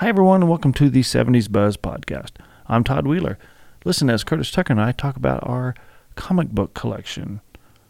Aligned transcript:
Hi, 0.00 0.06
everyone, 0.06 0.42
and 0.42 0.48
welcome 0.48 0.72
to 0.74 0.88
the 0.88 1.02
70s 1.02 1.50
Buzz 1.50 1.76
podcast. 1.76 2.30
I'm 2.68 2.84
Todd 2.84 3.04
Wheeler. 3.04 3.36
Listen 3.84 4.08
as 4.08 4.22
Curtis 4.22 4.52
Tucker 4.52 4.72
and 4.72 4.80
I 4.80 4.92
talk 4.92 5.16
about 5.16 5.44
our 5.44 5.74
comic 6.14 6.50
book 6.50 6.72
collection 6.72 7.40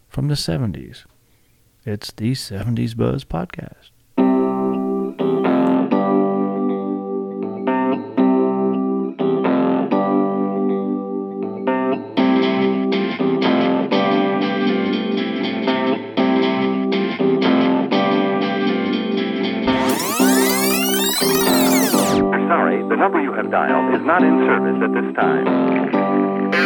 from 0.08 0.28
the 0.28 0.34
70s. 0.34 1.04
It's 1.84 2.10
the 2.10 2.32
70s 2.32 2.96
Buzz 2.96 3.26
podcast. 3.26 3.90
The 23.50 23.56
have 23.56 23.68
dialed 23.70 23.94
is 24.00 24.06
not 24.06 24.22
in 24.22 24.38
service 24.46 24.82
at 24.82 24.92
this 24.92 25.14
time. 25.16 26.58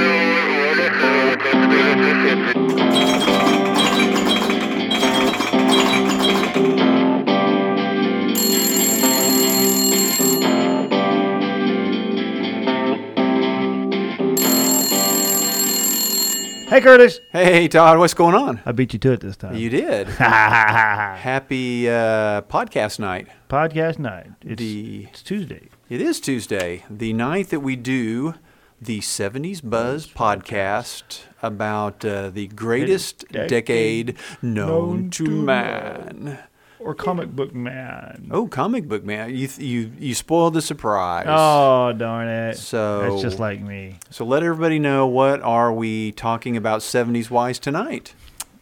Hey, 16.68 16.80
Curtis! 16.80 17.20
Hey, 17.32 17.68
Todd, 17.68 17.98
what's 17.98 18.14
going 18.14 18.34
on? 18.34 18.62
I 18.64 18.72
beat 18.72 18.94
you 18.94 18.98
to 19.00 19.12
it 19.12 19.20
this 19.20 19.36
time. 19.36 19.54
You 19.56 19.68
did. 19.68 20.06
Happy 20.08 21.86
uh, 21.86 22.40
podcast 22.42 22.98
night. 22.98 23.28
podcast 23.50 23.98
night. 23.98 24.30
It's, 24.40 24.58
The- 24.58 25.08
it's 25.10 25.22
Tuesday. 25.22 25.68
It 25.92 26.00
is 26.00 26.20
Tuesday, 26.20 26.86
the 26.88 27.12
night 27.12 27.50
that 27.50 27.60
we 27.60 27.76
do 27.76 28.32
the 28.80 29.00
70s 29.00 29.60
Buzz 29.62 30.06
podcast 30.06 31.24
about 31.42 32.02
uh, 32.02 32.30
the 32.30 32.46
greatest 32.46 33.28
decade 33.28 33.48
decade 33.50 34.16
known 34.40 34.68
known 35.00 35.10
to 35.10 35.24
to 35.26 35.30
man. 35.30 36.38
Or 36.78 36.94
comic 36.94 37.32
book 37.36 37.54
man. 37.54 38.28
Oh, 38.30 38.46
comic 38.48 38.88
book 38.88 39.04
man. 39.04 39.36
You, 39.36 39.50
you, 39.58 39.92
you 39.98 40.14
spoiled 40.14 40.54
the 40.54 40.62
surprise. 40.62 41.26
Oh, 41.28 41.92
darn 41.92 42.26
it. 42.26 42.56
So- 42.56 43.02
That's 43.10 43.20
just 43.20 43.38
like 43.38 43.60
me. 43.60 43.98
So 44.08 44.24
let 44.24 44.42
everybody 44.42 44.78
know 44.78 45.06
what 45.06 45.42
are 45.42 45.74
we 45.74 46.12
talking 46.12 46.56
about 46.56 46.80
70s 46.80 47.28
wise 47.28 47.58
tonight? 47.58 48.14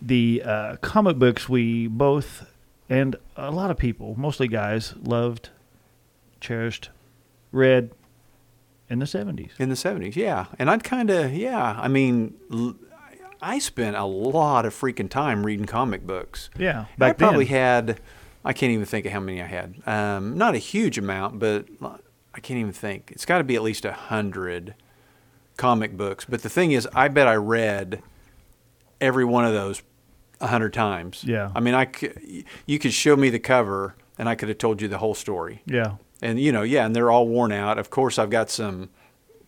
the 0.03 0.43
uh, 0.45 0.77
comic 0.81 1.17
books 1.17 1.49
we 1.49 1.87
both 1.87 2.45
and 2.89 3.15
a 3.37 3.53
lot 3.53 3.71
of 3.71 3.77
people, 3.77 4.17
mostly 4.19 4.49
guys, 4.49 4.95
loved, 5.01 5.51
cherished, 6.41 6.89
read 7.53 7.91
in 8.89 8.99
the 8.99 9.07
seventies. 9.07 9.53
In 9.59 9.69
the 9.69 9.75
70s, 9.77 10.17
yeah. 10.17 10.47
And 10.59 10.69
I'd 10.71 10.83
kind 10.85 11.11
of, 11.11 11.33
yeah. 11.33 11.77
I 11.79 11.89
mean, 11.89 12.35
l- 12.53 12.77
I 13.43 13.59
spent 13.59 13.97
a 13.97 14.05
lot 14.05 14.67
of 14.67 14.75
freaking 14.75 15.09
time 15.09 15.47
reading 15.47 15.65
comic 15.67 16.07
books. 16.07 16.51
Yeah, 16.59 16.87
I 17.01 17.13
probably 17.13 17.45
then. 17.47 17.55
had, 17.55 18.01
I 18.45 18.53
can't 18.53 18.73
even 18.73 18.85
think 18.87 19.07
of 19.07 19.13
how 19.13 19.21
many 19.21 19.41
I 19.41 19.47
had. 19.47 19.77
Um, 19.87 20.37
not 20.37 20.55
a 20.55 20.59
huge 20.59 20.99
amount, 20.99 21.39
but 21.39 21.67
I 22.35 22.41
can't 22.41 22.59
even 22.61 22.73
think. 22.73 23.11
It's 23.13 23.25
got 23.25 23.39
to 23.39 23.45
be 23.45 23.55
at 23.57 23.63
least 23.63 23.85
a 23.85 23.93
hundred 23.93 24.75
comic 25.57 25.97
books. 25.97 26.27
But 26.29 26.43
the 26.43 26.51
thing 26.51 26.73
is, 26.73 26.87
I 26.95 27.09
bet 27.09 27.27
I 27.29 27.35
read 27.37 28.03
every 29.01 29.25
one 29.25 29.45
of 29.45 29.53
those 29.53 29.83
a 30.41 30.47
hundred 30.49 30.73
times. 30.75 31.23
Yeah. 31.25 31.51
I 31.55 31.61
mean, 31.61 31.75
I 31.75 31.89
c- 31.95 32.45
you 32.67 32.79
could 32.79 32.93
show 32.93 33.17
me 33.17 33.31
the 33.31 33.39
cover, 33.39 33.95
and 34.19 34.29
I 34.29 34.35
could 34.35 34.49
have 34.49 34.59
told 34.59 34.83
you 34.83 34.89
the 34.89 34.99
whole 34.99 35.15
story. 35.15 35.63
Yeah, 35.67 35.93
And 36.23 36.39
you 36.41 36.53
know, 36.53 36.63
yeah, 36.63 36.85
and 36.87 36.95
they're 36.95 37.11
all 37.11 37.27
worn 37.29 37.53
out. 37.53 37.79
Of 37.79 37.91
course, 37.91 38.19
I've 38.19 38.31
got 38.31 38.51
some 38.51 38.91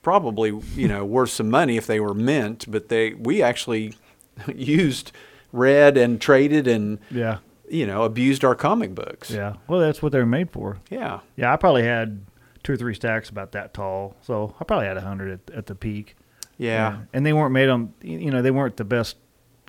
probably 0.02 0.48
you 0.74 0.88
know 0.88 1.04
worth 1.04 1.30
some 1.30 1.50
money 1.50 1.76
if 1.76 1.86
they 1.86 2.00
were 2.00 2.14
mint, 2.14 2.64
but 2.68 2.88
they 2.88 3.14
we 3.14 3.42
actually 3.42 3.94
used, 4.54 5.12
read 5.52 5.96
and 5.96 6.20
traded 6.20 6.66
and 6.66 6.98
yeah, 7.10 7.38
you 7.68 7.86
know 7.86 8.02
abused 8.04 8.44
our 8.44 8.54
comic 8.54 8.94
books. 8.94 9.30
yeah. 9.30 9.54
Well, 9.68 9.80
that's 9.80 10.02
what 10.02 10.12
they're 10.12 10.26
made 10.26 10.50
for. 10.50 10.78
Yeah. 10.90 11.20
Yeah, 11.36 11.52
I 11.52 11.56
probably 11.56 11.84
had 11.84 12.24
two 12.62 12.72
or 12.72 12.76
three 12.76 12.94
stacks 12.94 13.28
about 13.28 13.52
that 13.52 13.74
tall, 13.74 14.16
so 14.22 14.54
I 14.60 14.64
probably 14.64 14.86
had 14.86 14.96
a 14.96 15.02
hundred 15.02 15.40
at, 15.48 15.54
at 15.56 15.66
the 15.66 15.74
peak. 15.74 16.16
Yeah. 16.58 16.98
and 17.12 17.26
they 17.26 17.32
weren't 17.32 17.52
made 17.52 17.68
on. 17.68 17.92
You 18.02 18.30
know, 18.30 18.40
they 18.40 18.50
weren't 18.52 18.76
the 18.76 18.84
best 18.84 19.16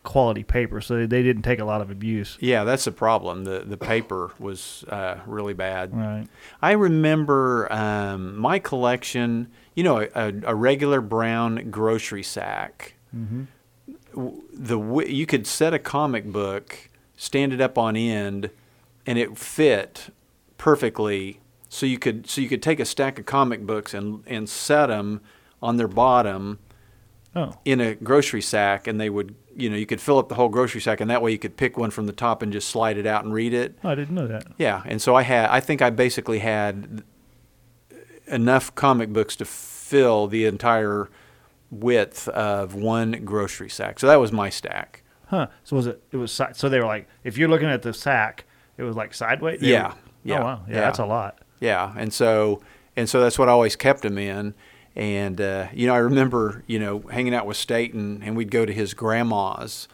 quality 0.03 0.43
paper, 0.43 0.81
so 0.81 1.05
they, 1.07 1.23
didn't 1.23 1.43
take 1.43 1.59
a 1.59 1.65
lot 1.65 1.81
of 1.81 1.89
abuse. 1.89 2.37
Yeah, 2.41 2.63
that's 2.65 2.83
the 2.85 2.91
problem. 2.91 3.45
The 3.45 3.59
the 3.65 3.77
paper 3.77 4.31
was 4.39 4.83
uh, 4.89 5.17
really 5.25 5.53
bad. 5.53 5.95
Right. 5.95 6.27
I 6.61 6.71
remember 6.73 7.71
um, 7.71 8.37
my 8.37 8.59
collection. 8.59 9.49
You 9.75 9.83
know, 9.83 10.07
a, 10.13 10.33
a 10.45 10.53
regular 10.53 11.01
brown 11.01 11.71
grocery 11.71 12.21
sack. 12.23 12.93
W- 14.13 14.41
The 14.53 14.77
you 15.07 15.25
could 15.25 15.47
set 15.47 15.73
a 15.73 15.79
comic 15.79 16.25
book, 16.25 16.89
stand 17.17 17.53
it 17.53 17.61
up 17.61 17.77
on 17.77 17.95
end, 17.95 18.49
and 19.07 19.17
it 19.17 19.37
fit 19.37 20.09
perfectly. 20.57 21.39
So 21.69 21.85
you 21.87 21.97
could 21.97 22.29
so 22.29 22.39
you 22.41 22.49
could 22.49 22.61
take 22.61 22.79
a 22.79 22.85
stack 22.85 23.17
of 23.17 23.25
comic 23.25 23.65
books 23.65 23.93
and 23.93 24.23
and 24.27 24.47
set 24.47 24.87
them 24.87 25.21
on 25.61 25.77
their 25.77 25.87
bottom 25.87 26.59
Oh, 27.35 27.51
in 27.65 27.81
a 27.81 27.95
grocery 27.95 28.41
sack, 28.41 28.85
and 28.87 29.01
they 29.01 29.09
would 29.09 29.33
you 29.55 29.69
know 29.69 29.75
you 29.75 29.85
could 29.87 29.99
fill 30.01 30.17
up 30.19 30.29
the 30.29 30.35
whole 30.35 30.49
grocery 30.49 30.81
sack, 30.81 31.01
and 31.01 31.09
that 31.09 31.21
way 31.21 31.31
you 31.31 31.39
could 31.39 31.57
pick 31.57 31.77
one 31.77 31.89
from 31.91 32.05
the 32.05 32.13
top 32.13 32.41
and 32.43 32.51
just 32.53 32.67
slide 32.67 32.97
it 32.97 33.05
out 33.07 33.23
and 33.25 33.33
read 33.33 33.53
it. 33.53 33.77
I 33.83 33.95
didn't 33.95 34.13
know 34.15 34.27
that. 34.27 34.45
Yeah, 34.57 34.83
and 34.85 35.01
so 35.01 35.15
I 35.15 35.23
had 35.23 35.49
I 35.49 35.59
think 35.59 35.81
I 35.81 35.89
basically 35.89 36.39
had 36.39 37.03
enough 38.27 38.73
comic 38.75 39.11
books 39.11 39.35
to 39.37 39.45
fill 39.45 40.27
the 40.27 40.45
entire 40.45 41.09
width 41.71 42.27
of 42.29 42.75
one 42.75 43.23
grocery 43.25 43.69
sack. 43.69 43.99
So 43.99 44.07
that 44.07 44.19
was 44.19 44.31
my 44.31 44.49
stack. 44.49 45.03
Huh. 45.27 45.47
So 45.63 45.75
was 45.75 45.87
it? 45.87 46.03
It 46.11 46.17
was 46.17 46.31
so 46.53 46.69
they 46.69 46.79
were 46.79 46.85
like, 46.85 47.07
if 47.23 47.37
you're 47.37 47.49
looking 47.49 47.69
at 47.69 47.81
the 47.81 47.93
sack, 47.93 48.45
it 48.77 48.83
was 48.83 48.95
like 48.95 49.13
sideways. 49.13 49.59
They 49.59 49.71
Yeah, 49.71 49.87
were- 49.89 49.93
oh, 49.93 49.97
yeah, 50.23 50.39
Oh 50.39 50.43
wow. 50.43 50.63
Yeah, 50.67 50.73
yeah. 50.75 50.81
that's 50.81 50.99
a 50.99 51.05
lot. 51.05 51.39
Yeah, 51.59 51.93
and 51.97 52.13
so 52.13 52.61
and 52.95 53.09
so 53.09 53.19
that's 53.21 53.39
what 53.39 53.49
I 53.49 53.51
always 53.51 53.75
kept 53.75 54.01
them 54.03 54.17
in. 54.17 54.53
And 54.95 55.41
uh, 55.41 55.67
you 55.73 55.87
know, 55.87 55.95
I 55.95 55.99
remember 55.99 56.63
you 56.67 56.79
know 56.79 56.99
hanging 56.99 57.33
out 57.33 57.45
with 57.47 57.57
Staten, 57.57 58.21
and 58.23 58.35
we'd 58.37 58.51
go 58.51 58.65
to 58.65 58.71
his 58.73 58.93
grandma's 58.93 59.87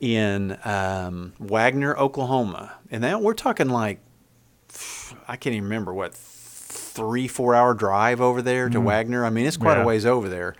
in 0.00 0.56
um, 0.64 1.32
Wagoner, 1.38 1.96
Oklahoma, 1.98 2.74
and 2.90 3.02
that 3.04 3.20
we're 3.20 3.34
talking 3.34 3.68
like 3.68 4.00
I 5.26 5.36
can't 5.36 5.54
even 5.54 5.64
remember 5.64 5.92
what 5.92 6.14
three 6.14 7.28
four 7.28 7.54
hour 7.54 7.74
drive 7.74 8.20
over 8.20 8.40
there 8.42 8.68
to 8.68 8.80
Wagoner. 8.80 9.24
I 9.24 9.30
mean, 9.30 9.46
it's 9.46 9.56
quite 9.56 9.74
Mm. 9.74 9.78
Yeah. 9.78 9.82
a 9.82 9.86
ways 9.86 10.06
over 10.06 10.28
there. 10.28 10.54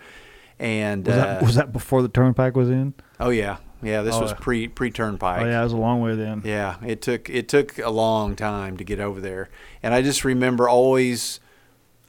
And 0.59 1.05
Was 1.07 1.15
uh, 1.15 1.19
that 1.25 1.41
was 1.41 1.55
that 1.55 1.71
before 1.71 2.01
the 2.01 2.09
turnpike 2.09 2.55
was 2.55 2.69
in? 2.69 2.93
oh 3.19 3.29
yeah, 3.29 3.57
yeah, 3.81 4.01
this 4.01 4.15
Oh, 4.15 4.21
was 4.21 4.33
pre 4.33 4.67
pre 4.67 4.91
turnpike. 4.91 5.41
Oh 5.41 5.45
yeah, 5.45 5.61
it 5.61 5.63
was 5.63 5.73
a 5.73 5.77
long 5.77 6.01
way 6.01 6.15
then. 6.15 6.41
Yeah, 6.43 6.75
it 6.85 7.01
took 7.01 7.29
it 7.29 7.47
took 7.47 7.77
a 7.79 7.89
long 7.89 8.35
time 8.35 8.75
to 8.77 8.83
get 8.83 8.99
over 8.99 9.19
there, 9.21 9.49
and 9.81 9.93
I 9.93 10.01
just 10.01 10.23
remember 10.25 10.67
always. 10.69 11.39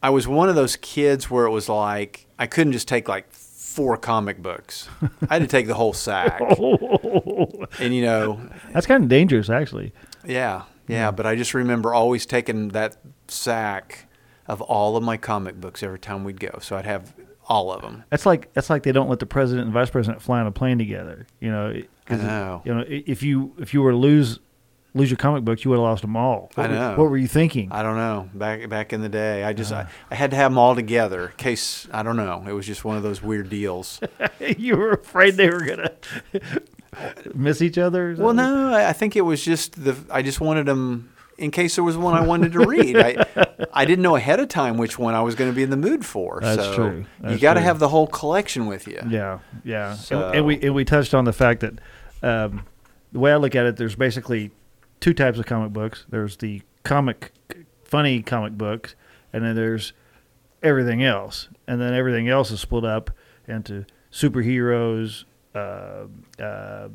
I 0.02 0.10
was 0.10 0.26
one 0.26 0.48
of 0.48 0.54
those 0.54 0.76
kids 0.76 1.30
where 1.30 1.44
it 1.46 1.50
was 1.50 1.68
like 1.68 2.26
I 2.38 2.46
couldn't 2.46 2.72
just 2.72 2.88
take 2.88 3.08
like 3.08 3.30
four 3.32 3.96
comic 3.96 4.42
books. 4.42 4.88
I 5.28 5.34
had 5.34 5.42
to 5.42 5.48
take 5.48 5.66
the 5.66 5.74
whole 5.74 5.92
sack, 5.92 6.40
oh. 6.58 7.66
and 7.78 7.94
you 7.94 8.02
know, 8.02 8.40
That's 8.72 8.86
kind 8.86 9.02
of 9.04 9.08
dangerous, 9.08 9.48
actually. 9.50 9.92
yeah, 10.26 10.62
yeah. 10.88 11.10
But 11.10 11.26
I 11.26 11.36
just 11.36 11.54
remember 11.54 11.92
always 11.94 12.26
taking 12.26 12.68
that 12.68 12.96
sack 13.28 14.06
of 14.48 14.60
all 14.62 14.96
of 14.96 15.02
my 15.02 15.16
comic 15.16 15.60
books 15.60 15.82
every 15.82 15.98
time 16.00 16.24
we'd 16.24 16.40
go, 16.40 16.58
so 16.60 16.76
I'd 16.76 16.84
have 16.86 17.14
all 17.48 17.70
of 17.72 17.82
them. 17.82 18.04
That's 18.10 18.26
like 18.26 18.52
that's 18.54 18.70
like 18.70 18.82
they 18.84 18.92
don't 18.92 19.08
let 19.08 19.18
the 19.20 19.26
president 19.26 19.64
and 19.66 19.72
vice 19.74 19.90
president 19.90 20.22
fly 20.22 20.40
on 20.40 20.46
a 20.46 20.52
plane 20.52 20.78
together. 20.78 21.26
You 21.40 21.50
know, 21.50 21.66
it- 21.68 21.90
'cause 22.06 22.20
I 22.20 22.24
know. 22.26 22.62
You 22.64 22.74
know, 22.74 22.84
if 22.88 23.22
you 23.22 23.52
if 23.58 23.72
you 23.74 23.82
were 23.82 23.92
to 23.92 23.96
lose 23.96 24.40
lose 24.94 25.10
your 25.10 25.16
comic 25.16 25.44
books, 25.44 25.64
you 25.64 25.70
would 25.70 25.76
have 25.76 25.82
lost 25.84 26.02
them 26.02 26.16
all. 26.16 26.50
I 26.56 26.62
What 26.62 26.70
were- 26.70 26.76
know. 26.76 26.90
what 26.96 27.10
were 27.10 27.16
you 27.16 27.28
thinking? 27.28 27.70
I 27.70 27.82
don't 27.82 27.96
know. 27.96 28.28
Back 28.34 28.68
back 28.68 28.92
in 28.92 29.00
the 29.02 29.08
day, 29.08 29.44
I 29.44 29.52
just 29.52 29.72
Uh-huh. 29.72 29.84
I, 30.10 30.14
I 30.14 30.16
had 30.16 30.30
to 30.32 30.36
have 30.36 30.50
them 30.52 30.58
all 30.58 30.74
together 30.74 31.26
in 31.28 31.36
case 31.36 31.86
I 31.92 32.02
don't 32.02 32.16
know. 32.16 32.44
It 32.48 32.52
was 32.52 32.66
just 32.66 32.84
one 32.84 32.96
of 32.96 33.02
those 33.02 33.22
weird 33.22 33.48
deals. 33.50 34.00
you 34.58 34.76
were 34.76 34.90
afraid 34.90 35.34
they 35.36 35.48
were 35.50 35.64
gonna 35.64 35.92
miss 37.34 37.62
each 37.62 37.78
other. 37.78 38.14
Well, 38.18 38.34
no, 38.34 38.72
I 38.72 38.88
I 38.88 38.92
think 38.92 39.16
it 39.16 39.22
was 39.22 39.44
just 39.44 39.82
the. 39.84 39.96
I 40.10 40.22
just 40.22 40.40
wanted 40.40 40.66
them 40.66 41.12
in 41.38 41.50
case 41.50 41.76
there 41.76 41.84
was 41.84 41.96
one 41.96 42.14
I 42.14 42.20
wanted 42.20 42.52
to 42.52 42.60
read. 42.66 42.96
I 42.96 43.24
I 43.72 43.84
didn't 43.84 44.02
know 44.02 44.16
ahead 44.16 44.40
of 44.40 44.48
time 44.48 44.76
which 44.76 44.98
one 44.98 45.14
I 45.14 45.22
was 45.22 45.34
going 45.34 45.50
to 45.50 45.54
be 45.54 45.62
in 45.62 45.70
the 45.70 45.76
mood 45.76 46.04
for. 46.04 46.40
That's 46.42 46.62
so 46.64 46.74
true. 46.74 47.04
you 47.28 47.38
got 47.38 47.54
to 47.54 47.60
have 47.60 47.78
the 47.78 47.88
whole 47.88 48.06
collection 48.08 48.66
with 48.66 48.88
you. 48.88 49.00
Yeah, 49.08 49.38
yeah. 49.64 49.94
So- 49.94 50.26
and, 50.28 50.36
and 50.38 50.46
we 50.46 50.60
and 50.60 50.74
we 50.74 50.84
touched 50.84 51.14
on 51.14 51.24
the 51.24 51.32
fact 51.32 51.60
that 51.60 51.74
um, 52.22 52.64
the 53.12 53.18
way 53.20 53.32
I 53.32 53.36
look 53.36 53.54
at 53.54 53.66
it, 53.66 53.76
there's 53.76 53.94
basically 53.96 54.50
two 55.00 55.14
types 55.14 55.38
of 55.38 55.46
comic 55.46 55.72
books. 55.72 56.06
There's 56.08 56.36
the 56.36 56.62
comic, 56.84 57.32
funny 57.84 58.22
comic 58.22 58.52
books, 58.52 58.94
and 59.32 59.44
then 59.44 59.56
there's 59.56 59.92
everything 60.62 61.02
else, 61.02 61.48
and 61.66 61.80
then 61.80 61.94
everything 61.94 62.28
else 62.28 62.50
is 62.50 62.60
split 62.60 62.84
up 62.84 63.10
into 63.48 63.84
superheroes, 64.12 65.24
uh, 65.54 66.04
uh, 66.42 66.88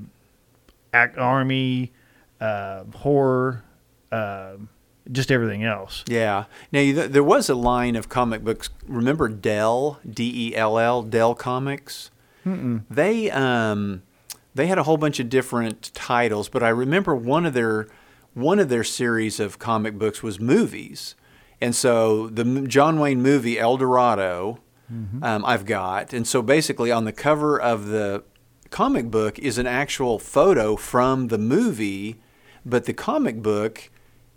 act 0.94 1.18
army, 1.18 1.92
uh, 2.40 2.84
horror, 2.96 3.63
uh, 4.12 4.54
just 5.12 5.31
everything 5.31 5.63
else. 5.63 6.04
Yeah. 6.08 6.46
Now 6.72 6.80
you, 6.80 7.08
there 7.08 7.24
was 7.24 7.50
a 7.50 7.56
line 7.56 7.96
of 7.96 8.10
comic 8.10 8.44
books. 8.44 8.69
Remember 8.88 9.28
Dell, 9.28 10.00
D 10.08 10.50
E 10.50 10.56
L 10.56 10.80
L, 10.80 11.04
Dell 11.04 11.36
Comics. 11.36 12.12
Mm-mm. 12.46 12.84
They 12.90 13.30
um, 13.31 14.04
they 14.56 14.68
had 14.68 14.78
a 14.78 14.84
whole 14.84 14.98
bunch 14.98 15.19
of 15.19 15.30
different 15.30 15.92
titles, 15.94 16.50
but 16.50 16.63
I 16.63 16.69
remember 16.69 17.16
one 17.16 17.46
of 17.46 17.54
their 17.54 17.88
one 18.34 18.60
of 18.60 18.68
their 18.69 18.84
series 18.84 19.40
of 19.40 19.60
comic 19.60 19.98
books 19.98 20.22
was 20.24 20.40
movies, 20.40 21.16
and 21.62 21.74
so 21.75 22.28
the 22.28 22.44
John 22.68 23.00
Wayne 23.00 23.22
movie 23.22 23.60
El 23.60 23.78
Dorado, 23.78 24.60
um, 25.24 25.46
I've 25.46 25.66
got, 25.66 26.13
and 26.13 26.28
so 26.28 26.42
basically 26.42 26.92
on 26.92 27.06
the 27.06 27.13
cover 27.13 27.60
of 27.60 27.88
the 27.88 28.24
comic 28.72 29.10
book 29.10 29.40
is 29.40 29.57
an 29.57 29.66
actual 29.68 30.19
photo 30.19 30.75
from 30.75 31.28
the 31.30 31.38
movie, 31.38 32.18
but 32.66 32.86
the 32.86 32.94
comic 32.94 33.42
book 33.42 33.90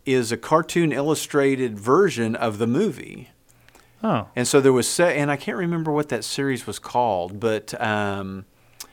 is 0.07 0.31
a 0.33 0.37
cartoon 0.37 0.93
illustrated 0.93 1.79
version 1.79 2.35
of 2.37 2.59
the 2.59 2.67
movie. 2.67 3.31
Oh, 4.03 4.29
And 4.37 4.47
so 4.47 4.61
there 4.61 4.73
was, 4.73 4.89
se- 4.89 5.19
and 5.19 5.31
I 5.31 5.37
can't 5.37 5.57
remember 5.59 5.91
what 5.91 6.09
that 6.11 6.25
series 6.25 6.67
was 6.67 6.79
called, 6.79 7.41
but 7.41 7.79
um, 7.81 8.47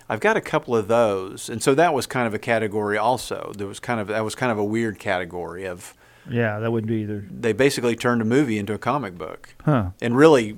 I've 0.08 0.20
got 0.20 0.38
a 0.38 0.42
couple 0.42 0.76
of 0.76 0.88
those, 0.88 1.50
and 1.50 1.62
so 1.64 1.74
that 1.76 1.94
was 1.94 2.06
kind 2.06 2.28
of 2.28 2.34
a 2.34 2.40
category 2.40 2.98
also. 2.98 3.52
There 3.58 3.68
was 3.68 3.80
kind 3.80 4.00
of 4.00 4.08
that 4.08 4.24
was 4.24 4.36
kind 4.36 4.52
of 4.52 4.58
a 4.58 4.64
weird 4.64 5.00
category 5.00 5.66
of 5.66 5.94
yeah, 6.30 6.60
that 6.60 6.72
wouldn't 6.72 6.88
be 6.90 7.02
either. 7.02 7.26
they 7.30 7.54
basically 7.54 7.96
turned 7.96 8.22
a 8.22 8.26
movie 8.26 8.58
into 8.60 8.74
a 8.74 8.78
comic 8.80 9.18
book 9.18 9.50
Huh. 9.64 9.90
and 10.02 10.16
really 10.18 10.58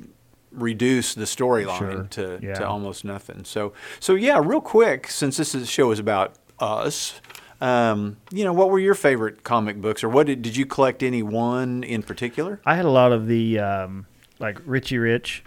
reduce 0.51 1.13
the 1.13 1.25
storyline 1.25 1.77
Sure. 1.77 2.03
to, 2.09 2.39
Yeah. 2.41 2.53
to 2.55 2.67
almost 2.67 3.03
nothing. 3.05 3.44
So 3.45 3.73
so 3.99 4.15
yeah, 4.15 4.41
real 4.44 4.61
quick, 4.61 5.09
since 5.09 5.38
this 5.38 5.53
is, 5.53 5.69
show 5.69 5.91
is 5.91 5.99
about 5.99 6.35
us, 6.59 7.21
um, 7.61 8.17
you 8.31 8.44
know, 8.44 8.53
what 8.53 8.69
were 8.69 8.79
your 8.79 8.95
favorite 8.95 9.44
comic 9.44 9.81
books, 9.81 10.03
or 10.03 10.09
what 10.09 10.27
did 10.27 10.41
did 10.41 10.55
you 10.57 10.65
collect 10.65 11.03
any 11.03 11.21
one 11.23 11.83
in 11.83 12.01
particular? 12.03 12.59
I 12.65 12.75
had 12.75 12.85
a 12.85 12.89
lot 12.91 13.11
of 13.11 13.27
the 13.27 13.59
um, 13.59 14.05
like 14.39 14.59
Richie 14.65 14.97
Rich. 14.97 15.44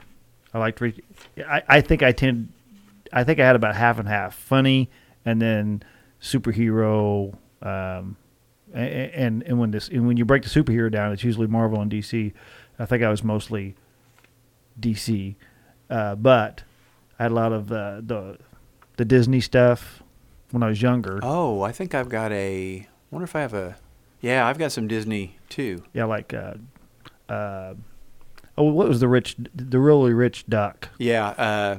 I 0.53 0.59
liked 0.59 0.81
Richie. 0.81 1.05
I, 1.39 1.63
I 1.69 1.81
think 1.81 2.03
I 2.03 2.13
tend. 2.13 2.49
I 3.13 3.25
think 3.25 3.41
I 3.41 3.47
had 3.47 3.57
about 3.57 3.75
half 3.77 3.99
and 3.99 4.09
half, 4.09 4.35
funny, 4.35 4.91
and 5.25 5.41
then 5.41 5.83
superhero. 6.21 7.37
Um, 7.63 8.17
and 8.73 9.43
and 9.43 9.59
when 9.59 9.73
this 9.73 9.89
and 9.89 10.07
when 10.07 10.17
you 10.17 10.25
break 10.25 10.43
the 10.43 10.49
superhero 10.49 10.91
down, 10.91 11.13
it's 11.13 11.25
usually 11.25 11.47
Marvel 11.47 11.81
and 11.81 11.91
DC. 11.91 12.33
I 12.79 12.87
think 12.87 13.03
I 13.03 13.11
was 13.11 13.23
mostly 13.23 13.75
DC, 14.81 15.35
uh, 15.91 16.15
but 16.15 16.63
I 17.19 17.25
had 17.25 17.33
a 17.33 17.35
lot 17.35 17.53
of 17.53 17.71
uh, 17.71 18.01
the 18.03 18.39
the 18.97 19.05
Disney 19.05 19.41
stuff 19.41 20.03
when 20.51 20.63
I 20.63 20.69
was 20.69 20.81
younger. 20.81 21.21
Oh, 21.23 21.63
I 21.63 21.73
think 21.73 21.95
I've 21.95 22.09
got 22.09 22.33
a. 22.33 22.87
Wonder 23.11 23.25
if 23.25 23.35
I 23.35 23.41
have 23.41 23.55
a. 23.55 23.77
Yeah, 24.21 24.47
I've 24.47 24.59
got 24.59 24.73
some 24.73 24.87
Disney 24.87 25.37
too. 25.49 25.83
Yeah, 25.93 26.05
like 26.05 26.33
uh, 26.33 26.55
uh, 27.29 27.75
oh, 28.57 28.65
what 28.65 28.89
was 28.89 29.01
the 29.01 29.09
rich, 29.09 29.37
the 29.55 29.79
really 29.79 30.13
rich 30.13 30.47
duck? 30.47 30.89
Yeah, 30.99 31.29
uh, 31.29 31.79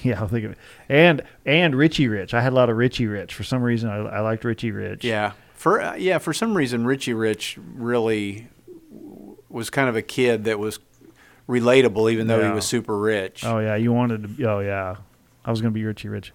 Yeah, 0.04 0.20
I'll 0.20 0.28
think 0.28 0.44
of 0.46 0.52
it. 0.52 0.58
And 0.88 1.22
and 1.44 1.74
Richie 1.74 2.08
Rich. 2.08 2.32
I 2.34 2.40
had 2.40 2.52
a 2.52 2.56
lot 2.56 2.70
of 2.70 2.76
Richie 2.76 3.06
Rich. 3.06 3.34
For 3.34 3.42
some 3.44 3.62
reason, 3.62 3.90
I, 3.90 3.96
I 3.96 4.20
liked 4.20 4.44
Richie 4.44 4.70
Rich. 4.70 5.04
yeah. 5.04 5.32
For 5.54 5.80
uh, 5.80 5.94
yeah, 5.94 6.18
for 6.18 6.32
some 6.32 6.56
reason, 6.56 6.86
Richie 6.86 7.12
Rich 7.14 7.58
really 7.74 8.48
was 9.48 9.68
kind 9.68 9.88
of 9.88 9.96
a 9.96 10.02
kid 10.02 10.44
that 10.44 10.58
was 10.58 10.78
relatable, 11.48 12.10
even 12.12 12.28
though 12.28 12.38
Yeah. 12.40 12.48
he 12.48 12.54
was 12.54 12.64
super 12.64 12.96
rich. 12.98 13.44
Oh 13.44 13.58
yeah, 13.58 13.74
you 13.76 13.92
wanted 13.92 14.36
to. 14.38 14.44
Oh 14.48 14.60
yeah, 14.60 14.96
I 15.44 15.50
was 15.50 15.60
gonna 15.60 15.72
be 15.72 15.84
Richie 15.84 16.08
Rich. 16.08 16.32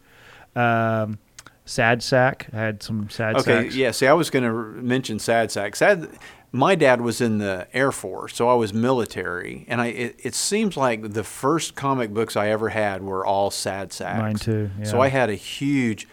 Um, 0.55 1.17
Sad 1.65 2.03
Sack. 2.03 2.47
I 2.53 2.57
had 2.57 2.83
some 2.83 3.09
Sad 3.09 3.35
Okay, 3.37 3.63
Sacks. 3.63 3.75
yeah. 3.75 3.91
See, 3.91 4.07
I 4.07 4.13
was 4.13 4.29
going 4.29 4.43
to 4.43 4.51
mention 4.53 5.17
Sad 5.19 5.51
Sack. 5.51 5.75
Sad, 5.75 6.07
my 6.51 6.75
dad 6.75 7.01
was 7.01 7.19
in 7.21 7.39
the 7.39 7.67
Air 7.73 7.91
Force, 7.91 8.35
so 8.35 8.47
I 8.47 8.53
was 8.53 8.73
military, 8.73 9.65
and 9.67 9.81
I. 9.81 9.87
It, 9.87 10.15
it 10.23 10.35
seems 10.35 10.77
like 10.77 11.13
the 11.13 11.23
first 11.23 11.75
comic 11.75 12.13
books 12.13 12.35
I 12.37 12.49
ever 12.49 12.69
had 12.69 13.01
were 13.03 13.25
all 13.25 13.51
Sad 13.51 13.91
Sacks. 13.91 14.19
Mine 14.21 14.35
too, 14.35 14.69
So. 14.83 15.01
I 15.01 15.07
had 15.09 15.29
a 15.29 15.35
huge. 15.35 16.07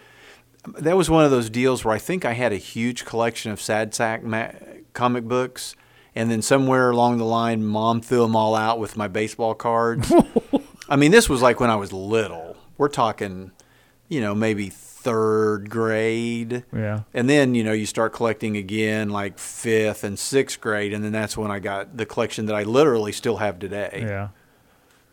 That 0.79 0.95
was 0.97 1.09
one 1.09 1.25
of 1.25 1.31
those 1.31 1.49
deals 1.49 1.83
where 1.85 1.93
I 1.93 1.97
think 1.99 2.23
I 2.25 2.33
had 2.33 2.51
a 2.53 2.57
huge 2.57 3.05
collection 3.05 3.51
of 3.51 3.61
Sad 3.61 3.93
Sack 3.93 4.23
ma- 4.23 4.51
comic 4.93 5.25
books, 5.25 5.75
and 6.15 6.31
then 6.31 6.41
somewhere 6.41 6.89
along 6.89 7.17
the 7.19 7.25
line, 7.25 7.63
Mom 7.65 8.01
threw 8.01 8.21
them 8.21 8.35
all 8.35 8.55
out 8.55 8.79
with 8.79 8.97
my 8.97 9.07
baseball 9.07 9.53
cards. 9.55 10.11
I 10.89 10.95
mean, 10.95 11.11
this 11.11 11.29
was 11.29 11.41
like 11.41 11.59
when 11.59 11.69
I 11.69 11.75
was 11.75 11.91
little. 11.93 12.55
We're 12.77 12.87
talking, 12.89 13.51
you 14.09 14.19
know, 14.21 14.33
maybe 14.33 14.69
third 15.03 15.69
grade. 15.69 16.63
Yeah. 16.73 17.01
And 17.13 17.29
then, 17.29 17.55
you 17.55 17.63
know, 17.63 17.73
you 17.73 17.85
start 17.85 18.13
collecting 18.13 18.55
again 18.57 19.09
like 19.09 19.37
fifth 19.37 20.03
and 20.03 20.17
sixth 20.17 20.59
grade. 20.61 20.93
And 20.93 21.03
then 21.03 21.11
that's 21.11 21.35
when 21.37 21.51
I 21.51 21.59
got 21.59 21.97
the 21.97 22.05
collection 22.05 22.45
that 22.47 22.55
I 22.55 22.63
literally 22.63 23.11
still 23.11 23.37
have 23.37 23.59
today. 23.59 24.03
Yeah. 24.07 24.29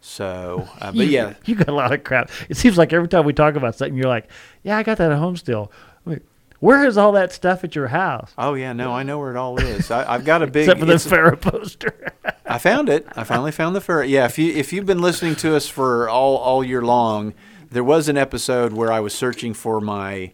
So, 0.00 0.69
uh, 0.81 0.92
You- 0.94 1.00
but 1.00 1.06
yeah. 1.08 1.34
you 1.44 1.54
got 1.56 1.69
a 1.69 1.75
lot 1.75 1.92
of 1.92 2.04
crap. 2.04 2.31
It 2.48 2.56
seems 2.56 2.78
like 2.78 2.92
every 2.92 3.08
time 3.08 3.25
we 3.25 3.32
talk 3.32 3.54
about 3.56 3.75
something, 3.75 3.96
you're 3.96 4.06
like, 4.08 4.28
"Yeah, 4.62 4.78
I 4.78 4.82
got 4.82 4.98
that 4.98 5.12
at 5.12 5.19
home 5.19 5.37
still." 5.37 5.70
Where 6.60 6.84
is 6.84 6.98
all 6.98 7.12
that 7.12 7.32
stuff 7.32 7.64
at 7.64 7.75
your 7.75 7.88
house? 7.88 8.34
Oh, 8.36 8.52
yeah. 8.52 8.75
No, 8.75 8.93
I 8.93 9.02
know 9.02 9.19
where 9.19 9.31
it 9.31 9.36
all 9.38 9.58
is. 9.58 9.90
I, 9.90 10.12
I've 10.12 10.26
got 10.26 10.43
a 10.43 10.46
big. 10.46 10.64
Except 10.69 10.78
for 10.78 10.84
the 10.84 10.93
Farrah 10.94 11.40
poster. 11.40 12.12
I 12.44 12.58
found 12.58 12.90
it. 12.90 13.06
I 13.16 13.25
finally 13.25 13.50
found 13.50 13.75
the 13.75 13.81
ferret. 13.81 14.10
Yeah, 14.10 14.26
if 14.26 14.38
you 14.38 14.52
if 14.52 14.70
you've 14.70 14.84
been 14.84 15.00
listening 15.00 15.36
to 15.36 15.56
us 15.56 15.69
for 15.69 16.08
all 16.10 16.36
all 16.36 16.62
year 16.62 16.82
long, 16.82 17.32
there 17.70 17.84
was 17.84 18.08
an 18.08 18.17
episode 18.17 18.72
where 18.72 18.93
I 18.93 19.00
was 19.00 19.14
searching 19.14 19.55
for 19.55 19.81
my 19.81 20.32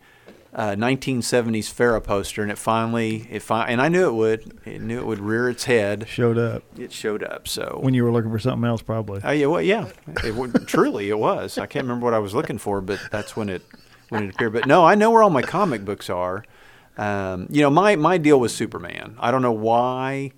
uh, 0.55 0.71
1970s 0.71 1.73
Farrah 1.73 2.03
poster, 2.03 2.43
and 2.43 2.51
it 2.51 2.57
finally 2.57 3.29
it 3.31 3.43
fi- 3.43 3.67
and 3.67 3.81
I 3.81 3.89
knew 3.89 4.09
it 4.09 4.15
would. 4.15 4.59
It 4.65 4.81
knew 4.81 4.99
it 4.99 5.07
would 5.07 5.21
rear 5.21 5.51
its 5.51 5.65
head. 5.65 6.07
Showed 6.09 6.39
up 6.39 6.63
It 6.79 6.93
showed 6.93 7.23
up. 7.23 7.47
So 7.47 7.79
when 7.81 7.93
you 7.93 8.05
were 8.05 8.11
looking 8.11 8.31
for 8.31 8.39
something 8.39 8.67
else, 8.67 8.81
probably. 8.81 9.21
Oh 9.23 9.33
yeah, 9.33 9.47
well, 9.47 9.61
yeah. 9.61 9.91
It, 10.25 10.53
truly, 10.67 11.11
it 11.11 11.19
was. 11.19 11.59
I 11.59 11.67
can't 11.67 11.85
remember 11.85 12.05
what 12.05 12.15
I 12.15 12.19
was 12.19 12.35
looking 12.35 12.57
for, 12.57 12.81
but 12.81 12.99
that's 13.11 13.37
when 13.37 13.51
it 13.51 13.63
when 14.09 14.25
it 14.25 14.35
appeared. 14.35 14.55
But 14.55 14.67
no, 14.67 14.85
I 14.85 14.95
know 14.95 15.11
where 15.11 15.23
all 15.23 15.31
my 15.31 15.43
comic 15.43 15.85
books 15.85 16.09
are. 16.09 16.45
Um, 16.97 17.49
you 17.51 17.61
know, 17.61 17.69
my 17.71 17.97
my 17.97 18.17
deal 18.17 18.41
was 18.41 18.55
Superman. 18.55 19.17
I 19.21 19.31
don't 19.31 19.43
know 19.43 19.53
why 19.53 20.33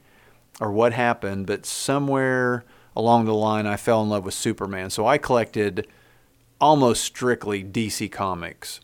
or 0.61 0.73
what 0.73 0.93
happened, 0.93 1.47
but 1.47 1.65
somewhere 1.65 2.65
along 2.97 3.27
the 3.27 3.35
line, 3.35 3.67
I 3.67 3.77
fell 3.77 4.03
in 4.03 4.09
love 4.09 4.25
with 4.25 4.35
Superman. 4.35 4.91
So 4.91 5.07
I 5.07 5.17
collected 5.19 5.87
almost 6.61 7.05
strictly 7.05 7.63
DC 7.63 8.11
comics 8.11 8.81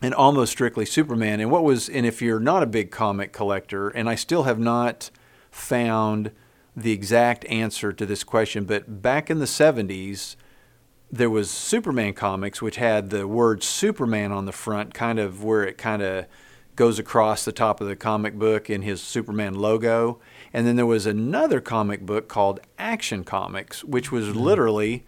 and 0.00 0.14
almost 0.14 0.52
strictly 0.52 0.84
Superman. 0.84 1.40
And 1.40 1.50
what 1.50 1.64
was, 1.64 1.88
and 1.88 2.04
if 2.04 2.20
you're 2.20 2.40
not 2.40 2.62
a 2.62 2.66
big 2.66 2.90
comic 2.90 3.32
collector, 3.32 3.88
and 3.88 4.08
I 4.08 4.16
still 4.16 4.42
have 4.42 4.58
not 4.58 5.10
found 5.50 6.32
the 6.74 6.92
exact 6.92 7.44
answer 7.46 7.92
to 7.92 8.04
this 8.04 8.24
question, 8.24 8.64
but 8.64 9.02
back 9.02 9.30
in 9.30 9.38
the 9.38 9.44
70s, 9.44 10.36
there 11.10 11.30
was 11.30 11.50
Superman 11.50 12.14
comics, 12.14 12.62
which 12.62 12.76
had 12.76 13.10
the 13.10 13.28
word 13.28 13.62
Superman 13.62 14.32
on 14.32 14.46
the 14.46 14.52
front, 14.52 14.94
kind 14.94 15.18
of 15.18 15.44
where 15.44 15.62
it 15.64 15.76
kind 15.76 16.02
of 16.02 16.26
goes 16.74 16.98
across 16.98 17.44
the 17.44 17.52
top 17.52 17.82
of 17.82 17.86
the 17.86 17.94
comic 17.94 18.38
book 18.38 18.70
in 18.70 18.80
his 18.80 19.02
Superman 19.02 19.54
logo. 19.54 20.18
And 20.54 20.66
then 20.66 20.76
there 20.76 20.86
was 20.86 21.04
another 21.04 21.60
comic 21.60 22.00
book 22.06 22.28
called 22.28 22.60
Action 22.78 23.24
Comics, 23.24 23.84
which 23.84 24.10
was 24.10 24.28
mm-hmm. 24.28 24.38
literally 24.38 25.04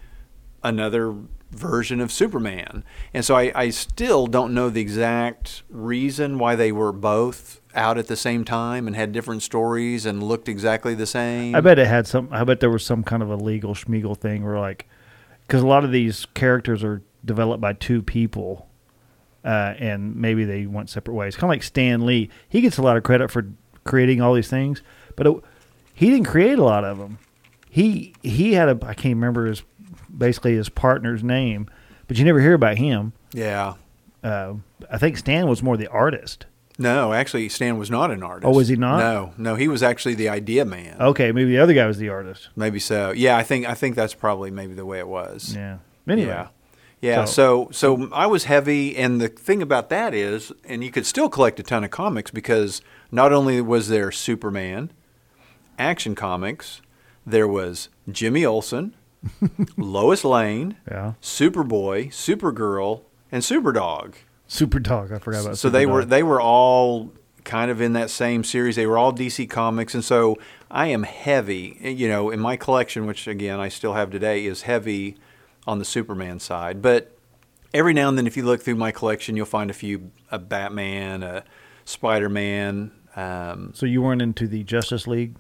another 0.63 1.15
version 1.55 2.01
of 2.01 2.13
Superman. 2.13 2.85
And 3.13 3.25
so 3.25 3.37
I, 3.37 3.53
I 3.55 3.71
still 3.71 4.27
don't 4.27 4.55
know 4.55 4.69
the 4.69 4.81
exact 4.81 5.63
reason 5.69 6.39
why 6.39 6.57
they 6.57 6.73
were 6.73 6.93
both 6.93 7.61
out 7.75 7.99
at 7.99 8.07
the 8.07 8.17
same 8.17 8.45
time 8.45 8.87
and 8.87 8.95
had 8.95 9.13
different 9.13 9.43
stories 9.43 10.07
and 10.07 10.23
looked 10.23 10.49
exactly 10.49 10.95
the 10.95 11.07
same. 11.07 11.55
I 11.55 11.61
bet 11.61 11.79
it 11.79 11.87
had 11.87 12.07
some. 12.07 12.29
I 12.31 12.45
bet 12.45 12.61
there 12.61 12.71
was 12.71 12.85
some 12.85 13.03
kind 13.03 13.23
of 13.23 13.31
a 13.31 13.37
legal 13.37 13.75
schmiegel 13.75 14.17
thing 14.17 14.45
where, 14.45 14.59
like, 14.59 14.89
because 15.47 15.63
a 15.63 15.67
lot 15.67 15.85
of 15.85 15.93
these 15.93 16.27
characters 16.35 16.85
are 16.85 17.03
developed 17.25 17.61
by 17.61 17.73
two 17.73 18.03
people, 18.03 18.69
uh, 19.45 19.75
and 19.79 20.17
maybe 20.17 20.45
they 20.45 20.67
went 20.67 20.91
separate 20.91 21.15
ways. 21.15 21.35
Kind 21.35 21.45
of 21.45 21.51
like 21.51 21.63
Stan 21.63 22.07
Lee. 22.07 22.31
He 22.49 22.61
gets 22.61 22.79
a 22.79 22.83
lot 22.83 22.97
of 22.97 23.03
credit 23.03 23.31
for 23.31 23.47
creating 23.85 24.21
all 24.21 24.35
these 24.35 24.49
things, 24.49 24.83
but 25.17 25.27
it, 25.27 25.37
he 25.95 26.11
didn't 26.11 26.27
create 26.27 26.59
a 26.59 26.65
lot 26.65 26.85
of 26.85 26.99
them. 26.99 27.19
He 27.69 28.15
he 28.23 28.53
had 28.53 28.69
a 28.69 28.87
I 28.87 28.95
can't 28.95 29.17
remember 29.17 29.47
his 29.47 29.63
basically 30.17 30.55
his 30.55 30.69
partner's 30.69 31.23
name, 31.23 31.69
but 32.07 32.19
you 32.19 32.25
never 32.25 32.41
hear 32.41 32.55
about 32.55 32.79
him. 32.79 33.13
Yeah. 33.33 33.75
Uh, 34.23 34.55
I 34.91 34.99
think 34.99 35.17
Stan 35.19 35.49
was 35.49 35.63
more 35.63 35.77
the 35.77 35.89
artist. 35.89 36.47
No, 36.77 37.13
actually, 37.13 37.49
Stan 37.49 37.79
was 37.79 37.91
not 37.91 38.11
an 38.11 38.23
artist. 38.23 38.47
Oh, 38.47 38.57
was 38.57 38.69
he 38.69 38.77
not? 38.77 38.99
No, 38.99 39.33
no, 39.39 39.55
he 39.55 39.69
was 39.69 39.83
actually 39.83 40.15
the 40.15 40.29
idea 40.29 40.65
man. 40.65 41.01
Okay, 41.01 41.31
maybe 41.31 41.51
the 41.51 41.59
other 41.59 41.75
guy 41.75 41.87
was 41.87 41.99
the 41.99 42.09
artist. 42.09 42.49
Maybe 42.57 42.81
so. 42.81 43.13
Yeah, 43.13 43.37
I 43.37 43.45
think 43.45 43.69
I 43.69 43.75
think 43.75 43.95
that's 43.95 44.15
probably 44.15 44.51
maybe 44.51 44.75
the 44.75 44.85
way 44.85 44.99
it 44.99 45.07
was. 45.07 45.55
Yeah. 45.55 45.79
Anyway. 46.09 46.29
Yeah. 46.29 46.49
Yeah, 47.01 47.27
so 47.27 47.69
so 47.71 48.09
I 48.15 48.27
was 48.27 48.45
heavy, 48.45 48.97
and 48.97 49.21
the 49.21 49.29
thing 49.29 49.61
about 49.61 49.91
that 49.91 50.15
is, 50.15 50.53
and 50.65 50.83
you 50.83 50.91
could 50.91 51.05
still 51.05 51.29
collect 51.29 51.61
a 51.61 51.63
ton 51.63 51.85
of 51.85 51.91
comics 51.91 52.31
because 52.31 52.81
not 53.13 53.31
only 53.31 53.61
was 53.61 53.89
there 53.89 54.11
Superman, 54.11 54.91
Action 55.79 56.15
Comics, 56.15 56.81
there 57.27 57.47
was 57.47 57.91
Jimmy 58.11 58.43
Olsen, 58.43 58.95
Lois 59.77 60.25
Lane, 60.25 60.77
Yeah. 60.91 61.15
Superboy, 61.23 62.09
Supergirl, 62.09 63.03
and 63.33 63.43
Superdog. 63.43 64.15
Superdog, 64.49 65.13
I 65.13 65.19
forgot 65.19 65.45
about. 65.45 65.59
So 65.59 65.69
Superdog. 65.69 65.73
they 65.73 65.87
were 65.87 66.05
they 66.05 66.23
were 66.23 66.41
all 66.41 67.13
kind 67.45 67.71
of 67.71 67.81
in 67.81 67.93
that 67.95 68.11
same 68.11 68.45
series. 68.45 68.77
They 68.77 68.87
were 68.87 68.97
all 68.99 69.13
DC 69.13 69.49
Comics, 69.51 69.95
and 69.95 70.05
so 70.05 70.37
I 70.71 70.87
am 70.89 71.03
heavy. 71.03 71.77
You 71.81 72.09
know, 72.09 72.31
in 72.31 72.41
my 72.41 72.57
collection, 72.57 73.07
which 73.07 73.27
again 73.27 73.61
I 73.61 73.69
still 73.69 73.95
have 73.95 74.11
today, 74.11 74.45
is 74.47 74.63
heavy 74.63 75.17
on 75.67 75.79
the 75.79 75.85
Superman 75.85 76.39
side. 76.41 76.81
But 76.83 77.17
every 77.73 77.95
now 77.95 78.09
and 78.09 78.17
then, 78.19 78.27
if 78.27 78.37
you 78.37 78.45
look 78.45 78.63
through 78.63 78.77
my 78.77 78.93
collection, 78.93 79.37
you'll 79.37 79.47
find 79.47 79.71
a 79.71 79.75
few 79.75 80.11
a 80.31 80.39
Batman, 80.39 81.23
a 81.23 81.45
Spider 81.85 82.29
Man. 82.29 82.93
Um, 83.17 83.73
So 83.75 83.87
you 83.87 84.03
weren't 84.03 84.21
into 84.23 84.47
the 84.47 84.63
Justice 84.65 85.07
League? 85.07 85.37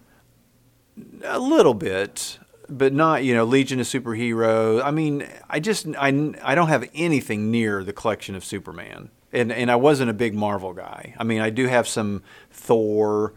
a 1.24 1.38
little 1.40 1.74
bit, 1.74 2.38
but 2.68 2.92
not 2.92 3.24
you 3.24 3.34
know 3.34 3.44
Legion 3.44 3.80
of 3.80 3.86
Superheroes. 3.86 4.82
I 4.84 4.90
mean, 4.90 5.26
I 5.48 5.60
just 5.60 5.86
I, 5.98 6.34
I 6.42 6.54
don't 6.54 6.68
have 6.68 6.88
anything 6.94 7.50
near 7.50 7.84
the 7.84 7.92
collection 7.92 8.34
of 8.34 8.44
Superman, 8.44 9.10
and 9.32 9.52
and 9.52 9.70
I 9.70 9.76
wasn't 9.76 10.10
a 10.10 10.14
big 10.14 10.34
Marvel 10.34 10.72
guy. 10.72 11.14
I 11.18 11.24
mean, 11.24 11.40
I 11.40 11.50
do 11.50 11.66
have 11.66 11.86
some 11.86 12.22
Thor, 12.50 13.34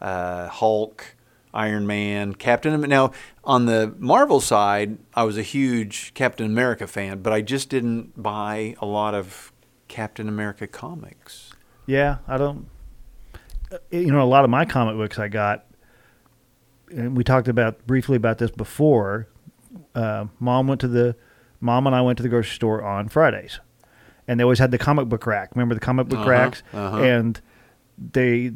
uh, 0.00 0.48
Hulk, 0.48 1.16
Iron 1.52 1.86
Man, 1.86 2.34
Captain. 2.34 2.80
Now 2.82 3.12
on 3.44 3.66
the 3.66 3.94
Marvel 3.98 4.40
side, 4.40 4.98
I 5.14 5.24
was 5.24 5.38
a 5.38 5.42
huge 5.42 6.14
Captain 6.14 6.46
America 6.46 6.86
fan, 6.86 7.22
but 7.22 7.32
I 7.32 7.40
just 7.40 7.68
didn't 7.68 8.20
buy 8.20 8.76
a 8.80 8.86
lot 8.86 9.14
of 9.14 9.52
Captain 9.88 10.28
America 10.28 10.66
comics. 10.66 11.52
Yeah, 11.86 12.18
I 12.28 12.36
don't. 12.36 12.68
You 13.90 14.12
know, 14.12 14.22
a 14.22 14.24
lot 14.24 14.44
of 14.44 14.50
my 14.50 14.64
comic 14.64 14.96
books 14.96 15.18
I 15.18 15.28
got, 15.28 15.66
and 16.90 17.16
we 17.16 17.24
talked 17.24 17.48
about 17.48 17.86
briefly 17.86 18.16
about 18.16 18.38
this 18.38 18.50
before. 18.50 19.28
Uh, 19.94 20.26
mom 20.40 20.66
went 20.68 20.80
to 20.80 20.88
the, 20.88 21.16
mom 21.60 21.86
and 21.86 21.94
I 21.94 22.00
went 22.02 22.16
to 22.18 22.22
the 22.22 22.28
grocery 22.28 22.54
store 22.54 22.82
on 22.82 23.08
Fridays, 23.08 23.60
and 24.26 24.38
they 24.38 24.44
always 24.44 24.58
had 24.58 24.70
the 24.70 24.78
comic 24.78 25.08
book 25.08 25.26
rack. 25.26 25.50
Remember 25.54 25.74
the 25.74 25.80
comic 25.80 26.08
book 26.08 26.20
Uh-huh, 26.20 26.30
racks? 26.30 26.62
uh-huh. 26.72 27.02
And 27.02 27.40
they 28.12 28.52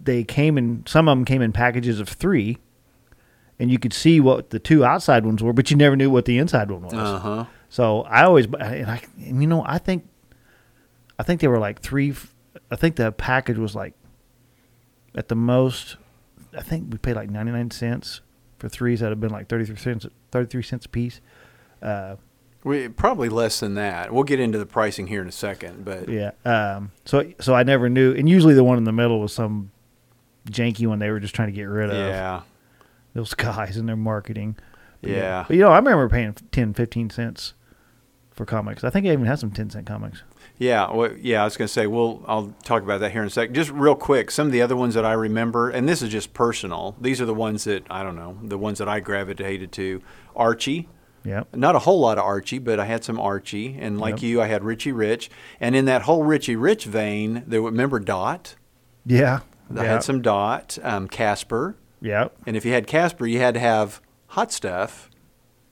they 0.00 0.24
came 0.24 0.58
in. 0.58 0.84
Some 0.86 1.08
of 1.08 1.16
them 1.16 1.24
came 1.24 1.42
in 1.42 1.52
packages 1.52 2.00
of 2.00 2.08
three, 2.08 2.58
and 3.58 3.70
you 3.70 3.78
could 3.78 3.92
see 3.92 4.20
what 4.20 4.50
the 4.50 4.58
two 4.58 4.84
outside 4.84 5.24
ones 5.24 5.42
were, 5.42 5.52
but 5.52 5.70
you 5.70 5.76
never 5.76 5.96
knew 5.96 6.10
what 6.10 6.24
the 6.26 6.38
inside 6.38 6.70
one 6.70 6.82
was. 6.82 6.92
Uh 6.94 7.18
huh. 7.18 7.44
So 7.68 8.02
I 8.02 8.24
always, 8.24 8.46
and 8.46 8.90
I, 8.90 9.02
and 9.24 9.40
you 9.42 9.48
know, 9.48 9.64
I 9.66 9.78
think, 9.78 10.08
I 11.18 11.22
think 11.24 11.40
they 11.40 11.48
were 11.48 11.58
like 11.58 11.80
three. 11.80 12.14
I 12.70 12.76
think 12.76 12.96
the 12.96 13.10
package 13.12 13.58
was 13.58 13.74
like, 13.74 13.94
at 15.14 15.28
the 15.28 15.34
most, 15.34 15.96
I 16.56 16.62
think 16.62 16.90
we 16.92 16.98
paid 16.98 17.16
like 17.16 17.30
ninety 17.30 17.52
nine 17.52 17.70
cents 17.70 18.20
for 18.58 18.68
threes. 18.68 19.00
That'd 19.00 19.12
have 19.12 19.20
been 19.20 19.30
like 19.30 19.48
thirty 19.48 19.64
three 19.64 19.76
cents, 19.76 20.06
thirty 20.30 20.48
three 20.48 20.62
cents 20.62 20.86
a 20.86 20.88
piece. 20.88 21.20
Uh, 21.82 22.16
We 22.64 22.88
probably 22.88 23.28
less 23.28 23.60
than 23.60 23.74
that. 23.74 24.12
We'll 24.12 24.24
get 24.24 24.40
into 24.40 24.58
the 24.58 24.66
pricing 24.66 25.06
here 25.08 25.22
in 25.22 25.28
a 25.28 25.32
second, 25.32 25.84
but 25.84 26.08
yeah. 26.08 26.30
Um. 26.44 26.92
So 27.04 27.30
so 27.40 27.54
I 27.54 27.62
never 27.62 27.88
knew, 27.88 28.14
and 28.14 28.28
usually 28.28 28.54
the 28.54 28.64
one 28.64 28.78
in 28.78 28.84
the 28.84 28.92
middle 28.92 29.20
was 29.20 29.32
some 29.32 29.70
janky 30.50 30.86
one 30.86 30.98
they 31.00 31.10
were 31.10 31.20
just 31.20 31.34
trying 31.34 31.48
to 31.48 31.52
get 31.54 31.64
rid 31.64 31.90
of. 31.90 31.96
yeah. 31.96 32.42
Those 33.14 33.34
guys 33.34 33.76
and 33.76 33.88
their 33.88 33.96
marketing. 33.96 34.56
But 35.02 35.10
Yeah. 35.10 35.44
But 35.46 35.56
you 35.56 35.62
know, 35.62 35.70
I 35.70 35.76
remember 35.78 36.08
paying 36.08 36.34
10, 36.52 36.74
15 36.74 37.10
cents 37.10 37.54
for 38.32 38.44
comics. 38.44 38.84
I 38.84 38.90
think 38.90 39.06
I 39.06 39.10
even 39.12 39.24
had 39.26 39.38
some 39.38 39.50
ten 39.50 39.70
cent 39.70 39.86
comics. 39.86 40.22
Yeah, 40.58 40.90
well, 40.90 41.12
yeah, 41.20 41.42
I 41.42 41.44
was 41.44 41.56
going 41.56 41.66
to 41.66 41.72
say, 41.72 41.86
we'll, 41.86 42.24
I'll 42.26 42.54
talk 42.64 42.82
about 42.82 43.00
that 43.00 43.12
here 43.12 43.20
in 43.20 43.26
a 43.26 43.30
sec. 43.30 43.52
Just 43.52 43.70
real 43.70 43.94
quick, 43.94 44.30
some 44.30 44.46
of 44.46 44.52
the 44.52 44.62
other 44.62 44.74
ones 44.76 44.94
that 44.94 45.04
I 45.04 45.12
remember, 45.12 45.68
and 45.68 45.86
this 45.86 46.00
is 46.00 46.08
just 46.10 46.32
personal. 46.32 46.96
These 47.00 47.20
are 47.20 47.26
the 47.26 47.34
ones 47.34 47.64
that 47.64 47.84
I 47.90 48.02
don't 48.02 48.16
know, 48.16 48.38
the 48.42 48.56
ones 48.56 48.78
that 48.78 48.88
I 48.88 49.00
gravitated 49.00 49.70
to. 49.72 50.00
Archie, 50.34 50.88
Yeah. 51.24 51.42
not 51.54 51.76
a 51.76 51.80
whole 51.80 52.00
lot 52.00 52.16
of 52.16 52.24
Archie, 52.24 52.58
but 52.58 52.80
I 52.80 52.86
had 52.86 53.04
some 53.04 53.20
Archie, 53.20 53.76
and 53.78 54.00
like 54.00 54.14
Yep. 54.16 54.22
you, 54.22 54.40
I 54.40 54.46
had 54.46 54.64
Richie 54.64 54.92
Rich, 54.92 55.28
and 55.60 55.76
in 55.76 55.84
that 55.84 56.02
whole 56.02 56.22
Richie 56.24 56.56
Rich 56.56 56.86
vein, 56.86 57.42
there 57.46 57.60
remember 57.60 57.98
Dot. 57.98 58.54
Yeah. 59.04 59.40
I 59.76 59.82
yeah. 59.84 59.92
had 59.92 60.02
some 60.04 60.22
Dot, 60.22 60.78
um, 60.82 61.06
Casper, 61.08 61.76
Yeah. 62.00 62.28
and 62.46 62.56
if 62.56 62.64
you 62.64 62.72
had 62.72 62.86
Casper, 62.86 63.26
you 63.26 63.40
had 63.40 63.52
to 63.54 63.60
have 63.60 64.00
Hot 64.28 64.52
Stuff. 64.52 65.10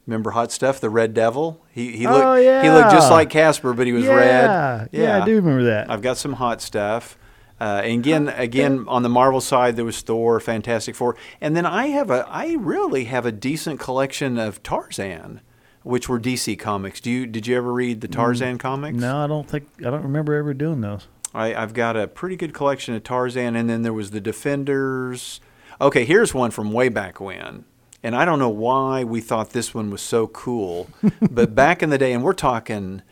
Remember 0.07 0.33
Hot 0.33 0.53
Stuff, 0.53 0.81
the 0.81 0.91
Red 0.91 1.15
Devil? 1.15 1.65
He 1.71 1.97
he 1.97 2.07
looked 2.07 2.25
Oh, 2.25 2.35
yeah. 2.35 2.63
he 2.63 2.69
looked 2.71 2.91
just 2.91 3.11
like 3.11 3.31
Casper, 3.31 3.73
but 3.73 3.87
he 3.87 3.93
was 3.93 4.05
yeah. 4.05 4.15
red. 4.15 4.89
Yeah. 4.93 5.03
yeah, 5.03 5.23
I 5.23 5.25
do 5.25 5.37
remember 5.37 5.65
that. 5.65 5.91
I've 5.91 6.03
got 6.03 6.17
some 6.19 6.35
hot 6.35 6.61
stuff. 6.61 7.17
Uh, 7.61 7.81
and 7.85 8.01
again, 8.01 8.29
again 8.31 8.85
on 8.89 9.03
the 9.03 9.09
Marvel 9.09 9.41
side, 9.41 9.77
there 9.77 9.85
was 9.85 10.01
Thor, 10.03 10.41
Fantastic 10.41 10.95
Four, 10.95 11.17
and 11.41 11.57
then 11.57 11.65
I 11.65 11.87
have 11.87 12.11
a, 12.11 12.27
I 12.29 12.57
really 12.59 13.05
have 13.05 13.25
a 13.25 13.33
decent 13.33 13.79
collection 13.81 14.39
of 14.39 14.63
Tarzan, 14.63 15.41
which 15.85 16.09
were 16.09 16.19
DC 16.21 16.59
comics. 16.59 17.01
Do 17.01 17.11
you 17.11 17.27
did 17.27 17.47
you 17.47 17.57
ever 17.57 17.73
read 17.73 18.01
the 18.03 18.09
Tarzan 18.09 18.59
comics? 18.59 18.99
Mm, 18.99 19.01
no, 19.01 19.25
I 19.25 19.27
don't 19.29 19.49
think 19.49 19.69
I 19.79 19.85
don't 19.85 20.03
remember 20.03 20.35
ever 20.35 20.53
doing 20.53 20.81
those. 20.81 21.07
I, 21.33 21.55
I've 21.55 21.73
got 21.75 21.97
a 21.97 22.07
pretty 22.07 22.37
good 22.37 22.53
collection 22.55 22.95
of 22.95 23.03
Tarzan, 23.05 23.57
and 23.57 23.71
then 23.71 23.83
there 23.83 23.93
was 23.95 24.11
the 24.11 24.21
Defenders. 24.21 25.41
Okay, 25.81 26.05
here's 26.05 26.35
one 26.35 26.51
from 26.51 26.73
way 26.73 26.89
back 26.89 27.21
when, 27.21 27.65
and 28.05 28.15
I 28.15 28.25
don't 28.25 28.39
know 28.39 28.49
why 28.51 29.03
we 29.03 29.21
thought 29.21 29.51
this 29.51 29.75
one 29.75 29.91
was 29.91 30.01
so 30.03 30.29
cool, 30.29 30.89
but 31.31 31.55
back 31.57 31.83
in 31.83 31.91
the 31.91 31.99
day, 31.99 32.13
and 32.13 32.23
we're 32.23 32.35
talking, 32.35 33.03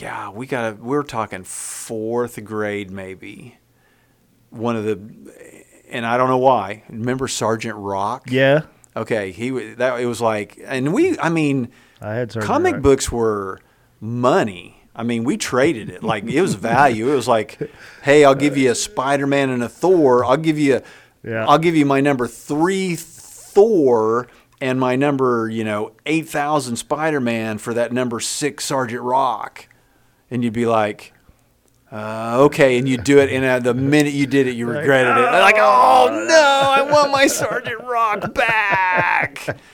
yeah, 0.00 0.30
we 0.30 0.46
got 0.46 0.78
we're 0.78 1.02
talking 1.02 1.42
fourth 1.42 2.42
grade 2.44 2.90
maybe. 2.90 3.56
One 4.50 4.76
of 4.76 4.84
the, 4.84 5.00
and 5.90 6.04
I 6.06 6.16
don't 6.18 6.28
know 6.28 6.38
why. 6.38 6.84
Remember 6.90 7.26
Sergeant 7.26 7.74
Rock? 7.76 8.30
Yeah. 8.30 8.62
Okay, 8.94 9.32
he 9.32 9.48
that 9.76 9.98
it 10.00 10.06
was 10.06 10.20
like, 10.20 10.60
and 10.64 10.92
we, 10.92 11.18
I 11.18 11.30
mean, 11.30 11.70
I 12.00 12.14
had 12.14 12.30
Sergeant 12.32 12.46
comic 12.46 12.74
Rock. 12.74 12.82
books 12.82 13.10
were 13.10 13.60
money. 13.98 14.78
I 14.94 15.04
mean, 15.04 15.24
we 15.24 15.38
traded 15.38 15.88
it 15.88 16.02
like 16.02 16.24
it 16.24 16.42
was 16.42 16.54
value. 16.54 17.10
It 17.10 17.14
was 17.14 17.26
like, 17.28 17.58
hey, 18.02 18.26
I'll 18.26 18.34
give 18.34 18.58
you 18.58 18.70
a 18.70 18.74
Spider 18.74 19.26
Man 19.26 19.48
and 19.48 19.62
a 19.62 19.68
Thor. 19.70 20.22
I'll 20.22 20.36
give 20.36 20.58
you, 20.58 20.82
Yeah. 21.24 21.46
I'll 21.48 21.58
give 21.58 21.74
you 21.74 21.86
my 21.86 22.02
number 22.02 22.26
three 22.26 22.94
Thor 23.52 24.28
and 24.60 24.78
my 24.78 24.96
number, 24.96 25.48
you 25.48 25.64
know, 25.64 25.92
eight 26.06 26.28
thousand 26.28 26.76
Spider 26.76 27.20
Man 27.20 27.58
for 27.58 27.74
that 27.74 27.92
number 27.92 28.20
six 28.20 28.64
Sergeant 28.64 29.02
Rock, 29.02 29.68
and 30.30 30.42
you'd 30.44 30.52
be 30.52 30.66
like. 30.66 31.12
Uh, 31.90 32.38
okay, 32.44 32.78
and 32.78 32.88
you 32.88 32.96
do 32.96 33.18
it, 33.18 33.28
and 33.30 33.44
uh, 33.44 33.58
the 33.58 33.74
minute 33.74 34.14
you 34.14 34.26
did 34.26 34.46
it, 34.46 34.52
you 34.56 34.66
regretted 34.66 35.14
it. 35.14 35.30
Like, 35.30 35.56
oh 35.58 36.24
no, 36.26 36.34
I 36.34 36.90
want 36.90 37.12
my 37.12 37.26
Sergeant 37.26 37.82
Rock 37.82 38.32
back. 38.32 39.60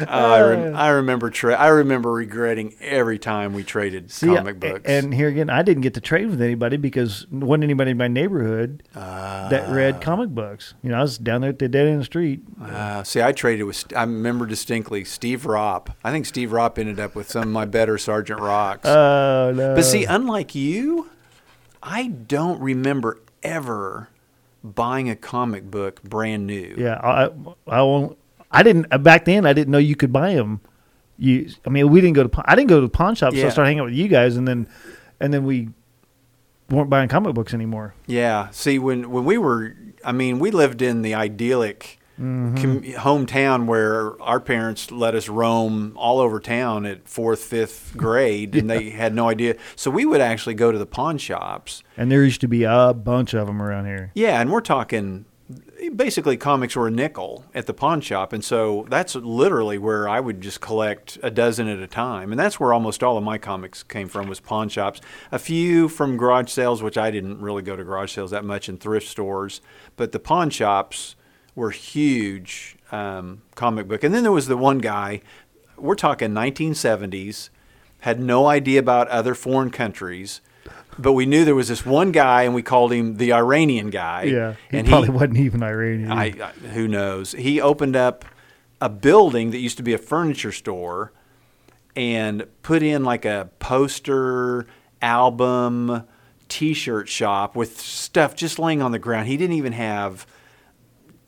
Uh, 0.00 0.04
I, 0.08 0.40
rem- 0.40 0.76
I 0.76 0.88
remember 0.90 1.28
tra- 1.30 1.54
I 1.56 1.68
remember 1.68 2.12
regretting 2.12 2.74
every 2.80 3.18
time 3.18 3.52
we 3.52 3.64
traded 3.64 4.10
See, 4.12 4.26
comic 4.28 4.60
books. 4.60 4.82
And 4.88 5.12
here 5.12 5.28
again, 5.28 5.50
I 5.50 5.62
didn't 5.62 5.82
get 5.82 5.94
to 5.94 6.00
trade 6.00 6.30
with 6.30 6.40
anybody 6.40 6.76
because 6.76 7.26
wasn't 7.30 7.64
anybody 7.64 7.90
in 7.90 7.96
my 7.98 8.06
neighborhood 8.08 8.82
that 8.94 9.68
Ah. 9.68 9.72
read 9.72 10.00
comic 10.00 10.30
books. 10.30 10.74
You 10.82 10.90
know, 10.90 10.98
I 10.98 11.02
was 11.02 11.18
down 11.18 11.40
there 11.40 11.50
at 11.50 11.58
the 11.58 11.68
dead 11.68 11.86
end 11.86 11.94
of 11.94 12.00
the 12.00 12.04
street. 12.04 12.42
uh, 12.62 13.02
see, 13.02 13.20
I 13.20 13.32
traded 13.32 13.66
with. 13.66 13.84
I 13.96 14.02
remember 14.02 14.46
distinctly 14.46 15.04
Steve 15.04 15.42
Ropp. 15.42 15.88
I 16.04 16.12
think 16.12 16.26
Steve 16.26 16.50
Ropp 16.50 16.78
ended 16.78 17.00
up 17.00 17.14
with 17.16 17.28
some 17.28 17.42
of 17.42 17.48
my 17.48 17.64
better 17.64 17.98
Sergeant 17.98 18.40
Rocks. 18.40 18.86
Oh 18.88 19.52
no! 19.54 19.74
but 19.74 19.82
see, 19.84 20.04
unlike 20.04 20.54
you, 20.54 21.10
I 21.82 22.06
don't 22.08 22.60
remember 22.60 23.18
ever 23.42 24.08
buying 24.62 25.08
a 25.10 25.16
comic 25.16 25.70
book 25.70 26.02
brand 26.02 26.46
new. 26.46 26.74
yeah, 26.78 27.00
I 27.02 27.30
I 27.66 27.82
won't. 27.82 28.16
I 28.50 28.62
didn't 28.62 28.86
uh, 28.90 28.98
back 28.98 29.24
then. 29.24 29.46
I 29.46 29.52
didn't 29.52 29.70
know 29.70 29.78
you 29.78 29.96
could 29.96 30.12
buy 30.12 30.34
them. 30.34 30.60
You, 31.18 31.50
I 31.66 31.70
mean, 31.70 31.90
we 31.90 32.00
didn't 32.00 32.14
go 32.14 32.26
to. 32.26 32.42
I 32.44 32.54
didn't 32.54 32.68
go 32.68 32.76
to 32.80 32.86
the 32.86 32.92
pawn 32.92 33.14
shop, 33.14 33.34
so 33.34 33.44
I 33.44 33.48
started 33.50 33.68
hanging 33.68 33.80
out 33.80 33.86
with 33.86 33.94
you 33.94 34.08
guys, 34.08 34.36
and 34.36 34.46
then, 34.46 34.68
and 35.20 35.34
then 35.34 35.44
we 35.44 35.70
weren't 36.70 36.90
buying 36.90 37.08
comic 37.08 37.34
books 37.34 37.52
anymore. 37.52 37.94
Yeah. 38.06 38.50
See, 38.50 38.78
when 38.78 39.10
when 39.10 39.24
we 39.24 39.36
were, 39.36 39.74
I 40.04 40.12
mean, 40.12 40.38
we 40.38 40.50
lived 40.50 40.80
in 40.80 41.02
the 41.02 41.14
idyllic 41.14 41.98
com- 42.18 42.82
hometown 42.82 43.66
where 43.66 44.20
our 44.22 44.40
parents 44.40 44.90
let 44.90 45.14
us 45.14 45.28
roam 45.28 45.92
all 45.96 46.20
over 46.20 46.40
town 46.40 46.84
at 46.86 47.08
fourth, 47.08 47.40
fifth 47.40 47.92
grade, 47.96 48.54
and 48.56 48.68
they 48.68 48.90
had 48.90 49.14
no 49.14 49.28
idea. 49.28 49.56
So 49.76 49.90
we 49.90 50.04
would 50.04 50.20
actually 50.20 50.54
go 50.54 50.72
to 50.72 50.78
the 50.78 50.86
pawn 50.86 51.18
shops. 51.18 51.82
And 51.96 52.10
there 52.10 52.24
used 52.24 52.40
to 52.42 52.48
be 52.48 52.64
a 52.64 52.92
bunch 52.94 53.34
of 53.34 53.46
them 53.46 53.62
around 53.62 53.86
here. 53.86 54.10
Yeah, 54.14 54.40
and 54.40 54.50
we're 54.52 54.60
talking 54.60 55.26
basically 55.94 56.36
comics 56.36 56.76
were 56.76 56.88
a 56.88 56.90
nickel 56.90 57.44
at 57.54 57.66
the 57.66 57.74
pawn 57.74 58.00
shop, 58.00 58.32
and 58.32 58.44
so 58.44 58.86
that's 58.90 59.14
literally 59.14 59.78
where 59.78 60.08
I 60.08 60.20
would 60.20 60.40
just 60.40 60.60
collect 60.60 61.18
a 61.22 61.30
dozen 61.30 61.68
at 61.68 61.78
a 61.78 61.86
time, 61.86 62.32
and 62.32 62.38
that's 62.38 62.58
where 62.58 62.72
almost 62.72 63.02
all 63.02 63.16
of 63.16 63.24
my 63.24 63.38
comics 63.38 63.82
came 63.82 64.08
from 64.08 64.28
was 64.28 64.40
pawn 64.40 64.68
shops. 64.68 65.00
A 65.30 65.38
few 65.38 65.88
from 65.88 66.16
garage 66.16 66.50
sales, 66.50 66.82
which 66.82 66.98
I 66.98 67.10
didn't 67.10 67.40
really 67.40 67.62
go 67.62 67.76
to 67.76 67.84
garage 67.84 68.12
sales 68.12 68.30
that 68.32 68.44
much, 68.44 68.68
and 68.68 68.80
thrift 68.80 69.08
stores, 69.08 69.60
but 69.96 70.12
the 70.12 70.18
pawn 70.18 70.50
shops 70.50 71.16
were 71.54 71.70
huge 71.70 72.76
um, 72.92 73.42
comic 73.54 73.88
book. 73.88 74.04
And 74.04 74.14
then 74.14 74.22
there 74.22 74.32
was 74.32 74.46
the 74.46 74.56
one 74.56 74.78
guy, 74.78 75.20
we're 75.76 75.94
talking 75.94 76.30
1970s, 76.30 77.50
had 78.00 78.20
no 78.20 78.46
idea 78.46 78.78
about 78.78 79.08
other 79.08 79.34
foreign 79.34 79.70
countries. 79.70 80.40
But 80.98 81.12
we 81.12 81.26
knew 81.26 81.44
there 81.44 81.54
was 81.54 81.68
this 81.68 81.86
one 81.86 82.12
guy, 82.12 82.42
and 82.42 82.54
we 82.54 82.62
called 82.62 82.92
him 82.92 83.16
the 83.16 83.32
Iranian 83.32 83.90
guy. 83.90 84.24
Yeah, 84.24 84.54
he 84.70 84.78
and 84.78 84.88
probably 84.88 85.10
wasn't 85.10 85.38
even 85.38 85.62
Iranian. 85.62 86.10
I, 86.10 86.26
I 86.26 86.52
who 86.72 86.88
knows? 86.88 87.32
He 87.32 87.60
opened 87.60 87.96
up 87.96 88.24
a 88.80 88.88
building 88.88 89.50
that 89.50 89.58
used 89.58 89.76
to 89.76 89.82
be 89.82 89.92
a 89.92 89.98
furniture 89.98 90.52
store 90.52 91.12
and 91.96 92.46
put 92.62 92.82
in 92.82 93.04
like 93.04 93.24
a 93.24 93.50
poster, 93.58 94.66
album, 95.02 96.04
t-shirt 96.48 97.08
shop 97.08 97.56
with 97.56 97.80
stuff 97.80 98.34
just 98.34 98.58
laying 98.58 98.82
on 98.82 98.92
the 98.92 98.98
ground. 98.98 99.28
He 99.28 99.36
didn't 99.36 99.56
even 99.56 99.72
have 99.72 100.26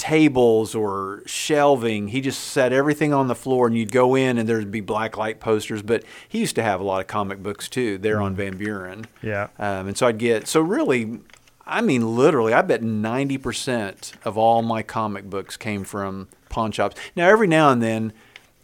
tables 0.00 0.74
or 0.74 1.22
shelving. 1.26 2.08
He 2.08 2.22
just 2.22 2.40
set 2.40 2.72
everything 2.72 3.12
on 3.12 3.28
the 3.28 3.34
floor, 3.34 3.66
and 3.66 3.76
you'd 3.76 3.92
go 3.92 4.14
in, 4.14 4.38
and 4.38 4.48
there'd 4.48 4.70
be 4.70 4.80
black 4.80 5.16
light 5.16 5.38
posters. 5.38 5.82
But 5.82 6.02
he 6.26 6.38
used 6.40 6.56
to 6.56 6.62
have 6.62 6.80
a 6.80 6.82
lot 6.82 7.00
of 7.00 7.06
comic 7.06 7.42
books 7.42 7.68
too 7.68 7.98
there 7.98 8.20
on 8.20 8.34
Van 8.34 8.56
Buren. 8.56 9.04
Yeah. 9.22 9.48
Um, 9.58 9.88
and 9.88 9.96
so 9.96 10.06
I'd 10.06 10.18
get 10.18 10.48
so 10.48 10.60
really, 10.60 11.20
I 11.66 11.82
mean, 11.82 12.16
literally, 12.16 12.54
I 12.54 12.62
bet 12.62 12.82
ninety 12.82 13.38
percent 13.38 14.14
of 14.24 14.38
all 14.38 14.62
my 14.62 14.82
comic 14.82 15.28
books 15.28 15.56
came 15.56 15.84
from 15.84 16.28
pawn 16.48 16.72
shops. 16.72 16.96
Now, 17.14 17.28
every 17.28 17.46
now 17.46 17.70
and 17.70 17.82
then, 17.82 18.12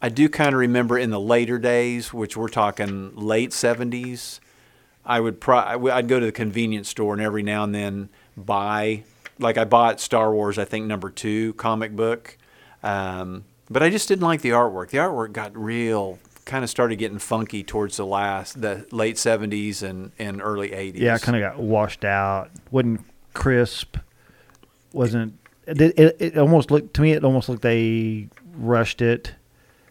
I 0.01 0.09
do 0.09 0.29
kind 0.29 0.55
of 0.55 0.59
remember 0.59 0.99
in 0.99 1.11
the 1.11 1.21
later 1.21 1.59
days, 1.59 2.13
which 2.15 2.37
we're 2.37 2.49
talking 2.49 3.15
late 3.15 3.53
seventies. 3.53 4.41
I 5.05 5.21
would 5.21 5.41
pro- 5.41 5.91
I'd 5.93 6.09
go 6.09 6.19
to 6.19 6.27
the 6.27 6.33
convenience 6.33 6.89
store 6.89 7.13
and 7.13 7.23
every 7.23 7.45
now 7.45 7.63
and 7.63 7.73
then 7.73 8.09
buy, 8.37 9.05
like 9.39 9.59
I 9.59 9.65
bought 9.65 10.01
Star 10.01 10.33
Wars, 10.33 10.59
I 10.59 10.65
think 10.65 10.87
number 10.87 11.11
two 11.11 11.53
comic 11.55 11.95
book, 11.95 12.39
um, 12.83 13.45
but 13.71 13.83
I 13.83 13.91
just 13.91 14.09
didn't 14.09 14.25
like 14.25 14.41
the 14.41 14.51
artwork. 14.51 14.91
The 14.91 14.99
artwork 14.99 15.33
got 15.33 15.57
real, 15.57 16.19
kind 16.45 16.65
of 16.65 16.71
started 16.71 16.97
getting 16.97 17.19
funky 17.19 17.63
towards 17.63 17.97
the 17.97 18.07
last, 18.07 18.61
the 18.61 18.87
late 18.93 19.19
seventies 19.19 19.83
and, 19.83 20.13
and 20.19 20.41
early 20.41 20.73
eighties. 20.73 21.03
Yeah, 21.03 21.17
it 21.17 21.23
kind 21.23 21.37
of 21.37 21.43
got 21.43 21.63
washed 21.63 22.05
out. 22.05 22.51
wasn't 22.71 23.05
crisp. 23.35 23.97
wasn't 24.93 25.39
it, 25.67 25.81
it? 25.81 26.17
It 26.19 26.39
almost 26.39 26.71
looked 26.71 26.95
to 26.95 27.03
me. 27.03 27.13
It 27.13 27.25
almost 27.25 27.49
looked 27.49 27.63
they 27.63 28.29
rushed 28.55 29.03
it. 29.03 29.35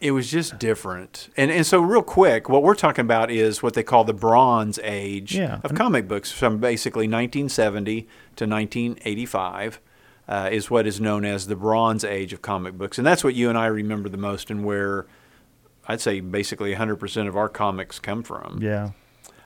It 0.02 0.12
was 0.12 0.30
just 0.30 0.60
different. 0.60 1.30
And 1.38 1.50
and 1.52 1.66
so 1.66 1.80
real 1.80 2.04
quick, 2.04 2.50
what 2.50 2.62
we're 2.64 2.75
talking 2.75 3.04
about 3.04 3.32
is 3.32 3.64
what 3.64 3.74
they 3.75 3.84
call 3.84 4.04
the 4.04 4.14
Bronze 4.14 4.78
Age 4.84 5.36
Yeah. 5.36 5.60
of 5.64 5.74
comic 5.74 6.08
books 6.08 6.32
from 6.32 6.58
basically 6.60 7.08
1970 7.08 8.02
to 8.36 8.46
1985 8.46 9.80
uh, 10.28 10.50
is 10.52 10.70
what 10.70 10.86
is 10.88 11.00
known 11.00 11.24
as 11.25 11.48
the 11.48 11.56
Bronze 11.56 12.04
Age 12.04 12.34
of 12.34 12.42
comic 12.42 12.78
books. 12.78 12.98
And 12.98 13.06
that's 13.08 13.24
what 13.24 13.36
you 13.36 13.48
and 13.50 13.58
I 13.58 13.68
remember 13.68 14.10
the 14.10 14.18
most 14.18 14.50
and 14.50 14.66
where 14.66 15.06
I'd 15.88 16.02
say 16.02 16.20
basically 16.20 16.74
100% 16.75 17.28
of 17.28 17.38
our 17.38 17.48
comics 17.50 18.00
come 18.00 18.24
from. 18.24 18.60
Yeah. 18.62 18.90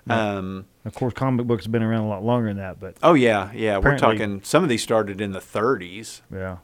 Um, 0.09 0.65
Of 0.85 0.95
course, 0.95 1.13
comic 1.13 1.45
books 1.45 1.65
have 1.65 1.71
been 1.71 1.83
around 1.83 2.05
a 2.05 2.07
lot 2.07 2.23
longer 2.23 2.47
than 2.47 2.57
that, 2.57 2.79
but 2.79 2.95
oh 3.03 3.13
yeah, 3.13 3.51
yeah, 3.53 3.77
we're 3.77 3.97
talking 3.97 4.41
some 4.43 4.63
of 4.63 4.69
these 4.69 4.81
started 4.81 5.21
in 5.21 5.33
the 5.33 5.39
30s. 5.39 6.21
yeah. 6.33 6.57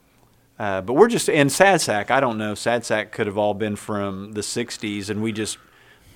Uh, 0.58 0.80
but 0.80 0.94
we're 0.94 1.08
just 1.08 1.28
and 1.28 1.52
Sad 1.52 1.80
Sack. 1.80 2.10
I 2.10 2.20
don't 2.20 2.38
know. 2.38 2.54
Sad 2.54 2.84
Sack 2.84 3.12
could 3.12 3.26
have 3.26 3.36
all 3.36 3.54
been 3.54 3.76
from 3.76 4.32
the 4.32 4.40
'60s, 4.40 5.10
and 5.10 5.22
we 5.22 5.32
just 5.32 5.58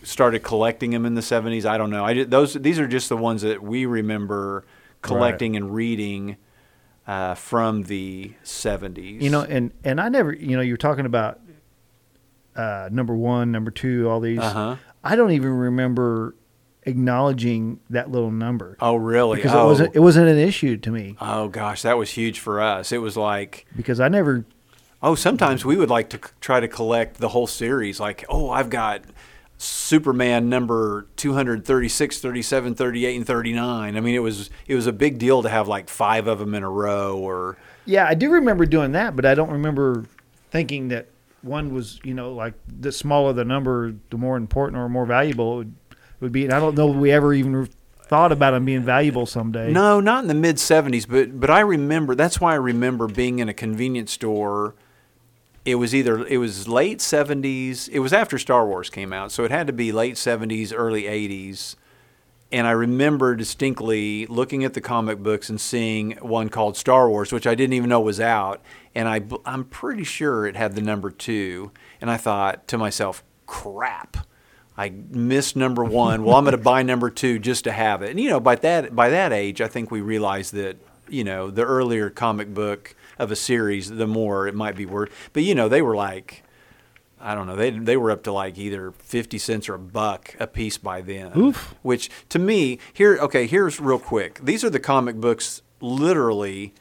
started 0.02 0.42
collecting 0.42 0.90
them 0.90 1.04
in 1.04 1.14
the 1.14 1.20
'70s. 1.20 1.66
I 1.66 1.76
don't 1.76 1.90
know. 1.90 2.04
I 2.04 2.24
those 2.24 2.54
these 2.54 2.78
are 2.78 2.88
just 2.88 3.08
the 3.08 3.16
ones 3.16 3.42
that 3.42 3.62
we 3.62 3.84
remember 3.84 4.64
collecting 5.02 5.56
and 5.56 5.74
reading 5.74 6.36
uh, 7.06 7.34
from 7.34 7.82
the 7.84 8.32
'70s. 8.42 9.20
You 9.20 9.30
know, 9.30 9.42
and 9.42 9.72
and 9.84 10.00
I 10.00 10.08
never, 10.08 10.32
you 10.32 10.56
know, 10.56 10.62
you're 10.62 10.78
talking 10.78 11.06
about 11.06 11.40
uh, 12.56 12.88
number 12.90 13.14
one, 13.14 13.52
number 13.52 13.70
two, 13.70 14.08
all 14.08 14.20
these. 14.20 14.38
Uh-huh. 14.38 14.76
I 15.04 15.16
don't 15.16 15.32
even 15.32 15.50
remember 15.50 16.34
acknowledging 16.84 17.78
that 17.90 18.10
little 18.10 18.30
number 18.30 18.76
Oh, 18.80 18.96
really? 18.96 19.36
because 19.36 19.52
oh. 19.54 19.62
it 19.64 19.66
wasn't 19.66 19.88
oh. 19.90 19.92
it 19.94 20.00
wasn't 20.00 20.28
an 20.28 20.38
issue 20.38 20.76
to 20.78 20.90
me 20.90 21.16
oh 21.20 21.48
gosh, 21.48 21.82
that 21.82 21.96
was 21.98 22.10
huge 22.10 22.38
for 22.40 22.60
us. 22.60 22.92
It 22.92 22.98
was 22.98 23.16
like. 23.16 23.66
because 23.76 24.00
I 24.00 24.08
never. 24.08 24.44
Oh, 25.02 25.14
sometimes 25.14 25.64
we 25.64 25.76
would 25.76 25.88
like 25.90 26.10
to 26.10 26.18
c- 26.18 26.32
try 26.42 26.60
to 26.60 26.68
collect 26.68 27.16
the 27.18 27.28
whole 27.28 27.46
series. 27.46 27.98
Like, 28.00 28.24
oh, 28.28 28.50
I've 28.50 28.68
got 28.68 29.02
Superman 29.56 30.48
number 30.48 31.06
236, 31.16 32.18
37, 32.18 32.74
38, 32.74 33.16
and 33.16 33.26
39. 33.26 33.96
I 33.96 34.00
mean, 34.00 34.14
it 34.14 34.18
was 34.20 34.50
it 34.66 34.74
was 34.74 34.86
a 34.86 34.92
big 34.92 35.18
deal 35.18 35.42
to 35.42 35.48
have 35.48 35.68
like 35.68 35.88
five 35.88 36.26
of 36.26 36.38
them 36.38 36.54
in 36.54 36.62
a 36.62 36.70
row 36.70 37.18
or 37.18 37.56
Yeah, 37.84 38.06
I 38.06 38.14
do 38.14 38.30
remember 38.30 38.64
doing 38.66 38.92
that, 38.92 39.16
but 39.16 39.24
I 39.26 39.34
don't 39.34 39.50
remember 39.50 40.04
thinking 40.50 40.88
that 40.88 41.08
one 41.42 41.72
was, 41.74 42.00
you 42.04 42.14
know, 42.14 42.32
like 42.32 42.54
the 42.68 42.92
smaller 42.92 43.32
the 43.32 43.44
number, 43.44 43.94
the 44.10 44.16
more 44.18 44.36
important 44.36 44.78
or 44.78 44.88
more 44.88 45.06
valuable 45.06 45.54
it 45.54 45.56
would, 45.56 45.74
would 46.20 46.32
be. 46.32 46.44
And 46.44 46.52
I 46.52 46.60
don't 46.60 46.76
know 46.76 46.90
if 46.90 46.96
we 46.96 47.10
ever 47.10 47.34
even 47.34 47.68
thought 48.10 48.32
about 48.32 48.50
them 48.50 48.64
being 48.64 48.82
valuable 48.82 49.24
someday. 49.24 49.72
No, 49.72 50.00
not 50.00 50.22
in 50.24 50.28
the 50.28 50.34
mid 50.34 50.56
70s, 50.56 51.08
but 51.08 51.38
but 51.38 51.48
I 51.50 51.60
remember 51.60 52.14
that's 52.14 52.40
why 52.40 52.52
I 52.52 52.56
remember 52.56 53.06
being 53.06 53.38
in 53.38 53.48
a 53.48 53.54
convenience 53.54 54.12
store. 54.12 54.74
It 55.64 55.76
was 55.76 55.94
either 55.94 56.26
it 56.26 56.38
was 56.38 56.66
late 56.66 56.98
70s, 56.98 57.88
it 57.90 58.00
was 58.00 58.12
after 58.12 58.38
Star 58.38 58.66
Wars 58.66 58.90
came 58.90 59.12
out, 59.12 59.30
so 59.30 59.44
it 59.44 59.50
had 59.50 59.66
to 59.66 59.72
be 59.72 59.92
late 59.92 60.14
70s, 60.14 60.72
early 60.74 61.02
80s. 61.02 61.76
And 62.50 62.66
I 62.66 62.72
remember 62.72 63.36
distinctly 63.36 64.26
looking 64.26 64.64
at 64.64 64.74
the 64.74 64.80
comic 64.80 65.18
books 65.18 65.48
and 65.48 65.60
seeing 65.60 66.12
one 66.20 66.48
called 66.48 66.76
Star 66.76 67.08
Wars, 67.08 67.32
which 67.32 67.46
I 67.46 67.54
didn't 67.54 67.74
even 67.74 67.90
know 67.90 68.00
was 68.00 68.18
out, 68.18 68.60
and 68.92 69.08
I, 69.08 69.22
I'm 69.46 69.62
pretty 69.62 70.02
sure 70.02 70.46
it 70.46 70.56
had 70.56 70.74
the 70.74 70.82
number 70.82 71.12
2, 71.12 71.70
and 72.00 72.10
I 72.10 72.16
thought 72.16 72.66
to 72.68 72.76
myself, 72.76 73.22
"Crap. 73.46 74.26
I 74.76 74.90
missed 75.10 75.56
number 75.56 75.84
one. 75.84 76.24
Well, 76.24 76.36
I'm 76.36 76.44
going 76.44 76.56
to 76.56 76.62
buy 76.62 76.82
number 76.82 77.10
two 77.10 77.38
just 77.38 77.64
to 77.64 77.72
have 77.72 78.02
it. 78.02 78.10
And 78.10 78.20
you 78.20 78.30
know, 78.30 78.40
by 78.40 78.56
that 78.56 78.94
by 78.94 79.10
that 79.10 79.32
age, 79.32 79.60
I 79.60 79.68
think 79.68 79.90
we 79.90 80.00
realized 80.00 80.54
that 80.54 80.76
you 81.08 81.24
know 81.24 81.50
the 81.50 81.64
earlier 81.64 82.10
comic 82.10 82.54
book 82.54 82.94
of 83.18 83.30
a 83.30 83.36
series, 83.36 83.90
the 83.90 84.06
more 84.06 84.46
it 84.48 84.54
might 84.54 84.76
be 84.76 84.86
worth. 84.86 85.10
But 85.32 85.42
you 85.42 85.54
know, 85.54 85.68
they 85.68 85.82
were 85.82 85.96
like, 85.96 86.42
I 87.20 87.34
don't 87.34 87.46
know, 87.46 87.56
they 87.56 87.70
they 87.70 87.96
were 87.96 88.10
up 88.10 88.22
to 88.24 88.32
like 88.32 88.56
either 88.58 88.92
fifty 88.92 89.38
cents 89.38 89.68
or 89.68 89.74
a 89.74 89.78
buck 89.78 90.34
a 90.40 90.46
piece 90.46 90.78
by 90.78 91.02
then. 91.02 91.36
Oof. 91.36 91.74
Which 91.82 92.08
to 92.30 92.38
me, 92.38 92.78
here, 92.92 93.18
okay, 93.20 93.46
here's 93.46 93.80
real 93.80 93.98
quick. 93.98 94.40
These 94.42 94.64
are 94.64 94.70
the 94.70 94.80
comic 94.80 95.16
books, 95.16 95.60
literally 95.80 96.72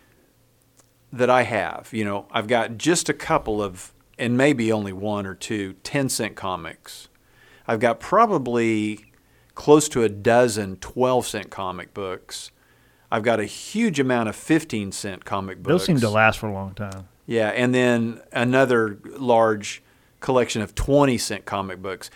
that 1.12 1.30
I 1.30 1.44
have. 1.44 1.90
You 1.92 2.06
know, 2.06 2.28
I've 2.32 2.48
got 2.48 2.78
just 2.78 3.10
a 3.10 3.14
couple 3.14 3.62
of, 3.62 3.94
and 4.18 4.38
maybe 4.38 4.72
only 4.72 4.94
one 4.94 5.26
or 5.26 5.36
two 5.36 5.74
10 5.84 6.10
cent 6.10 6.36
comics. 6.36 7.09
I've 7.70 7.80
got 7.80 8.00
probably 8.00 9.12
close 9.54 9.88
to 9.90 10.02
a 10.02 10.10
dozen 10.10 10.78
12 10.78 11.28
cent 11.28 11.50
comic 11.52 11.94
books. 11.94 12.50
I've 13.12 13.22
got 13.22 13.40
a 13.40 13.46
huge 13.46 14.00
amount 14.00 14.28
of 14.28 14.36
15 14.36 14.92
cent 14.92 15.24
comic 15.24 15.62
books. 15.62 15.84
Those 15.84 15.86
seem 15.86 16.00
to 16.00 16.10
last 16.10 16.40
for 16.40 16.48
a 16.48 16.52
long 16.52 16.74
time. 16.74 17.08
Yeah, 17.28 17.50
and 17.50 17.74
then 17.76 18.22
another 18.32 18.98
large 19.06 19.84
collection 20.20 20.64
of 20.64 20.74
20 20.74 21.20
cent 21.20 21.46
comic 21.46 21.80
books. 21.80 22.10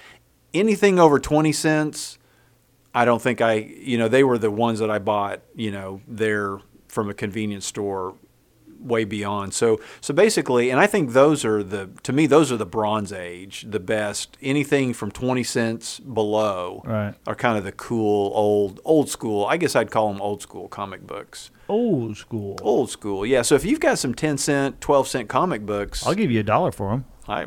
Anything 0.55 0.97
over 0.97 1.19
20 1.19 1.51
cents, 1.51 2.17
I 2.95 3.05
don't 3.05 3.21
think 3.21 3.39
I, 3.39 3.53
you 3.53 3.99
know, 3.99 4.07
they 4.07 4.23
were 4.23 4.39
the 4.39 4.49
ones 4.49 4.79
that 4.79 4.89
I 4.89 4.97
bought, 4.97 5.41
you 5.53 5.69
know, 5.69 6.01
there 6.07 6.61
from 6.87 7.11
a 7.11 7.13
convenience 7.13 7.67
store 7.67 8.15
way 8.83 9.03
beyond. 9.05 9.53
So 9.53 9.79
so 10.01 10.13
basically, 10.13 10.69
and 10.69 10.79
I 10.79 10.87
think 10.87 11.13
those 11.13 11.45
are 11.45 11.63
the 11.63 11.89
to 12.03 12.13
me 12.13 12.27
those 12.27 12.51
are 12.51 12.57
the 12.57 12.65
bronze 12.65 13.11
age, 13.13 13.65
the 13.67 13.79
best. 13.79 14.37
Anything 14.41 14.93
from 14.93 15.09
20 15.11 15.43
cents 15.43 15.99
below 15.99 16.81
Right. 16.85 17.15
are 17.25 17.35
kind 17.35 17.57
of 17.57 17.63
the 17.63 17.71
cool 17.71 18.31
old 18.35 18.79
old 18.85 19.09
school. 19.09 19.45
I 19.45 19.57
guess 19.57 19.75
I'd 19.75 19.91
call 19.91 20.11
them 20.11 20.21
old 20.21 20.41
school 20.41 20.67
comic 20.67 21.07
books. 21.07 21.49
Old 21.69 22.17
school. 22.17 22.59
Old 22.61 22.89
school. 22.89 23.25
Yeah, 23.25 23.41
so 23.41 23.55
if 23.55 23.63
you've 23.63 23.79
got 23.79 23.97
some 23.97 24.13
10 24.13 24.37
cent, 24.37 24.81
12 24.81 25.07
cent 25.07 25.29
comic 25.29 25.65
books, 25.65 26.05
I'll 26.05 26.13
give 26.13 26.29
you 26.29 26.41
a 26.41 26.43
dollar 26.43 26.71
for 26.73 26.91
them. 26.91 27.05
I, 27.27 27.45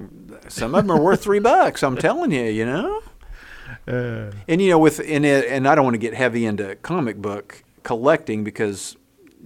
some 0.49 0.75
of 0.75 0.87
them 0.87 0.91
are 0.97 1.01
worth 1.01 1.23
three 1.23 1.39
bucks. 1.39 1.83
I'm 1.83 1.97
telling 1.99 2.33
you, 2.33 2.45
you 2.45 2.65
know. 2.67 3.03
Uh, 3.89 4.31
And 4.49 4.63
you 4.63 4.71
know, 4.71 4.79
with 4.79 5.01
and 5.01 5.25
it, 5.27 5.47
and 5.49 5.67
I 5.67 5.75
don't 5.75 5.85
want 5.85 5.95
to 5.95 5.99
get 5.99 6.15
heavy 6.15 6.47
into 6.47 6.77
comic 6.77 7.17
book 7.17 7.65
collecting 7.83 8.45
because 8.45 8.97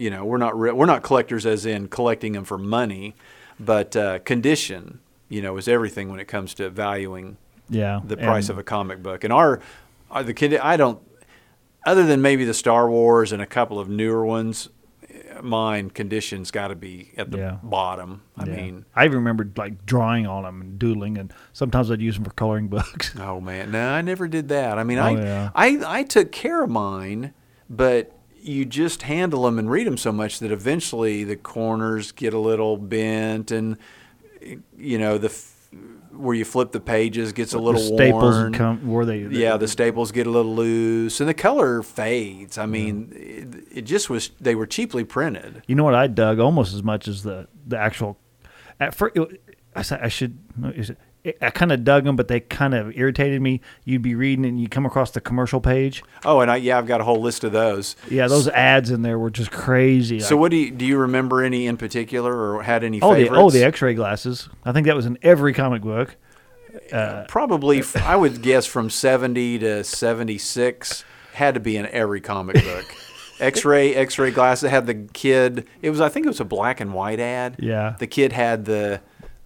you 0.00 0.08
know 0.10 0.24
we're 0.24 0.38
not 0.38 0.58
re- 0.58 0.72
we're 0.72 0.86
not 0.86 1.02
collectors 1.02 1.44
as 1.44 1.66
in 1.66 1.88
collecting 1.88 2.32
them 2.32 2.44
for 2.44 2.56
money, 2.58 3.14
but 3.60 3.94
uh, 3.94 4.18
condition 4.20 5.00
you 5.28 5.42
know 5.42 5.56
is 5.58 5.68
everything 5.68 6.10
when 6.10 6.18
it 6.18 6.26
comes 6.26 6.54
to 6.54 6.70
valuing 6.70 7.36
yeah. 7.68 8.00
the 8.04 8.16
price 8.16 8.48
of 8.48 8.56
a 8.58 8.62
comic 8.64 9.02
book. 9.02 9.24
And 9.24 9.32
our, 9.32 9.60
our 10.10 10.22
the 10.24 10.34
kid 10.34 10.54
I 10.56 10.76
don't 10.76 10.98
other 11.86 12.04
than 12.06 12.20
maybe 12.22 12.44
the 12.44 12.54
Star 12.54 12.90
Wars 12.90 13.30
and 13.32 13.40
a 13.42 13.46
couple 13.46 13.78
of 13.78 13.88
newer 13.88 14.24
ones, 14.24 14.68
mine 15.42 15.90
condition's 15.90 16.50
got 16.50 16.68
to 16.68 16.74
be 16.74 17.12
at 17.16 17.30
the 17.30 17.38
Yeah. 17.38 17.56
bottom. 17.62 18.22
I 18.36 18.46
yeah. 18.46 18.56
mean, 18.56 18.84
I 18.94 19.04
remembered 19.04 19.56
like 19.58 19.86
drawing 19.86 20.26
on 20.26 20.42
them 20.44 20.60
and 20.60 20.78
doodling, 20.78 21.18
and 21.18 21.32
sometimes 21.52 21.90
I'd 21.90 22.00
use 22.00 22.14
them 22.16 22.24
for 22.24 22.32
coloring 22.32 22.68
books. 22.68 23.14
Oh 23.18 23.40
man, 23.40 23.70
no, 23.70 23.90
I 23.92 24.00
never 24.02 24.28
did 24.28 24.48
that. 24.48 24.78
I 24.78 24.84
mean, 24.84 24.98
Oh, 24.98 25.04
I, 25.04 25.10
yeah. 25.12 25.50
I 25.54 25.98
I 26.00 26.02
took 26.04 26.32
care 26.32 26.62
of 26.64 26.70
mine, 26.70 27.32
but 27.68 28.12
you 28.40 28.64
just 28.64 29.02
handle 29.02 29.42
them 29.44 29.58
and 29.58 29.70
read 29.70 29.86
them 29.86 29.96
so 29.96 30.12
much 30.12 30.38
that 30.40 30.50
eventually 30.50 31.24
the 31.24 31.36
corners 31.36 32.12
get 32.12 32.34
a 32.34 32.38
little 32.38 32.76
bent, 32.76 33.50
and 33.50 33.76
you 34.76 34.98
know 34.98 35.18
the 35.18 35.28
f- 35.28 35.56
where 36.12 36.34
you 36.34 36.44
flip 36.44 36.72
the 36.72 36.80
pages 36.80 37.32
gets 37.32 37.52
a 37.52 37.58
little 37.58 37.80
the 37.80 37.96
staples 37.96 38.34
worn. 38.34 38.52
come 38.52 38.88
where 38.90 39.04
they. 39.04 39.18
yeah, 39.20 39.56
the 39.56 39.68
staples 39.68 40.12
get 40.12 40.26
a 40.26 40.30
little 40.30 40.54
loose, 40.54 41.20
and 41.20 41.28
the 41.28 41.34
color 41.34 41.82
fades. 41.82 42.58
I 42.58 42.66
mean, 42.66 43.12
it, 43.14 43.78
it 43.78 43.82
just 43.82 44.10
was. 44.10 44.30
They 44.40 44.54
were 44.54 44.66
cheaply 44.66 45.04
printed. 45.04 45.62
You 45.66 45.74
know 45.74 45.84
what 45.84 45.94
I 45.94 46.06
dug 46.06 46.38
almost 46.38 46.74
as 46.74 46.82
much 46.82 47.08
as 47.08 47.22
the 47.22 47.48
the 47.66 47.78
actual. 47.78 48.18
At 48.78 48.94
first, 48.94 49.16
it, 49.16 49.42
I 49.76 49.84
I 50.02 50.08
should. 50.08 50.38
No, 51.24 51.28
is 51.28 51.34
it- 51.34 51.38
I 51.42 51.50
kind 51.50 51.72
of 51.72 51.84
dug 51.84 52.04
them, 52.04 52.16
but 52.16 52.28
they 52.28 52.40
kind 52.40 52.74
of 52.74 52.96
irritated 52.96 53.40
me. 53.42 53.60
You'd 53.84 54.02
be 54.02 54.14
reading 54.14 54.44
and 54.46 54.60
you 54.60 54.68
come 54.68 54.86
across 54.86 55.10
the 55.10 55.20
commercial 55.20 55.60
page. 55.60 56.02
Oh, 56.24 56.40
and 56.40 56.50
I, 56.50 56.56
yeah, 56.56 56.78
I've 56.78 56.86
got 56.86 57.00
a 57.00 57.04
whole 57.04 57.20
list 57.20 57.44
of 57.44 57.52
those. 57.52 57.96
Yeah, 58.10 58.26
those 58.28 58.48
ads 58.48 58.90
in 58.90 59.02
there 59.02 59.18
were 59.18 59.30
just 59.30 59.50
crazy. 59.50 60.20
So, 60.20 60.34
Like, 60.34 60.40
what 60.40 60.50
do 60.50 60.56
you 60.56 60.70
do? 60.70 60.84
You 60.86 60.98
remember 60.98 61.42
any 61.42 61.66
in 61.66 61.76
particular, 61.76 62.54
or 62.54 62.62
had 62.62 62.84
any 62.84 63.00
oh, 63.02 63.14
the, 63.14 63.28
oh, 63.28 63.50
the 63.50 63.64
X-ray 63.64 63.94
glasses. 63.94 64.48
I 64.64 64.72
think 64.72 64.86
that 64.86 64.96
was 64.96 65.06
in 65.06 65.18
every 65.22 65.52
comic 65.52 65.82
book. 65.82 66.16
Uh, 66.92 67.24
Probably, 67.28 67.80
uh, 67.82 67.84
I 68.04 68.16
would 68.16 68.42
guess 68.42 68.64
from 68.66 68.90
seventy 68.90 69.58
to 69.58 69.82
seventy-six 69.84 71.04
had 71.34 71.54
to 71.54 71.60
be 71.60 71.76
in 71.76 71.86
every 71.86 72.20
comic 72.20 72.62
book. 72.62 72.84
X-ray, 73.40 73.94
X-ray 73.94 74.30
glasses 74.32 74.70
had 74.70 74.86
the 74.86 74.94
kid. 74.94 75.66
It 75.80 75.90
was, 75.90 76.00
I 76.00 76.10
think, 76.10 76.26
it 76.26 76.28
was 76.28 76.40
a 76.40 76.44
black 76.44 76.78
and 76.80 76.92
white 76.92 77.18
ad. 77.20 77.56
Yeah. 77.58 77.96
The 77.98 78.06
kid 78.06 78.32
had 78.32 78.66
the 78.66 79.00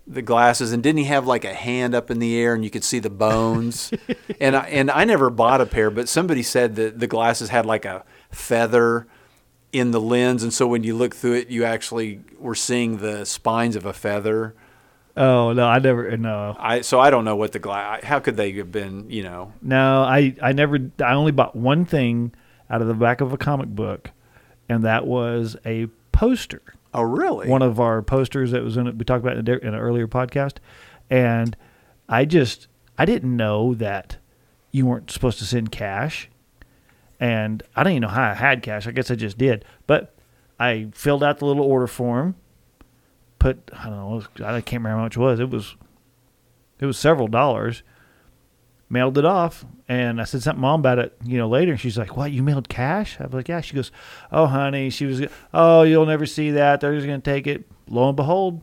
the 0.06 0.22
glasses, 0.22 0.72
and 0.72 0.82
didn't 0.82 0.98
he 0.98 1.04
have 1.04 1.26
like 1.26 1.44
a 1.44 1.54
hand 1.54 1.94
up 1.94 2.10
in 2.10 2.18
the 2.18 2.36
air, 2.36 2.54
and 2.54 2.62
you 2.64 2.70
could 2.70 2.84
see 2.84 2.98
the 2.98 3.10
bones? 3.10 3.92
and 4.40 4.56
I, 4.56 4.66
and 4.66 4.90
I 4.90 5.04
never 5.04 5.30
bought 5.30 5.60
a 5.60 5.66
pair, 5.66 5.90
but 5.90 6.08
somebody 6.08 6.42
said 6.42 6.76
that 6.76 7.00
the 7.00 7.06
glasses 7.06 7.48
had 7.48 7.66
like 7.66 7.84
a 7.84 8.04
feather 8.30 9.06
in 9.72 9.90
the 9.90 10.00
lens, 10.00 10.42
and 10.42 10.52
so 10.52 10.66
when 10.66 10.84
you 10.84 10.94
look 10.94 11.14
through 11.14 11.34
it, 11.34 11.48
you 11.48 11.64
actually 11.64 12.20
were 12.38 12.54
seeing 12.54 12.98
the 12.98 13.24
spines 13.24 13.76
of 13.76 13.84
a 13.86 13.92
feather. 13.92 14.54
Oh 15.16 15.52
no, 15.52 15.66
I 15.66 15.78
never 15.78 16.16
no. 16.16 16.56
I 16.58 16.80
so 16.80 16.98
I 17.00 17.10
don't 17.10 17.24
know 17.24 17.36
what 17.36 17.52
the 17.52 17.58
glass. 17.58 18.04
How 18.04 18.20
could 18.20 18.36
they 18.36 18.52
have 18.52 18.72
been? 18.72 19.10
You 19.10 19.22
know, 19.22 19.52
No, 19.62 20.02
I 20.02 20.34
I 20.42 20.52
never. 20.52 20.78
I 21.02 21.14
only 21.14 21.32
bought 21.32 21.54
one 21.54 21.84
thing 21.84 22.34
out 22.68 22.82
of 22.82 22.88
the 22.88 22.94
back 22.94 23.20
of 23.20 23.32
a 23.32 23.36
comic 23.36 23.68
book, 23.68 24.10
and 24.68 24.82
that 24.84 25.06
was 25.06 25.56
a 25.64 25.86
poster. 26.12 26.62
Oh 26.94 27.02
really? 27.02 27.48
One 27.48 27.62
of 27.62 27.80
our 27.80 28.02
posters 28.02 28.52
that 28.52 28.62
was 28.62 28.76
in 28.76 28.86
it. 28.86 28.96
We 28.96 29.04
talked 29.04 29.24
about 29.24 29.36
in, 29.36 29.48
a 29.48 29.58
in 29.58 29.74
an 29.74 29.80
earlier 29.80 30.08
podcast, 30.08 30.56
and 31.10 31.56
I 32.08 32.24
just 32.24 32.68
I 32.96 33.04
didn't 33.04 33.36
know 33.36 33.74
that 33.74 34.16
you 34.70 34.86
weren't 34.86 35.10
supposed 35.10 35.38
to 35.38 35.44
send 35.44 35.72
cash, 35.72 36.30
and 37.20 37.62
I 37.76 37.82
didn't 37.82 37.96
even 37.96 38.02
know 38.02 38.14
how 38.14 38.30
I 38.30 38.34
had 38.34 38.62
cash. 38.62 38.86
I 38.86 38.92
guess 38.92 39.10
I 39.10 39.14
just 39.14 39.36
did, 39.36 39.64
but 39.86 40.14
I 40.58 40.88
filled 40.92 41.22
out 41.22 41.38
the 41.38 41.46
little 41.46 41.64
order 41.64 41.86
form. 41.86 42.36
Put 43.38 43.70
I 43.76 43.90
don't 43.90 43.96
know. 44.38 44.46
I 44.46 44.60
can't 44.60 44.82
remember 44.82 44.98
how 44.98 45.02
much 45.04 45.16
it 45.16 45.20
was. 45.20 45.40
It 45.40 45.50
was 45.50 45.76
it 46.80 46.86
was 46.86 46.98
several 46.98 47.28
dollars 47.28 47.82
mailed 48.88 49.18
it 49.18 49.24
off 49.24 49.64
and 49.88 50.20
I 50.20 50.24
said 50.24 50.42
something 50.42 50.60
mom 50.60 50.80
about 50.80 50.98
it, 50.98 51.16
you 51.24 51.36
know, 51.38 51.48
later 51.48 51.72
and 51.72 51.80
she's 51.80 51.98
like, 51.98 52.16
What, 52.16 52.32
you 52.32 52.42
mailed 52.42 52.68
cash? 52.68 53.18
I 53.20 53.24
was 53.24 53.34
like, 53.34 53.48
Yeah. 53.48 53.60
She 53.60 53.74
goes, 53.74 53.90
Oh 54.32 54.46
honey, 54.46 54.90
she 54.90 55.06
was 55.06 55.22
oh, 55.52 55.82
you'll 55.82 56.06
never 56.06 56.26
see 56.26 56.50
that. 56.52 56.80
They're 56.80 56.94
just 56.94 57.06
gonna 57.06 57.20
take 57.20 57.46
it. 57.46 57.66
Lo 57.88 58.08
and 58.08 58.16
behold, 58.16 58.62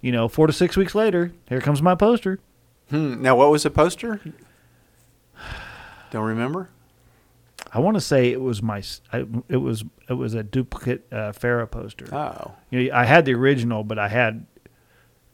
you 0.00 0.12
know, 0.12 0.28
four 0.28 0.46
to 0.46 0.52
six 0.52 0.76
weeks 0.76 0.94
later, 0.94 1.32
here 1.48 1.60
comes 1.60 1.82
my 1.82 1.94
poster. 1.94 2.38
Hmm. 2.90 3.20
Now, 3.22 3.36
what 3.36 3.50
was 3.50 3.62
the 3.64 3.70
poster? 3.70 4.20
Don't 6.10 6.24
remember. 6.24 6.70
I 7.72 7.78
want 7.78 7.96
to 7.96 8.00
say 8.00 8.32
it 8.32 8.40
was 8.40 8.62
my, 8.62 8.82
I, 9.12 9.26
it 9.48 9.58
was, 9.58 9.84
it 10.08 10.14
was 10.14 10.34
a 10.34 10.42
duplicate 10.42 11.06
uh, 11.12 11.30
Farrah 11.32 11.70
poster. 11.70 12.12
Oh, 12.12 12.52
You 12.70 12.88
know, 12.90 12.96
I 12.96 13.04
had 13.04 13.24
the 13.26 13.34
original, 13.34 13.84
but 13.84 13.96
I 13.98 14.08
had 14.08 14.46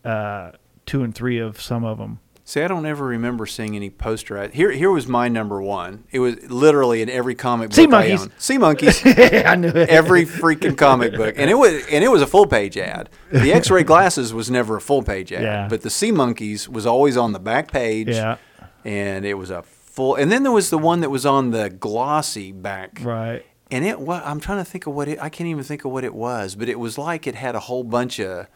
uh, 0.05 0.53
two 0.85 1.03
and 1.03 1.14
three 1.14 1.38
of 1.38 1.61
some 1.62 1.83
of 1.85 1.96
them. 1.96 2.20
See, 2.46 2.62
I 2.62 2.68
don't 2.68 2.87
ever 2.87 3.04
remember 3.04 3.44
seeing 3.44 3.76
any 3.76 3.90
poster. 3.90 4.38
Ad. 4.38 4.54
Here, 4.54 4.70
here 4.70 4.90
was 4.90 5.06
my 5.06 5.28
number 5.28 5.61
one. 5.61 6.04
It 6.11 6.20
was 6.20 6.37
literally 6.50 7.02
in 7.02 7.11
every 7.11 7.35
comic 7.35 7.68
book 7.68 7.74
Sea 7.76 7.82
I 7.82 7.87
monkeys. 7.87 8.28
Sea 8.38 8.56
monkeys. 8.59 9.02
I 9.04 9.54
knew 9.56 9.68
it. 9.68 9.90
every 9.90 10.24
freaking 10.24 10.78
comic 10.78 11.12
book, 11.14 11.35
and 11.37 11.50
it 11.50 11.54
was 11.54 11.87
and 11.88 12.02
it 12.02 12.09
was 12.09 12.22
a 12.22 12.26
full 12.26 12.46
page 12.46 12.78
ad. 12.78 13.11
The 13.30 13.52
X-ray 13.52 13.82
glasses 13.92 14.32
was 14.32 14.50
never 14.50 14.76
a 14.76 14.80
full 14.80 15.02
page 15.02 15.30
ad, 15.32 15.42
Yeah. 15.42 15.68
but 15.68 15.82
the 15.82 15.90
sea 15.90 16.12
monkeys 16.12 16.68
was 16.68 16.87
always 16.87 17.16
on 17.18 17.32
the 17.32 17.40
back 17.40 17.70
page. 17.70 18.09
Yeah. 18.09 18.38
and 18.85 19.26
it 19.26 19.35
was 19.35 19.50
a 19.50 19.62
full. 19.62 20.14
And 20.14 20.30
then 20.32 20.42
there 20.44 20.52
was 20.52 20.70
the 20.70 20.78
one 20.78 21.00
that 21.00 21.11
was 21.11 21.26
on 21.26 21.50
the 21.50 21.68
glossy 21.68 22.52
back, 22.52 23.00
Right. 23.02 23.44
and 23.70 23.85
it. 23.85 23.98
What 24.00 24.24
I'm 24.24 24.38
trying 24.40 24.59
to 24.59 24.64
think 24.70 24.87
of 24.87 24.94
what 24.94 25.09
it. 25.09 25.18
I 25.20 25.28
can't 25.28 25.48
even 25.48 25.64
think 25.64 25.85
of 25.85 25.90
what 25.90 26.04
it 26.04 26.14
was, 26.14 26.54
but 26.54 26.68
it 26.68 26.78
was 26.78 26.96
like 26.96 27.26
it 27.26 27.35
had 27.35 27.54
a 27.56 27.61
whole 27.61 27.82
bunch 27.82 28.20
of 28.20 28.46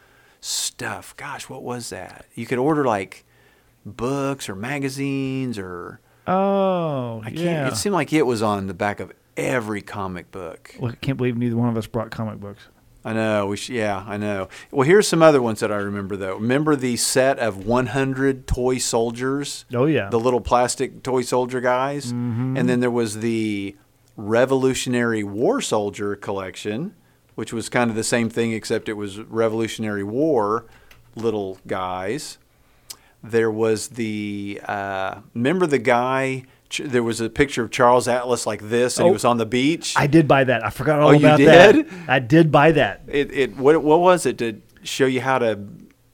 stuff. 0.41 1.15
Gosh, 1.17 1.49
what 1.49 1.63
was 1.63 1.91
that? 1.91 2.27
You 2.35 2.47
could 2.47 2.59
order 2.59 2.85
like 2.85 3.25
books 3.85 4.49
or 4.49 4.55
magazines 4.55 5.59
or 5.59 6.01
Oh, 6.27 7.21
I 7.25 7.31
can't. 7.31 7.39
yeah. 7.39 7.69
It 7.69 7.77
seemed 7.77 7.95
like 7.95 8.13
it 8.13 8.23
was 8.27 8.43
on 8.43 8.67
the 8.67 8.75
back 8.75 9.01
of 9.01 9.13
every 9.37 9.83
comic 9.83 10.31
book. 10.31 10.75
well, 10.79 10.93
I 10.93 10.95
can't 10.97 11.17
believe 11.17 11.37
neither 11.37 11.57
one 11.57 11.69
of 11.69 11.77
us 11.77 11.87
brought 11.87 12.11
comic 12.11 12.39
books. 12.41 12.63
I 13.03 13.15
know. 13.15 13.47
We 13.47 13.57
sh- 13.57 13.71
yeah, 13.71 14.05
I 14.07 14.19
know. 14.19 14.49
Well, 14.71 14.87
here's 14.87 15.09
some 15.09 15.23
other 15.23 15.41
ones 15.41 15.61
that 15.61 15.73
I 15.73 15.77
remember 15.77 16.17
though. 16.17 16.35
Remember 16.35 16.77
the 16.77 16.97
set 16.99 17.39
of 17.39 17.65
100 17.67 18.47
toy 18.47 18.77
soldiers? 18.77 19.65
Oh, 19.73 19.87
yeah. 19.87 20.11
The 20.11 20.21
little 20.21 20.43
plastic 20.43 21.03
toy 21.03 21.23
soldier 21.23 21.63
guys. 21.63 22.13
Mm-hmm. 22.13 22.59
And 22.59 22.69
then 22.69 22.81
there 22.81 22.91
was 22.91 23.21
the 23.21 23.75
Revolutionary 24.17 25.25
War 25.25 25.63
Soldier 25.63 26.15
collection, 26.15 26.95
which 27.35 27.53
was 27.55 27.71
kind 27.71 27.89
of 27.89 27.97
the 27.97 28.05
same 28.05 28.29
thing 28.29 28.53
except 28.53 28.89
it 28.89 28.93
was 28.93 29.19
Revolutionary 29.21 30.05
War 30.05 30.67
little 31.17 31.59
guys. 31.67 32.37
There 33.23 33.51
was 33.51 33.89
the 33.89 34.61
uh, 34.67 35.21
remember 35.35 35.67
the 35.67 35.79
guy. 35.79 36.45
Ch- 36.71 36.83
There 36.85 37.03
was 37.03 37.21
a 37.21 37.29
picture 37.29 37.63
of 37.63 37.71
Charles 37.71 38.07
Atlas 38.09 38.47
like 38.47 38.63
this, 38.69 38.97
and 38.99 39.05
he 39.07 39.11
Oh. 39.11 39.13
was 39.13 39.25
on 39.25 39.37
the 39.39 39.45
beach. 39.47 39.95
I 39.97 40.07
did 40.07 40.27
buy 40.29 40.45
that. 40.45 40.65
I 40.65 40.71
forgot 40.71 41.01
all 41.01 41.09
Oh, 41.09 41.13
you 41.13 41.19
about 41.27 41.39
did? 41.39 41.49
that. 41.49 41.87
I 42.09 42.19
did 42.21 42.51
buy 42.53 42.73
that. 42.73 43.03
It, 43.09 43.31
it 43.33 43.57
what 43.57 43.83
what 43.83 44.01
was 44.01 44.25
it 44.25 44.39
to 44.39 44.61
show 44.83 45.07
you 45.07 45.21
how 45.21 45.39
to 45.39 45.59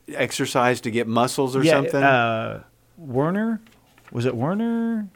exercise 0.08 0.80
to 0.82 0.90
get 0.90 1.06
muscles 1.06 1.54
or 1.54 1.62
yeah, 1.62 1.72
something? 1.72 2.02
Uh, 2.02 2.62
Werner, 2.96 3.60
was 4.10 4.24
it 4.26 4.34
Werner? 4.34 5.08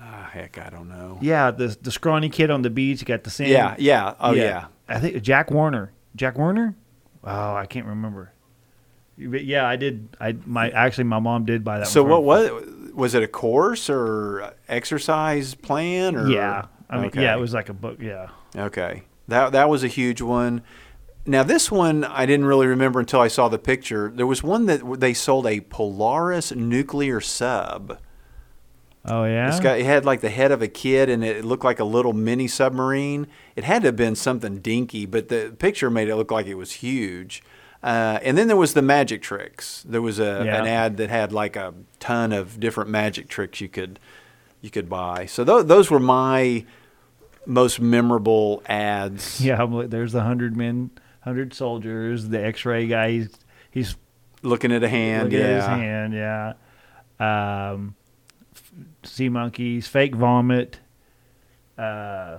Ah, 0.00 0.28
heck, 0.32 0.58
I 0.58 0.68
don't 0.70 0.88
know. 0.88 1.18
Yeah, 1.22 1.50
the 1.52 1.68
the 1.80 1.90
scrawny 1.90 2.28
kid 2.28 2.50
on 2.50 2.62
the 2.62 2.70
beach 2.70 3.04
got 3.06 3.24
the 3.24 3.30
same. 3.30 3.48
Yeah, 3.48 3.76
yeah, 3.78 4.14
oh 4.20 4.32
yeah. 4.32 4.66
I 4.88 4.98
think 5.00 5.22
Jack 5.22 5.50
Warner. 5.50 5.92
Jack 6.16 6.36
Warner? 6.36 6.74
Oh, 7.22 7.54
I 7.54 7.64
can't 7.66 7.86
remember. 7.86 8.32
But 9.16 9.44
yeah, 9.44 9.66
I 9.66 9.76
did. 9.76 10.08
I 10.20 10.36
my 10.44 10.70
actually 10.70 11.04
my 11.04 11.20
mom 11.20 11.44
did 11.44 11.62
buy 11.64 11.78
that. 11.78 11.86
So 11.86 12.02
what 12.02 12.24
was 12.24 12.50
was 12.94 13.14
it 13.14 13.22
a 13.22 13.28
course 13.28 13.88
or 13.90 14.52
exercise 14.68 15.54
plan 15.54 16.16
or 16.16 16.28
Yeah, 16.28 16.66
I 16.90 16.96
mean, 16.96 17.06
Okay. 17.06 17.22
yeah, 17.22 17.36
it 17.36 17.40
was 17.40 17.54
like 17.54 17.68
a 17.68 17.74
book. 17.74 17.98
Yeah. 18.00 18.28
Okay. 18.56 19.02
That 19.28 19.52
that 19.52 19.68
was 19.68 19.84
a 19.84 19.88
huge 19.88 20.20
one. 20.20 20.62
Now 21.26 21.42
this 21.42 21.70
one 21.70 22.04
I 22.04 22.26
didn't 22.26 22.46
really 22.46 22.66
remember 22.66 23.00
until 23.00 23.20
I 23.20 23.28
saw 23.28 23.48
the 23.48 23.58
picture. 23.58 24.12
There 24.14 24.26
was 24.26 24.42
one 24.42 24.66
that 24.66 25.00
they 25.00 25.14
sold 25.14 25.46
a 25.46 25.60
Polaris 25.60 26.52
nuclear 26.52 27.20
sub. 27.20 27.98
Oh 29.06 29.24
yeah. 29.24 29.48
It's 29.48 29.60
got, 29.60 29.78
it 29.78 29.84
had 29.84 30.04
like 30.04 30.22
the 30.22 30.30
head 30.30 30.50
of 30.50 30.62
a 30.62 30.68
kid 30.68 31.08
and 31.10 31.22
it 31.22 31.44
looked 31.44 31.64
like 31.64 31.78
a 31.78 31.84
little 31.84 32.12
mini 32.14 32.48
submarine. 32.48 33.26
It 33.54 33.64
had 33.64 33.82
to 33.82 33.88
have 33.88 33.96
been 33.96 34.16
something 34.16 34.60
dinky, 34.60 35.04
but 35.06 35.28
the 35.28 35.54
picture 35.58 35.90
made 35.90 36.08
it 36.08 36.16
look 36.16 36.30
like 36.30 36.46
it 36.46 36.54
was 36.54 36.72
huge. 36.72 37.42
Uh, 37.84 38.18
and 38.22 38.36
then 38.38 38.48
there 38.48 38.56
was 38.56 38.72
the 38.72 38.80
magic 38.82 39.20
tricks. 39.20 39.84
There 39.86 40.00
was 40.00 40.18
a, 40.18 40.42
Yeah. 40.46 40.62
an 40.62 40.66
ad 40.66 40.96
that 40.96 41.10
had 41.10 41.32
like 41.32 41.54
a 41.54 41.74
ton 42.00 42.32
of 42.32 42.58
different 42.58 42.88
magic 42.88 43.28
tricks 43.28 43.60
you 43.60 43.68
could 43.68 44.00
you 44.62 44.70
could 44.70 44.88
buy. 44.88 45.26
So 45.26 45.44
th- 45.44 45.66
those 45.66 45.90
were 45.90 46.00
my 46.00 46.64
most 47.44 47.78
memorable 47.80 48.62
ads. 48.66 49.38
yeah, 49.44 49.66
there's 49.86 50.12
the 50.12 50.22
hundred 50.22 50.56
men, 50.56 50.90
hundred 51.20 51.52
soldiers. 51.52 52.28
The 52.30 52.42
X-ray 52.42 52.86
guy. 52.86 53.10
He's, 53.10 53.28
he's 53.70 53.96
Looking 54.42 54.72
at 54.72 54.82
a 54.82 54.88
hand, 54.88 55.32
yeah. 55.32 55.38
at 55.40 55.54
his 55.56 55.64
hand. 55.66 56.12
Yeah. 56.14 56.52
Um, 57.70 57.94
f- 58.54 58.72
sea 59.02 59.28
monkeys, 59.30 59.86
fake 59.86 60.14
vomit. 60.14 60.80
Uh, 61.78 62.38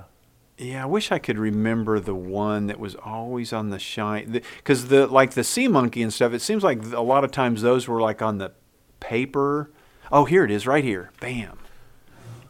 Yeah, 0.57 0.83
I 0.83 0.85
wish 0.85 1.11
I 1.11 1.19
could 1.19 1.37
remember 1.37 1.99
the 1.99 2.15
one 2.15 2.67
that 2.67 2.79
was 2.79 2.95
always 2.95 3.51
on 3.51 3.71
the 3.71 3.79
shine 3.79 4.41
because 4.57 4.87
the, 4.87 5.05
like 5.05 5.31
the 5.31 5.43
sea 5.43 5.67
monkey 5.67 6.01
and 6.01 6.13
stuff. 6.13 6.31
It 6.31 6.41
seems 6.41 6.63
like 6.63 6.81
a 6.93 7.01
lot 7.01 7.25
of 7.25 7.31
times 7.31 7.61
those 7.61 7.87
were 7.87 7.99
like 7.99 8.21
on 8.21 8.37
the 8.37 8.53
paper. 9.01 9.69
Oh, 10.11 10.23
here 10.23 10.45
it 10.45 10.51
is, 10.51 10.65
right 10.65 10.83
here. 10.83 11.11
Bam! 11.19 11.57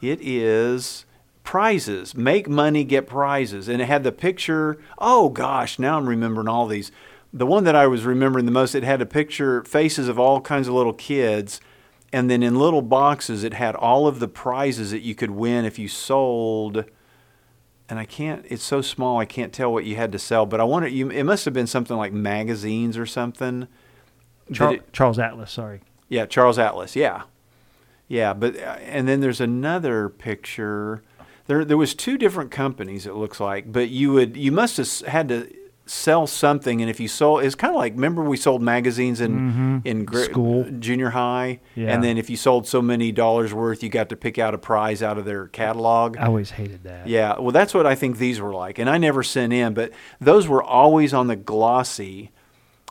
It 0.02 0.20
is 0.22 1.06
prizes. 1.44 2.14
Make 2.16 2.48
money, 2.48 2.84
get 2.84 3.08
prizes, 3.08 3.68
and 3.68 3.82
it 3.82 3.86
had 3.86 4.04
the 4.04 4.12
picture. 4.12 4.78
Oh 5.00 5.30
gosh, 5.30 5.80
now 5.80 5.98
I'm 5.98 6.08
remembering 6.08 6.48
all 6.48 6.68
these. 6.68 6.92
The 7.34 7.48
one 7.48 7.64
that 7.64 7.76
I 7.76 7.88
was 7.88 8.06
remembering 8.06 8.46
the 8.46 8.52
most, 8.52 8.76
it 8.76 8.84
had 8.84 9.02
a 9.02 9.06
picture, 9.06 9.64
faces 9.64 10.08
of 10.08 10.20
all 10.20 10.42
kinds 10.42 10.68
of 10.68 10.76
little 10.76 10.94
kids, 10.94 11.60
and 12.14 12.30
then 12.30 12.44
in 12.44 12.60
little 12.60 12.84
boxes, 12.84 13.44
it 13.44 13.54
had 13.54 13.76
all 13.76 14.06
of 14.06 14.20
the 14.20 14.28
prizes 14.28 14.92
that 14.92 15.02
you 15.02 15.16
could 15.16 15.32
win 15.32 15.66
if 15.66 15.80
you 15.80 15.88
sold 15.88 16.86
and 17.90 18.00
I 18.00 18.06
can't. 18.06 18.46
It's 18.50 18.64
so 18.64 18.82
small, 18.82 19.20
I 19.20 19.26
can't 19.26 19.54
tell 19.54 19.72
what 19.72 19.86
you 19.86 19.96
had 19.96 20.12
to 20.12 20.20
sell. 20.20 20.46
But 20.46 20.60
I 20.60 20.64
wonder, 20.64 20.88
you, 20.88 21.10
it 21.10 21.24
must 21.24 21.46
have 21.46 21.54
been 21.54 21.68
something 21.68 21.96
like 21.98 22.14
magazines 22.14 22.98
or 22.98 23.06
something. 23.06 23.68
Char- 24.54 24.76
it- 24.76 24.94
Charles 24.94 25.20
Atlas. 25.20 25.52
Sorry. 25.52 25.82
yeah, 26.10 26.26
Charles 26.26 26.58
Atlas. 26.60 26.96
Yeah, 26.96 27.24
yeah. 28.08 28.34
But 28.34 28.56
uh, 28.58 28.78
and 28.82 29.08
then 29.08 29.20
there's 29.22 29.42
another 29.42 30.10
picture. 30.10 31.02
There, 31.48 31.64
there 31.64 31.78
was 31.78 31.94
two 31.94 32.18
different 32.18 32.50
companies. 32.52 33.06
It 33.06 33.14
looks 33.14 33.40
like, 33.40 33.72
but 33.72 33.90
you 33.90 34.12
would, 34.14 34.36
you 34.36 34.52
must 34.52 34.78
have 34.78 34.90
had 35.08 35.30
to 35.30 35.54
sell 35.88 36.26
something, 36.26 36.82
and 36.82 36.90
if 36.90 37.00
you 37.00 37.08
sold, 37.08 37.44
it's 37.44 37.54
kind 37.56 37.72
of 37.72 37.78
like 37.78 37.94
remember 37.94 38.24
we 38.24 38.38
sold 38.38 38.62
magazines 38.62 39.22
in 39.22 39.82
in 39.86 40.04
gra- 40.06 40.22
Mm-hmm. 40.26 40.32
School. 40.32 40.64
junior 40.80 41.12
high, 41.12 41.60
Yeah. 41.76 41.94
and 41.94 42.04
then 42.04 42.18
if 42.18 42.30
you 42.30 42.38
sold 42.38 42.68
so 42.68 42.82
many 42.82 43.12
dollars 43.12 43.54
worth, 43.54 43.84
you 43.84 43.90
got 43.90 44.10
to 44.10 44.16
pick 44.16 44.40
out 44.40 44.54
a 44.54 44.58
prize 44.58 45.04
out 45.04 45.18
of 45.20 45.26
their 45.26 45.48
catalog. 45.48 46.18
I 46.18 46.26
always 46.26 46.50
hated 46.52 46.84
that. 46.86 47.08
Yeah, 47.08 47.38
well, 47.40 47.52
that's 47.52 47.74
what 47.74 47.86
I 47.86 47.94
think 47.96 48.18
these 48.18 48.42
were 48.42 48.54
like, 48.54 48.80
and 48.80 48.90
I 48.90 48.98
never 48.98 49.22
sent 49.24 49.54
in, 49.54 49.74
but 49.76 49.92
those 50.20 50.48
were 50.48 50.64
always 50.64 51.14
on 51.14 51.28
the 51.28 51.36
glossy 51.36 52.32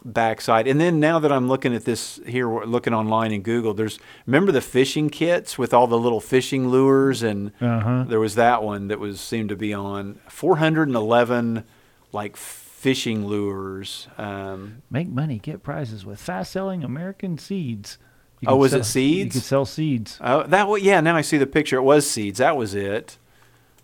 backside. 0.05 0.69
And 0.69 0.79
then 0.81 1.01
now 1.01 1.19
that 1.19 1.33
I'm 1.33 1.49
looking 1.49 1.75
at 1.75 1.87
this 1.87 2.21
here, 2.27 2.47
we're 2.49 2.65
looking 2.67 2.93
online 2.95 3.33
in 3.33 3.41
Google, 3.43 3.73
there's 3.75 3.99
remember 4.27 4.53
the 4.53 4.61
fishing 4.61 5.09
kits 5.11 5.57
with 5.59 5.73
all 5.75 5.87
the 5.87 5.99
little 5.99 6.21
fishing 6.21 6.69
lures, 6.69 7.23
and 7.23 7.51
Uh-huh. 7.61 8.05
there 8.07 8.21
was 8.21 8.35
that 8.35 8.63
one 8.63 8.89
that 8.89 9.01
was 9.01 9.19
seemed 9.21 9.49
to 9.49 9.57
be 9.57 9.73
on 9.75 10.21
411 10.29 11.65
like 12.13 12.37
fishing 12.85 13.27
lures. 13.27 14.09
Um, 14.19 14.83
Make 14.91 15.09
money, 15.09 15.39
get 15.39 15.63
prizes 15.63 16.05
with 16.05 16.21
fast 16.21 16.53
selling 16.53 16.85
American 16.85 17.39
seeds. 17.39 17.97
You 18.43 18.49
Oh, 18.51 18.57
was 18.57 18.75
it 18.75 18.85
sell- 18.85 19.03
You 19.03 19.09
seeds? 19.23 19.35
could 19.37 19.43
sell 19.43 19.65
seeds. 19.65 20.19
Oh, 20.21 20.43
that 20.43 20.69
wa- 20.69 20.75
yeah. 20.75 21.01
Now 21.01 21.17
I 21.17 21.23
see 21.23 21.39
the 21.39 21.47
picture. 21.47 21.77
It 21.79 21.83
was 21.83 22.09
seeds. 22.09 22.41
That 22.41 22.59
was 22.59 22.75
it. 22.75 23.17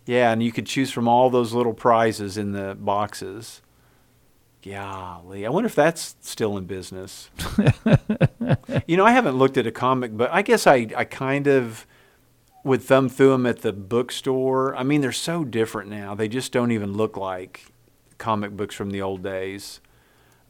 Yeah, 0.05 0.33
and 0.33 0.43
you 0.43 0.53
could 0.53 0.67
choose 0.67 0.91
from 0.91 1.09
all 1.09 1.31
those 1.31 1.55
little 1.55 1.73
prizes 1.73 2.37
in 2.37 2.53
the 2.53 2.77
boxes. 2.79 3.63
Golly, 4.63 5.47
I 5.47 5.49
wonder 5.49 5.67
if 5.69 5.75
that's 5.75 6.15
still 6.21 6.59
in 6.59 6.67
business. 6.67 7.31
you 8.87 8.99
know, 8.99 9.07
I 9.07 9.13
haven't 9.13 9.39
looked 9.39 9.57
at 9.57 9.67
a 9.67 9.73
comic, 9.73 10.15
but 10.15 10.31
I 10.31 10.43
guess 10.43 10.67
I, 10.67 10.89
I 10.95 11.05
kind 11.05 11.47
of 11.47 11.87
would 12.65 12.83
thumb 12.83 13.09
through 13.09 13.31
them 13.31 13.47
at 13.47 13.63
the 13.63 13.73
bookstore. 13.73 14.77
I 14.77 14.83
mean, 14.83 15.01
they're 15.01 15.13
so 15.13 15.45
different 15.45 15.89
now; 15.89 16.15
they 16.15 16.29
just 16.29 16.53
don't 16.53 16.73
even 16.73 16.93
look 16.93 17.17
like 17.17 17.73
comic 18.21 18.53
books 18.53 18.75
from 18.77 18.91
the 18.91 19.03
old 19.03 19.25
days. 19.25 19.81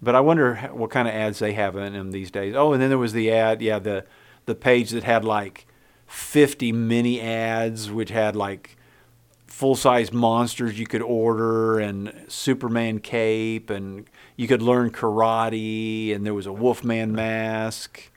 But 0.02 0.14
I 0.14 0.20
wonder 0.20 0.56
what 0.72 0.90
kind 0.90 1.09
of 1.09 1.14
ads 1.14 1.38
they 1.38 1.54
have 1.54 1.76
in 1.76 1.94
them 1.94 2.11
these 2.11 2.30
days. 2.30 2.54
Oh, 2.54 2.72
and 2.72 2.83
then 2.83 2.90
there 2.90 2.98
was 2.98 3.14
the 3.14 3.30
ad, 3.30 3.62
yeah, 3.62 3.78
the 3.78 4.04
the 4.46 4.54
page 4.54 4.90
that 4.90 5.04
had 5.04 5.24
like 5.24 5.66
50 6.06 6.72
mini 6.72 7.20
ads, 7.20 7.90
which 7.90 8.11
had 8.11 8.35
like 8.35 8.76
full 9.46 9.76
size 9.76 10.12
monsters 10.12 10.78
you 10.78 10.87
could 10.87 11.02
order 11.02 11.78
and 11.78 12.12
Superman 12.28 12.98
cape, 12.98 13.70
and 13.70 14.09
you 14.37 14.48
could 14.48 14.62
learn 14.62 14.90
karate, 14.90 16.14
and 16.14 16.24
there 16.24 16.35
was 16.35 16.46
a 16.46 16.52
Wolfman 16.52 17.12
mask, 17.12 18.11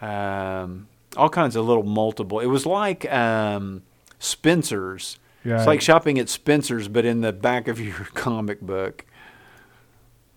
um, 0.00 0.86
all 1.16 1.28
kinds 1.28 1.56
of 1.56 1.66
little 1.66 1.82
multiple. 1.82 2.40
It 2.40 2.46
was 2.46 2.66
like 2.66 3.10
um, 3.12 3.82
Spencer's. 4.18 5.18
It's 5.44 5.52
Right. 5.52 5.66
like 5.66 5.80
shopping 5.82 6.18
at 6.18 6.28
Spencer's, 6.28 6.88
but 6.88 7.04
in 7.04 7.20
the 7.20 7.32
back 7.32 7.68
of 7.68 7.78
your 7.84 8.06
comic 8.14 8.60
book. 8.60 9.04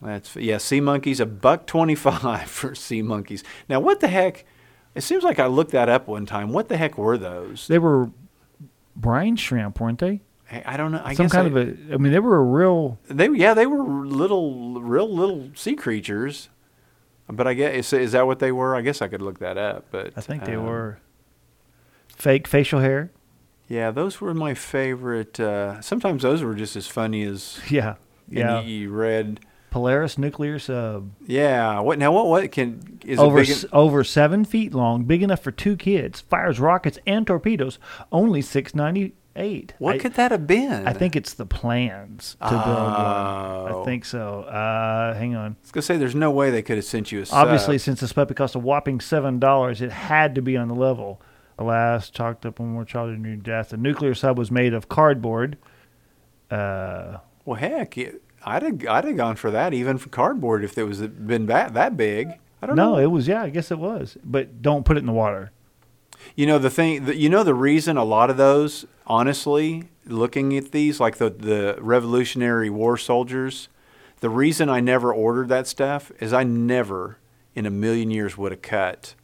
That's 0.01 0.35
yeah, 0.35 0.57
sea 0.59 0.79
monkeys, 0.81 1.19
a 1.19 1.25
buck 1.25 1.65
twenty 1.65 1.95
five 1.95 2.49
for 2.49 2.75
sea 2.75 3.01
monkeys. 3.01 3.43
Now, 3.67 3.79
what 3.79 3.99
the 3.99 4.07
heck? 4.07 4.45
It 4.93 5.01
seems 5.01 5.23
like 5.23 5.39
I 5.39 5.47
looked 5.47 5.71
that 5.71 5.89
up 5.89 6.07
one 6.07 6.25
time. 6.25 6.51
What 6.53 6.69
the 6.69 6.77
heck 6.77 6.97
were 6.97 7.17
those? 7.17 7.67
They 7.67 7.79
were 7.79 8.09
brine 8.95 9.35
shrimp, 9.37 9.79
weren't 9.79 9.99
they? 9.99 10.21
I 10.51 10.63
I 10.73 10.77
don't 10.77 10.91
know. 10.91 11.01
I 11.03 11.13
Some 11.13 11.25
guess 11.25 11.31
kind 11.33 11.55
I- 11.57 11.59
of 11.61 11.67
a. 11.89 11.93
I 11.93 11.97
mean, 11.97 12.11
they 12.11 12.19
were 12.19 12.37
a 12.37 12.43
real. 12.43 12.99
They 13.07 13.27
yeah, 13.29 13.53
they 13.53 13.65
were 13.65 13.83
little, 14.05 14.79
real 14.81 15.09
little 15.11 15.49
sea 15.55 15.75
creatures. 15.75 16.49
But 17.29 17.45
I 17.47 17.55
guess 17.55 17.73
is, 17.91 17.93
is 17.93 18.11
that 18.13 18.25
what 18.27 18.39
they 18.39 18.51
were? 18.51 18.75
I 18.75 18.81
guess 18.81 19.01
I 19.01 19.07
could 19.07 19.21
look 19.21 19.39
that 19.39 19.57
up. 19.57 19.85
But 19.91 20.13
I 20.15 20.21
think 20.21 20.45
they 20.45 20.55
um, 20.55 20.65
were 20.65 20.99
fake 22.07 22.47
facial 22.47 22.79
hair. 22.81 23.11
Yeah, 23.67 23.91
those 23.91 24.21
were 24.21 24.33
my 24.33 24.53
favorite. 24.53 25.39
Uh, 25.39 25.81
sometimes 25.81 26.23
those 26.23 26.41
were 26.43 26.55
just 26.55 26.75
as 26.75 26.87
funny 26.87 27.23
as 27.23 27.59
Yeah, 27.69 27.95
yeah. 28.29 28.61
you 28.61 28.89
read. 28.91 29.41
Polaris 29.69 30.17
nuclear 30.17 30.57
sub. 30.59 31.11
Yeah. 31.27 31.81
What 31.81 31.99
now? 31.99 32.11
What 32.13 32.27
what 32.27 32.51
can 32.53 32.99
is 33.05 33.19
over 33.19 33.39
it 33.39 33.47
big? 33.47 33.49
s- 33.51 33.65
over 33.73 34.03
seven 34.03 34.45
feet 34.45 34.73
long, 34.73 35.03
big 35.03 35.21
enough 35.21 35.41
for 35.41 35.51
two 35.51 35.75
kids. 35.75 36.21
Fires 36.21 36.59
rockets 36.59 36.97
and 37.05 37.27
torpedoes. 37.27 37.77
Only 38.11 38.41
six 38.41 38.73
ninety 38.73 39.13
eight. 39.35 39.73
what 39.77 39.95
I, 39.95 39.97
could 39.99 40.13
that 40.13 40.31
have 40.31 40.47
been? 40.47 40.87
I 40.87 40.93
think 40.93 41.15
it's 41.17 41.33
the 41.33 41.45
plans 41.45 42.37
to 42.41 42.49
build 42.49 42.61
one. 42.65 42.65
Oh. 42.65 43.81
I 43.81 43.85
think 43.85 44.05
so. 44.05 44.43
Uh, 44.43 45.13
hang 45.13 45.35
on. 45.35 45.51
I 45.51 45.55
was 45.61 45.71
gonna 45.73 45.81
say 45.83 45.97
there's 45.97 46.15
no 46.15 46.31
way 46.31 46.49
they 46.49 46.61
could 46.63 46.77
have 46.77 46.85
sent 46.85 47.11
you 47.11 47.21
a 47.21 47.25
sub. 47.25 47.37
Obviously, 47.37 47.77
since 47.77 47.99
this 47.99 48.13
puppy 48.13 48.33
cost 48.33 48.55
a 48.55 48.59
whopping 48.59 49.01
seven 49.01 49.37
dollars, 49.37 49.81
it 49.81 49.91
had 49.91 50.33
to 50.35 50.41
be 50.41 50.55
on 50.55 50.69
the 50.69 50.75
level. 50.75 51.21
Alas, 51.57 52.09
chalked 52.09 52.45
up 52.45 52.59
one 52.59 52.69
more 52.69 52.85
child 52.85 53.09
in 53.09 53.23
your 53.23 53.35
death. 53.35 53.69
The 53.69 53.77
nuclear 53.77 54.13
sub 54.13 54.37
was 54.37 54.51
made 54.51 54.73
of 54.73 54.89
cardboard. 54.89 55.57
Uh, 56.51 57.17
Well, 57.45 57.55
heck, 57.55 57.97
it, 57.97 58.21
I'd 58.45 58.63
have 58.63 58.87
I'd 58.87 59.05
have 59.05 59.17
gone 59.17 59.35
for 59.35 59.51
that 59.51 59.73
even 59.73 59.97
for 59.97 60.09
cardboard 60.09 60.63
if 60.63 60.77
it 60.77 60.83
was 60.83 61.01
been 61.01 61.47
that 61.47 61.73
that 61.73 61.97
big. 61.97 62.33
I 62.61 62.65
don't 62.65 62.75
no, 62.75 62.85
know. 62.85 62.95
No, 62.95 63.03
it 63.03 63.07
was 63.07 63.27
yeah, 63.27 63.43
I 63.43 63.49
guess 63.49 63.71
it 63.71 63.79
was. 63.79 64.17
But 64.23 64.61
don't 64.61 64.85
put 64.85 64.97
it 64.97 65.01
in 65.01 65.05
the 65.05 65.13
water. 65.13 65.51
You 66.35 66.45
know 66.45 66.59
the 66.59 66.69
thing. 66.69 67.05
The, 67.05 67.15
you 67.15 67.29
know 67.29 67.43
the 67.43 67.53
reason 67.53 67.97
a 67.97 68.03
lot 68.03 68.29
of 68.29 68.37
those, 68.37 68.85
honestly, 69.05 69.89
looking 70.05 70.55
at 70.57 70.71
these 70.71 70.99
like 70.99 71.17
the 71.17 71.29
the 71.29 71.77
Revolutionary 71.79 72.69
War 72.69 72.97
soldiers, 72.97 73.69
the 74.19 74.29
reason 74.29 74.69
I 74.69 74.79
never 74.79 75.13
ordered 75.13 75.49
that 75.49 75.67
stuff 75.67 76.11
is 76.19 76.33
I 76.33 76.43
never 76.43 77.17
in 77.55 77.65
a 77.65 77.71
million 77.71 78.11
years 78.11 78.37
would 78.37 78.51
have 78.51 78.61
cut 78.61 79.15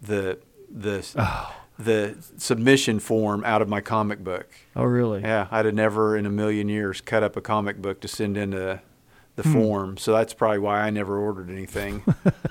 the 0.00 0.38
the 0.70 1.02
the 1.84 2.16
submission 2.36 2.98
form 3.00 3.42
out 3.44 3.62
of 3.62 3.68
my 3.68 3.80
comic 3.80 4.22
book. 4.22 4.48
Oh, 4.76 4.84
really? 4.84 5.22
Yeah, 5.22 5.48
I'd 5.50 5.64
have 5.66 5.74
never 5.74 6.16
in 6.16 6.26
a 6.26 6.30
million 6.30 6.68
years 6.68 7.00
cut 7.00 7.22
up 7.22 7.36
a 7.36 7.40
comic 7.40 7.80
book 7.82 8.00
to 8.02 8.08
send 8.08 8.36
into 8.36 8.80
the 9.36 9.42
Hmm. 9.42 9.52
form. 9.52 9.96
So 9.96 10.12
that's 10.12 10.34
probably 10.34 10.58
why 10.58 10.80
I 10.80 10.90
never 10.90 11.18
ordered 11.18 11.50
anything. 11.50 12.02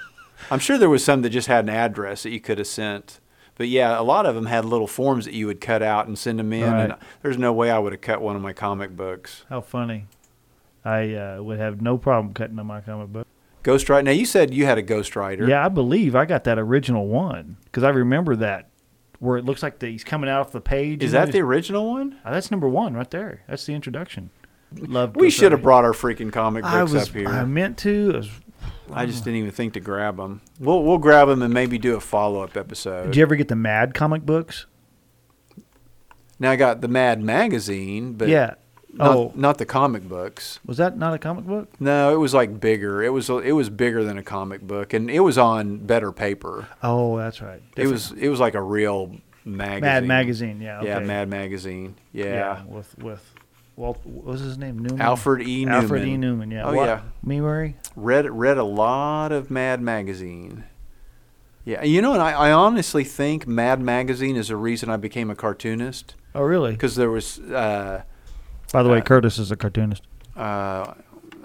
I'm 0.51 0.59
sure 0.59 0.77
there 0.77 0.89
was 0.89 1.03
some 1.05 1.21
that 1.21 1.29
just 1.29 1.47
had 1.47 1.65
an 1.65 1.69
address 1.69 2.23
that 2.23 2.31
you 2.31 2.39
could 2.39 2.57
have 2.57 2.67
sent. 2.67 3.19
But 3.55 3.67
yeah, 3.67 3.99
a 3.99 4.01
lot 4.01 4.25
of 4.25 4.33
them 4.33 4.47
had 4.47 4.65
little 4.65 4.87
forms 4.87 5.25
that 5.25 5.33
you 5.35 5.45
would 5.47 5.61
cut 5.61 5.83
out 5.83 6.07
and 6.07 6.17
send 6.17 6.39
them 6.39 6.51
in. 6.51 6.63
And 6.73 6.95
there's 7.21 7.37
no 7.37 7.53
way 7.53 7.69
I 7.69 7.77
would 7.77 7.91
have 7.93 8.01
cut 8.01 8.21
one 8.21 8.35
of 8.35 8.41
my 8.41 8.53
comic 8.53 8.95
books. 8.95 9.43
How 9.49 9.61
funny. 9.61 10.07
I 10.83 11.13
uh, 11.13 11.43
would 11.43 11.59
have 11.59 11.79
no 11.81 11.97
problem 11.99 12.33
cutting 12.33 12.57
up 12.57 12.65
my 12.65 12.81
comic 12.81 13.09
book. 13.13 13.27
Ghost 13.61 13.87
Rider. 13.87 14.01
Now 14.01 14.11
you 14.11 14.25
said 14.25 14.51
you 14.51 14.65
had 14.65 14.79
a 14.79 14.81
Ghost 14.81 15.15
Rider. 15.15 15.47
Yeah, 15.47 15.63
I 15.63 15.69
believe 15.69 16.15
I 16.15 16.25
got 16.25 16.43
that 16.45 16.57
original 16.57 17.05
one 17.07 17.57
because 17.65 17.83
I 17.83 17.89
remember 17.89 18.35
that 18.37 18.69
where 19.21 19.37
it 19.37 19.45
looks 19.45 19.61
like 19.61 19.77
the, 19.79 19.87
he's 19.87 20.03
coming 20.03 20.29
out 20.29 20.41
off 20.41 20.51
the 20.51 20.59
page. 20.59 21.03
Is 21.03 21.11
that 21.11 21.31
the 21.31 21.41
original 21.41 21.91
one? 21.91 22.17
Oh, 22.25 22.31
that's 22.33 22.49
number 22.49 22.67
one 22.67 22.95
right 22.95 23.09
there. 23.11 23.43
That's 23.47 23.65
the 23.65 23.73
introduction. 23.73 24.31
Love. 24.75 25.15
We 25.15 25.29
should 25.29 25.51
have 25.51 25.61
brought 25.61 25.85
our 25.85 25.91
freaking 25.91 26.33
comic 26.33 26.63
books 26.63 26.73
I 26.73 26.83
was. 26.83 26.95
up 27.09 27.15
here. 27.15 27.27
I 27.29 27.45
meant 27.45 27.77
to. 27.79 28.11
I 28.13 28.17
was- 28.17 28.29
I 28.93 29.05
just 29.05 29.21
uh, 29.21 29.25
didn't 29.25 29.37
even 29.39 29.51
think 29.51 29.73
to 29.73 29.79
grab 29.79 30.17
them. 30.17 30.41
We'll 30.59 30.83
we'll 30.83 30.97
grab 30.97 31.29
them 31.29 31.41
and 31.41 31.53
maybe 31.53 31.77
do 31.77 31.95
a 31.95 32.01
follow 32.01 32.41
up 32.41 32.57
episode. 32.57 33.05
did 33.05 33.15
you 33.15 33.21
ever 33.21 33.35
get 33.35 33.47
the 33.47 33.55
Mad 33.55 33.93
comic 33.93 34.25
books? 34.25 34.65
Now 36.39 36.51
I 36.51 36.55
got 36.57 36.81
the 36.81 36.87
Mad 36.87 37.21
magazine, 37.21 38.13
but 38.13 38.27
yeah. 38.27 38.55
Not, 38.93 39.15
oh, 39.15 39.31
not 39.35 39.57
the 39.57 39.65
comic 39.65 40.07
books. 40.07 40.59
was 40.65 40.77
that 40.77 40.97
not 40.97 41.13
a 41.13 41.17
comic 41.17 41.45
book? 41.45 41.69
No, 41.79 42.13
it 42.13 42.17
was 42.17 42.33
like 42.33 42.59
bigger. 42.59 43.01
It 43.01 43.09
was 43.09 43.29
it 43.29 43.53
was 43.53 43.69
bigger 43.69 44.03
than 44.03 44.17
a 44.17 44.23
comic 44.23 44.61
book, 44.61 44.93
and 44.93 45.09
it 45.09 45.21
was 45.21 45.37
on 45.37 45.77
better 45.77 46.11
paper. 46.11 46.67
Oh, 46.83 47.17
that's 47.17 47.41
right. 47.41 47.61
It 47.77 47.87
was 47.87 48.11
it 48.11 48.27
was 48.27 48.39
like 48.41 48.53
a 48.53 48.61
real 48.61 49.15
magazine. 49.45 49.81
Mad 49.81 50.05
magazine. 50.05 50.61
Yeah. 50.61 50.81
Yeah. 50.83 50.99
Mad 50.99 51.29
magazine. 51.29 51.95
Yeah. 52.11 52.25
Yeah. 52.25 52.63
With 52.65 52.97
with 52.97 53.33
Walt. 53.77 53.99
What 54.03 54.25
was 54.25 54.41
his 54.41 54.57
name? 54.57 54.81
Neuman. 54.81 54.99
Alfred 54.99 55.47
E. 55.47 55.63
Neuman. 55.65 55.71
Alfred 55.71 56.07
E. 56.07 56.17
Neuman. 56.17 56.51
Yeah. 56.51 56.65
Oh 56.65 56.73
What- 56.73 56.87
yeah. 56.87 57.01
Me 57.23 57.39
Murray. 57.39 57.77
Read 57.95 58.29
read 58.29 58.57
a 58.57 58.63
lot 58.65 59.31
of 59.31 59.49
Mad 59.49 59.81
magazine. 59.81 60.65
Yeah, 61.63 61.83
you 61.83 62.01
know, 62.01 62.13
and 62.13 62.21
I, 62.23 62.31
I 62.31 62.51
honestly 62.51 63.03
think 63.03 63.47
Mad 63.47 63.79
magazine 63.79 64.35
is 64.35 64.47
the 64.47 64.55
reason 64.57 64.89
I 64.89 64.97
became 64.97 65.29
a 65.29 65.35
cartoonist 65.35 66.15
Oh, 66.33 66.41
really? 66.41 66.71
because 66.71 66.95
there 66.95 67.09
was. 67.11 67.39
Uh, 67.39 68.01
By 68.71 68.83
the 68.83 68.89
way, 68.89 68.99
uh, 68.99 69.01
Curtis 69.01 69.37
is 69.39 69.51
a 69.51 69.55
cartoonist. 69.55 70.03
uh, 70.35 70.93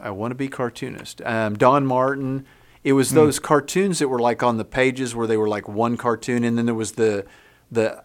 I 0.01 0.11
want 0.11 0.31
to 0.31 0.35
be 0.37 0.49
cartoonist. 0.49 1.23
Um, 1.25 1.57
Don 1.57 1.87
Martin. 1.87 2.45
It 2.85 2.93
was 2.93 3.11
Hmm. 3.11 3.17
those 3.17 3.39
cartoons 3.41 3.99
that 3.99 4.09
were 4.09 4.21
like 4.21 4.43
on 4.45 4.59
the 4.59 4.65
pages 4.65 5.15
where 5.17 5.27
they 5.27 5.37
were 5.37 5.49
like 5.49 5.67
one 5.67 5.97
cartoon, 5.97 6.45
and 6.45 6.57
then 6.57 6.67
there 6.67 6.75
was 6.75 6.93
the 6.93 7.25
the 7.73 8.03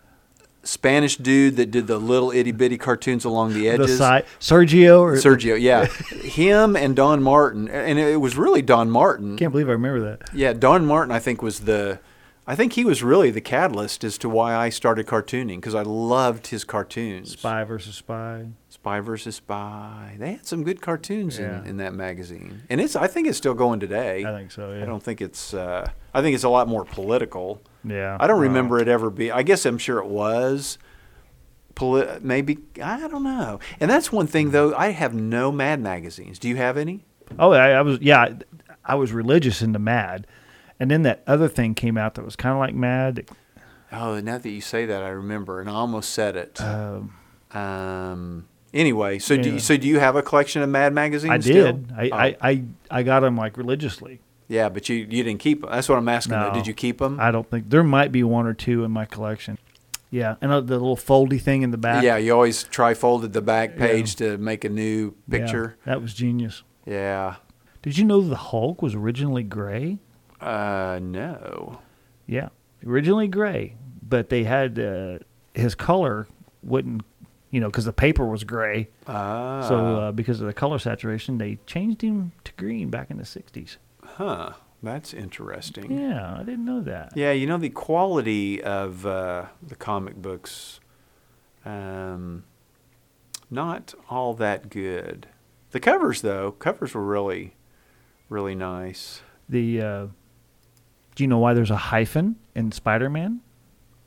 Spanish 0.63 1.17
dude 1.17 1.55
that 1.57 1.69
did 1.71 1.85
the 1.87 1.97
little 1.99 2.31
itty 2.31 2.51
bitty 2.51 2.77
cartoons 2.77 3.25
along 3.25 3.53
the 3.53 3.61
The 3.61 3.69
edges. 3.69 3.99
Sergio 4.39 4.99
or 5.01 5.13
Sergio, 5.17 5.59
yeah, 5.59 5.85
him 6.23 6.75
and 6.75 6.95
Don 6.95 7.21
Martin, 7.21 7.67
and 7.67 7.99
it 7.99 8.19
was 8.21 8.37
really 8.37 8.61
Don 8.61 8.89
Martin. 8.89 9.37
Can't 9.37 9.51
believe 9.51 9.69
I 9.69 9.73
remember 9.73 9.99
that. 10.01 10.29
Yeah, 10.33 10.53
Don 10.53 10.85
Martin, 10.85 11.11
I 11.13 11.19
think 11.19 11.41
was 11.43 11.61
the, 11.61 11.99
I 12.47 12.55
think 12.55 12.73
he 12.73 12.85
was 12.85 13.01
really 13.03 13.29
the 13.31 13.41
catalyst 13.41 14.03
as 14.03 14.17
to 14.19 14.29
why 14.29 14.55
I 14.55 14.69
started 14.69 15.05
cartooning 15.07 15.57
because 15.57 15.75
I 15.75 15.81
loved 15.83 16.47
his 16.47 16.63
cartoons. 16.63 17.31
Spy 17.33 17.63
versus 17.63 17.95
Spy. 17.95 18.45
Spy 18.81 18.99
versus 18.99 19.35
Spy. 19.35 20.15
They 20.17 20.31
had 20.33 20.47
some 20.47 20.63
good 20.63 20.81
cartoons 20.81 21.37
Yeah. 21.37 21.59
in, 21.61 21.67
in 21.67 21.77
that 21.77 21.93
magazine, 21.93 22.63
and 22.67 22.81
it's 22.81 22.95
I 22.95 23.05
think 23.05 23.27
it's 23.27 23.37
still 23.37 23.53
going 23.53 23.79
today. 23.79 24.25
I 24.25 24.35
think 24.35 24.51
so. 24.51 24.71
Yeah. 24.73 24.81
I 24.81 24.85
don't 24.87 25.03
think 25.03 25.21
it's. 25.21 25.53
Uh, 25.53 25.87
I 26.15 26.21
think 26.23 26.33
it's 26.33 26.43
a 26.43 26.49
lot 26.49 26.67
more 26.67 26.83
political. 26.83 27.61
Yeah. 27.83 28.17
I 28.19 28.25
don't 28.25 28.39
remember 28.41 28.79
it 28.79 28.87
ever 28.87 29.11
be. 29.11 29.31
I 29.31 29.43
guess 29.43 29.67
I'm 29.67 29.77
sure 29.77 29.99
it 29.99 30.07
was. 30.07 30.79
Poli- 31.75 32.07
maybe 32.21 32.57
I 32.83 33.07
don't 33.07 33.23
know. 33.23 33.59
And 33.79 33.89
that's 33.89 34.11
one 34.11 34.25
thing 34.25 34.49
though. 34.49 34.73
I 34.75 34.89
have 34.89 35.13
no 35.13 35.51
Mad 35.51 35.79
magazines. 35.79 36.39
Do 36.39 36.49
you 36.49 36.55
have 36.55 36.75
any? 36.75 37.05
Oh, 37.37 37.51
I, 37.51 37.69
I 37.73 37.81
was 37.83 37.99
yeah, 38.01 38.19
I, 38.19 38.35
I 38.83 38.95
was 38.95 39.11
religious 39.13 39.61
into 39.61 39.77
Mad, 39.77 40.25
and 40.79 40.89
then 40.89 41.03
that 41.03 41.21
other 41.27 41.47
thing 41.47 41.75
came 41.75 41.99
out 41.99 42.15
that 42.15 42.25
was 42.25 42.35
kind 42.35 42.53
of 42.53 42.59
like 42.59 42.73
Mad. 42.73 43.29
Oh, 43.91 44.19
now 44.19 44.39
that 44.39 44.49
you 44.49 44.59
say 44.61 44.87
that, 44.87 45.03
I 45.03 45.09
remember, 45.09 45.59
and 45.61 45.69
I 45.69 45.73
almost 45.73 46.09
said 46.09 46.35
it. 46.35 46.59
Um, 46.59 47.13
Um. 47.53 48.47
Anyway, 48.73 49.19
so 49.19 49.35
do 49.35 49.53
you, 49.53 49.59
so 49.59 49.75
do 49.75 49.87
you 49.87 49.99
have 49.99 50.15
a 50.15 50.21
collection 50.21 50.61
of 50.61 50.69
Mad 50.69 50.93
magazines? 50.93 51.31
I 51.31 51.39
still? 51.39 51.73
did. 51.73 51.91
I, 51.95 52.09
Oh, 52.09 52.15
I, 52.15 52.37
I 52.51 52.63
I 52.89 53.03
got 53.03 53.19
them 53.21 53.35
like 53.35 53.57
religiously. 53.57 54.21
yeah, 54.47 54.69
but 54.69 54.87
you 54.87 54.95
you 54.97 55.23
didn't 55.23 55.39
keep 55.39 55.61
them. 55.61 55.69
That's 55.71 55.89
what 55.89 55.97
I'm 55.97 56.07
asking. 56.07 56.33
though. 56.39 56.53
Did 56.53 56.67
you 56.67 56.73
keep 56.73 56.99
them? 56.99 57.19
I 57.19 57.31
don't 57.31 57.49
think 57.49 57.69
there 57.69 57.83
might 57.83 58.11
be 58.11 58.23
one 58.23 58.47
or 58.47 58.53
two 58.53 58.83
in 58.85 58.91
my 58.91 59.05
collection. 59.05 59.57
Yeah, 60.09 60.35
and 60.41 60.51
uh, 60.51 60.59
the 60.61 60.73
little 60.77 60.97
foldy 60.97 61.39
thing 61.41 61.61
in 61.61 61.71
the 61.71 61.77
back. 61.77 62.03
yeah, 62.03 62.17
you 62.17 62.33
always 62.33 62.63
tri-folded 62.63 63.31
the 63.31 63.41
back 63.41 63.77
page 63.77 64.15
to 64.17 64.37
make 64.37 64.65
a 64.65 64.69
new 64.69 65.15
Yeah, 65.27 65.37
picture. 65.39 65.77
that 65.85 66.01
was 66.01 66.13
genius. 66.13 66.63
Yeah. 66.85 67.35
Did 67.81 67.97
you 67.97 68.03
know 68.05 68.19
the 68.21 68.35
Hulk 68.35 68.81
was 68.81 68.93
originally 68.93 69.43
gray? 69.43 69.99
Uh, 70.41 70.99
no. 71.01 71.79
Yeah, 72.27 72.49
originally 72.85 73.27
gray, 73.29 73.75
but 74.07 74.29
they 74.29 74.43
had 74.43 74.77
uh, 74.79 75.19
his 75.53 75.75
color 75.75 76.27
wouldn't, 76.61 77.03
you 77.51 77.59
know, 77.59 77.67
because 77.67 77.85
the 77.85 77.93
paper 77.93 78.25
was 78.25 78.43
gray. 78.43 78.89
Ah. 79.07 79.65
So 79.67 79.75
uh, 79.77 80.11
because 80.11 80.41
of 80.41 80.47
the 80.47 80.53
color 80.53 80.79
saturation, 80.79 81.37
they 81.37 81.59
changed 81.67 82.01
him 82.01 82.31
to 82.45 82.51
green 82.57 82.89
back 82.89 83.11
in 83.11 83.17
the 83.17 83.23
'60s. 83.23 83.77
huh. 84.03 84.53
That's 84.83 85.13
interesting. 85.13 85.91
Yeah, 85.91 86.37
I 86.39 86.43
didn't 86.43 86.65
know 86.65 86.81
that. 86.81 87.13
Yeah, 87.15 87.31
you 87.33 87.45
know 87.45 87.57
the 87.59 87.69
quality 87.69 88.63
of 88.63 89.05
uh, 89.05 89.45
the 89.61 89.75
comic 89.75 90.15
books, 90.15 90.79
um, 91.63 92.45
not 93.51 93.93
all 94.09 94.33
that 94.33 94.69
good. 94.71 95.27
The 95.69 95.79
covers, 95.79 96.21
though, 96.21 96.53
covers 96.53 96.95
were 96.95 97.03
really, 97.03 97.53
really 98.27 98.55
nice. 98.55 99.21
The 99.47 99.81
uh, 99.81 100.07
do 101.15 101.23
you 101.23 101.27
know 101.27 101.37
why 101.37 101.53
there's 101.53 101.71
a 101.71 101.77
hyphen 101.77 102.37
in 102.55 102.71
Spider-Man? 102.71 103.41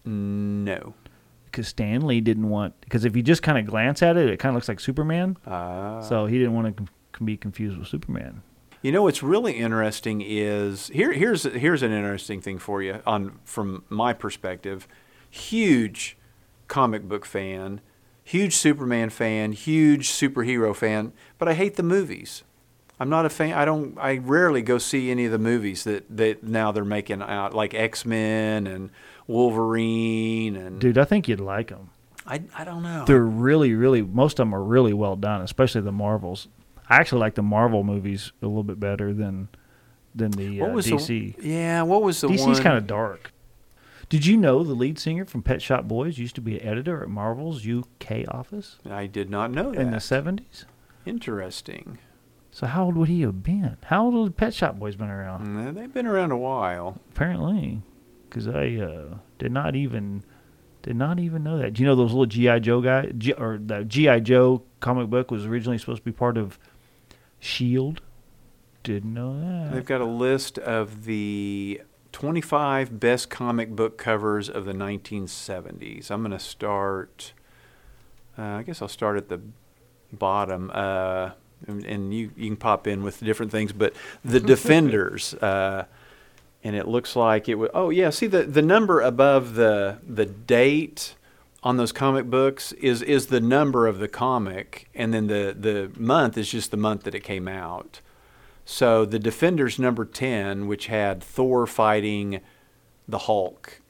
No. 0.04 0.94
Because 1.54 1.68
Stan 1.68 2.06
Lee 2.06 2.20
didn't 2.20 2.48
want 2.48 2.74
because 2.80 3.04
if 3.04 3.14
you 3.16 3.22
just 3.22 3.42
kind 3.42 3.56
of 3.58 3.66
glance 3.66 4.02
at 4.02 4.16
it, 4.16 4.28
it 4.28 4.38
kind 4.38 4.50
of 4.50 4.54
looks 4.56 4.68
like 4.68 4.80
Superman. 4.80 5.36
Uh, 5.46 6.00
So 6.02 6.26
he 6.26 6.36
didn't 6.38 6.54
want 6.54 6.66
to 6.66 6.72
com- 6.72 6.88
com- 7.12 7.26
be 7.26 7.36
confused 7.36 7.78
with 7.78 7.86
Superman. 7.88 8.42
You 8.82 8.92
know 8.92 9.02
what's 9.04 9.22
really 9.22 9.52
interesting 9.52 10.20
is 10.20 10.88
here. 10.88 11.12
Here's 11.12 11.44
here's 11.44 11.82
an 11.82 11.92
interesting 11.92 12.40
thing 12.40 12.58
for 12.58 12.82
you 12.82 13.00
on 13.06 13.38
from 13.44 13.84
my 13.88 14.12
perspective. 14.12 14.86
Huge 15.30 16.16
comic 16.68 17.08
book 17.08 17.24
fan, 17.24 17.80
huge 18.22 18.54
Superman 18.54 19.10
fan, 19.10 19.52
huge 19.52 20.08
superhero 20.10 20.74
fan, 20.74 21.12
but 21.38 21.48
I 21.48 21.54
hate 21.54 21.76
the 21.76 21.82
movies. 21.82 22.42
I'm 23.00 23.10
not 23.10 23.26
a 23.26 23.30
fan. 23.30 23.52
I 23.54 23.64
don't. 23.64 23.98
I 23.98 24.18
rarely 24.18 24.62
go 24.62 24.78
see 24.78 25.10
any 25.10 25.24
of 25.26 25.32
the 25.32 25.38
movies 25.38 25.82
that 25.84 26.04
that 26.16 26.44
now 26.44 26.70
they're 26.72 26.84
making 26.84 27.22
out, 27.22 27.52
like 27.54 27.74
X 27.74 28.04
Men 28.06 28.66
and 28.66 28.90
Wolverine 29.26 30.56
and. 30.56 30.80
Dude, 30.80 30.98
I 30.98 31.04
think 31.04 31.28
you'd 31.28 31.40
like 31.40 31.68
them. 31.68 31.90
I 32.26 32.42
I 32.56 32.64
don't 32.64 32.82
know. 32.82 33.04
They're 33.06 33.20
really, 33.22 33.74
really. 33.74 34.02
Most 34.02 34.34
of 34.38 34.46
them 34.46 34.54
are 34.54 34.62
really 34.62 34.92
well 34.92 35.16
done, 35.16 35.42
especially 35.42 35.82
the 35.82 35.92
Marvels. 35.92 36.48
I 36.88 36.96
actually 36.96 37.20
like 37.20 37.34
the 37.34 37.42
Marvel 37.42 37.82
movies 37.84 38.32
a 38.42 38.46
little 38.46 38.62
bit 38.62 38.80
better 38.80 39.12
than 39.12 39.48
than 40.14 40.30
the 40.32 40.62
uh, 40.62 40.68
was 40.68 40.86
DC. 40.86 41.36
the? 41.36 41.48
Yeah. 41.48 41.82
What 41.82 42.02
was 42.02 42.20
the 42.20 42.28
DC's 42.28 42.60
kind 42.60 42.76
of 42.76 42.86
dark. 42.86 43.32
Did 44.10 44.26
you 44.26 44.36
know 44.36 44.62
the 44.62 44.74
lead 44.74 44.98
singer 44.98 45.24
from 45.24 45.42
Pet 45.42 45.60
Shop 45.62 45.84
Boys 45.88 46.18
used 46.18 46.34
to 46.34 46.40
be 46.42 46.58
an 46.60 46.66
editor 46.66 47.02
at 47.02 47.08
Marvel's 47.08 47.66
UK 47.66 48.28
office 48.28 48.76
I 48.88 49.06
did 49.06 49.30
not 49.30 49.50
know 49.50 49.72
that. 49.72 49.80
in 49.80 49.90
the 49.90 50.00
seventies? 50.00 50.66
Interesting. 51.06 51.98
So 52.50 52.66
how 52.66 52.84
old 52.84 52.96
would 52.96 53.08
he 53.08 53.22
have 53.22 53.42
been? 53.42 53.76
How 53.86 54.04
old 54.04 54.14
would 54.14 54.36
Pet 54.36 54.54
Shop 54.54 54.78
Boys 54.78 54.94
been 54.94 55.08
around? 55.10 55.46
Mm, 55.46 55.74
They've 55.74 55.92
been 55.92 56.06
around 56.06 56.30
a 56.32 56.36
while. 56.36 57.00
Apparently, 57.10 57.82
because 58.34 58.48
I 58.48 58.76
uh, 58.82 59.18
did 59.38 59.52
not 59.52 59.76
even 59.76 60.24
did 60.82 60.96
not 60.96 61.20
even 61.20 61.44
know 61.44 61.56
that. 61.58 61.74
Do 61.74 61.82
you 61.82 61.88
know 61.88 61.94
those 61.94 62.10
little 62.12 62.26
GI 62.26 62.60
Joe 62.60 62.80
guy 62.80 63.06
G, 63.16 63.32
or 63.32 63.58
the 63.64 63.84
GI 63.84 64.20
Joe 64.20 64.62
comic 64.80 65.08
book 65.08 65.30
was 65.30 65.46
originally 65.46 65.78
supposed 65.78 66.00
to 66.00 66.04
be 66.04 66.12
part 66.12 66.36
of 66.36 66.58
Shield? 67.38 68.00
Didn't 68.82 69.14
know 69.14 69.40
that. 69.40 69.72
They've 69.72 69.84
got 69.84 70.00
a 70.00 70.06
list 70.06 70.58
of 70.58 71.04
the 71.04 71.80
25 72.12 73.00
best 73.00 73.30
comic 73.30 73.70
book 73.70 73.96
covers 73.96 74.50
of 74.50 74.66
the 74.66 74.74
1970s. 74.74 76.10
I'm 76.10 76.20
going 76.20 76.32
to 76.32 76.38
start. 76.38 77.32
Uh, 78.36 78.42
I 78.42 78.62
guess 78.62 78.82
I'll 78.82 78.88
start 78.88 79.16
at 79.16 79.28
the 79.28 79.40
bottom, 80.12 80.70
uh, 80.74 81.30
and, 81.68 81.84
and 81.86 82.12
you 82.12 82.32
you 82.36 82.48
can 82.48 82.56
pop 82.56 82.88
in 82.88 83.04
with 83.04 83.20
different 83.20 83.52
things. 83.52 83.72
But 83.72 83.94
the 84.24 84.40
Defenders, 84.54 85.34
uh, 85.34 85.84
and 86.64 86.74
it 86.74 86.88
looks 86.88 87.14
like 87.14 87.48
it 87.48 87.56
would. 87.56 87.70
Oh 87.74 87.90
yeah, 87.90 88.10
see 88.10 88.26
the 88.26 88.42
the 88.42 88.62
number 88.62 89.00
above 89.00 89.54
the 89.54 89.98
the 90.04 90.26
date 90.26 91.14
on 91.62 91.76
those 91.76 91.92
comic 91.92 92.26
books 92.26 92.72
is 92.72 93.02
is 93.02 93.26
the 93.26 93.40
number 93.40 93.86
of 93.86 93.98
the 93.98 94.08
comic, 94.08 94.88
and 94.94 95.12
then 95.12 95.26
the 95.26 95.54
the 95.58 95.92
month 96.00 96.38
is 96.38 96.50
just 96.50 96.70
the 96.70 96.76
month 96.78 97.04
that 97.04 97.14
it 97.14 97.22
came 97.22 97.46
out. 97.46 98.00
So 98.64 99.04
the 99.04 99.18
Defenders 99.18 99.78
number 99.78 100.06
10, 100.06 100.66
which 100.66 100.86
had 100.86 101.22
Thor 101.22 101.66
fighting 101.66 102.40
the 103.06 103.18
Hulk. 103.18 103.82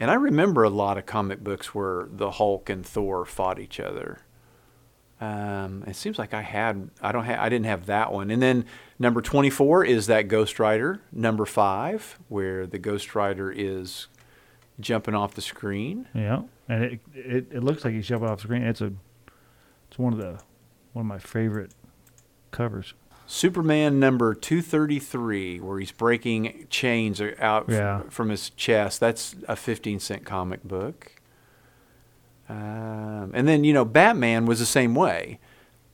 And 0.00 0.10
I 0.10 0.14
remember 0.14 0.64
a 0.64 0.70
lot 0.70 0.96
of 0.96 1.04
comic 1.04 1.44
books 1.44 1.74
where 1.74 2.06
the 2.10 2.32
Hulk 2.32 2.70
and 2.70 2.84
Thor 2.84 3.26
fought 3.26 3.60
each 3.60 3.78
other. 3.78 4.20
Um, 5.24 5.84
it 5.86 5.96
seems 5.96 6.18
like 6.18 6.34
I 6.34 6.42
had 6.42 6.90
I 7.00 7.12
don't 7.12 7.24
ha- 7.24 7.38
I 7.38 7.48
didn't 7.48 7.66
have 7.66 7.86
that 7.86 8.12
one. 8.12 8.30
And 8.30 8.42
then 8.42 8.64
number 8.98 9.20
24 9.22 9.84
is 9.84 10.06
that 10.08 10.28
Ghost 10.28 10.58
Rider. 10.58 11.00
Number 11.12 11.46
5 11.46 12.18
where 12.28 12.66
the 12.66 12.78
Ghost 12.78 13.14
Rider 13.14 13.50
is 13.50 14.08
jumping 14.80 15.14
off 15.14 15.34
the 15.34 15.40
screen. 15.42 16.06
Yeah, 16.14 16.42
and 16.68 16.84
it, 16.84 17.00
it 17.14 17.46
it 17.52 17.64
looks 17.64 17.84
like 17.84 17.94
he's 17.94 18.06
jumping 18.06 18.28
off 18.28 18.38
the 18.38 18.42
screen. 18.44 18.62
It's 18.62 18.80
a 18.80 18.92
it's 19.88 19.98
one 19.98 20.12
of 20.12 20.18
the 20.18 20.40
one 20.92 21.04
of 21.04 21.06
my 21.06 21.18
favorite 21.18 21.72
covers. 22.50 22.94
Superman 23.26 23.98
number 23.98 24.34
233, 24.34 25.58
where 25.60 25.78
he's 25.78 25.90
breaking 25.92 26.66
chains 26.68 27.22
out 27.40 27.70
f- 28.02 28.12
from 28.12 28.28
his 28.28 28.50
chest. 28.50 29.00
That's 29.00 29.34
a 29.48 29.56
15 29.56 29.98
cent 29.98 30.26
comic 30.26 30.62
book. 30.62 31.12
Um, 32.54 33.30
and 33.34 33.48
then, 33.48 33.64
you 33.64 33.72
know, 33.72 33.84
Batman 33.84 34.46
was 34.46 34.58
the 34.58 34.66
same 34.66 34.94
way. 34.94 35.38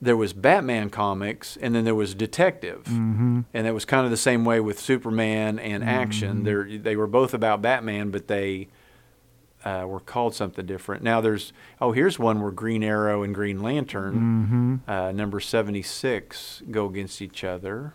There 0.01 0.17
was 0.17 0.33
Batman 0.33 0.89
comics, 0.89 1.57
and 1.61 1.75
then 1.75 1.85
there 1.85 1.95
was 1.95 2.15
Detective. 2.15 2.83
Mm-hmm. 2.85 3.41
And 3.53 3.67
it 3.67 3.71
was 3.71 3.85
kind 3.85 4.03
of 4.05 4.11
the 4.11 4.17
same 4.17 4.45
way 4.45 4.59
with 4.59 4.79
Superman 4.79 5.59
and 5.59 5.83
Action. 5.83 6.37
Mm-hmm. 6.37 6.43
They're, 6.43 6.77
they 6.77 6.95
were 6.95 7.07
both 7.07 7.33
about 7.33 7.61
Batman, 7.61 8.09
but 8.09 8.27
they 8.27 8.67
uh, 9.63 9.85
were 9.87 9.99
called 9.99 10.33
something 10.33 10.65
different. 10.65 11.03
Now 11.03 11.21
there's, 11.21 11.53
oh, 11.79 11.91
here's 11.91 12.17
one 12.17 12.41
where 12.41 12.51
Green 12.51 12.83
Arrow 12.83 13.21
and 13.21 13.33
Green 13.33 13.61
Lantern 13.61 14.15
Mm-hmm. 14.85 14.89
uh, 14.89 15.11
number 15.11 15.39
76 15.39 16.63
go 16.71 16.87
against 16.87 17.21
each 17.21 17.43
other. 17.43 17.93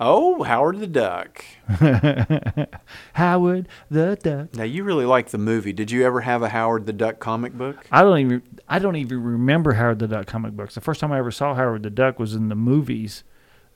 Oh, 0.00 0.42
Howard 0.44 0.78
the 0.78 0.86
Duck. 0.86 1.44
Howard 3.14 3.68
the 3.90 4.16
Duck. 4.22 4.54
Now 4.54 4.64
you 4.64 4.84
really 4.84 5.04
like 5.04 5.28
the 5.30 5.38
movie. 5.38 5.72
Did 5.72 5.90
you 5.90 6.04
ever 6.04 6.20
have 6.20 6.42
a 6.42 6.48
Howard 6.50 6.86
the 6.86 6.92
Duck 6.92 7.18
comic 7.18 7.52
book? 7.52 7.84
I 7.90 8.02
don't 8.02 8.18
even 8.18 8.42
I 8.68 8.78
don't 8.78 8.96
even 8.96 9.22
remember 9.22 9.72
Howard 9.74 9.98
the 9.98 10.08
Duck 10.08 10.26
comic 10.26 10.52
books. 10.52 10.74
The 10.74 10.80
first 10.80 11.00
time 11.00 11.12
I 11.12 11.18
ever 11.18 11.30
saw 11.30 11.54
Howard 11.54 11.82
the 11.82 11.90
Duck 11.90 12.18
was 12.18 12.34
in 12.34 12.48
the 12.48 12.54
movies. 12.54 13.24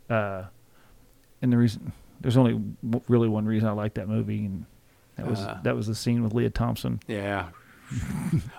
Uh, 0.08 0.44
and 1.40 1.52
the 1.52 1.56
reason 1.56 1.92
there's 2.20 2.37
only 2.37 2.52
w- 2.52 3.04
really 3.08 3.28
one 3.28 3.46
reason 3.46 3.68
I 3.68 3.72
like 3.72 3.94
that 3.94 4.08
movie, 4.08 4.44
and 4.44 4.66
that 5.16 5.26
was 5.26 5.40
Uh. 5.40 5.58
that 5.64 5.74
was 5.74 5.87
the 5.87 5.94
scene 5.94 6.22
with 6.22 6.35
Lea 6.35 6.50
Thompson. 6.50 7.00
Yeah. 7.08 7.48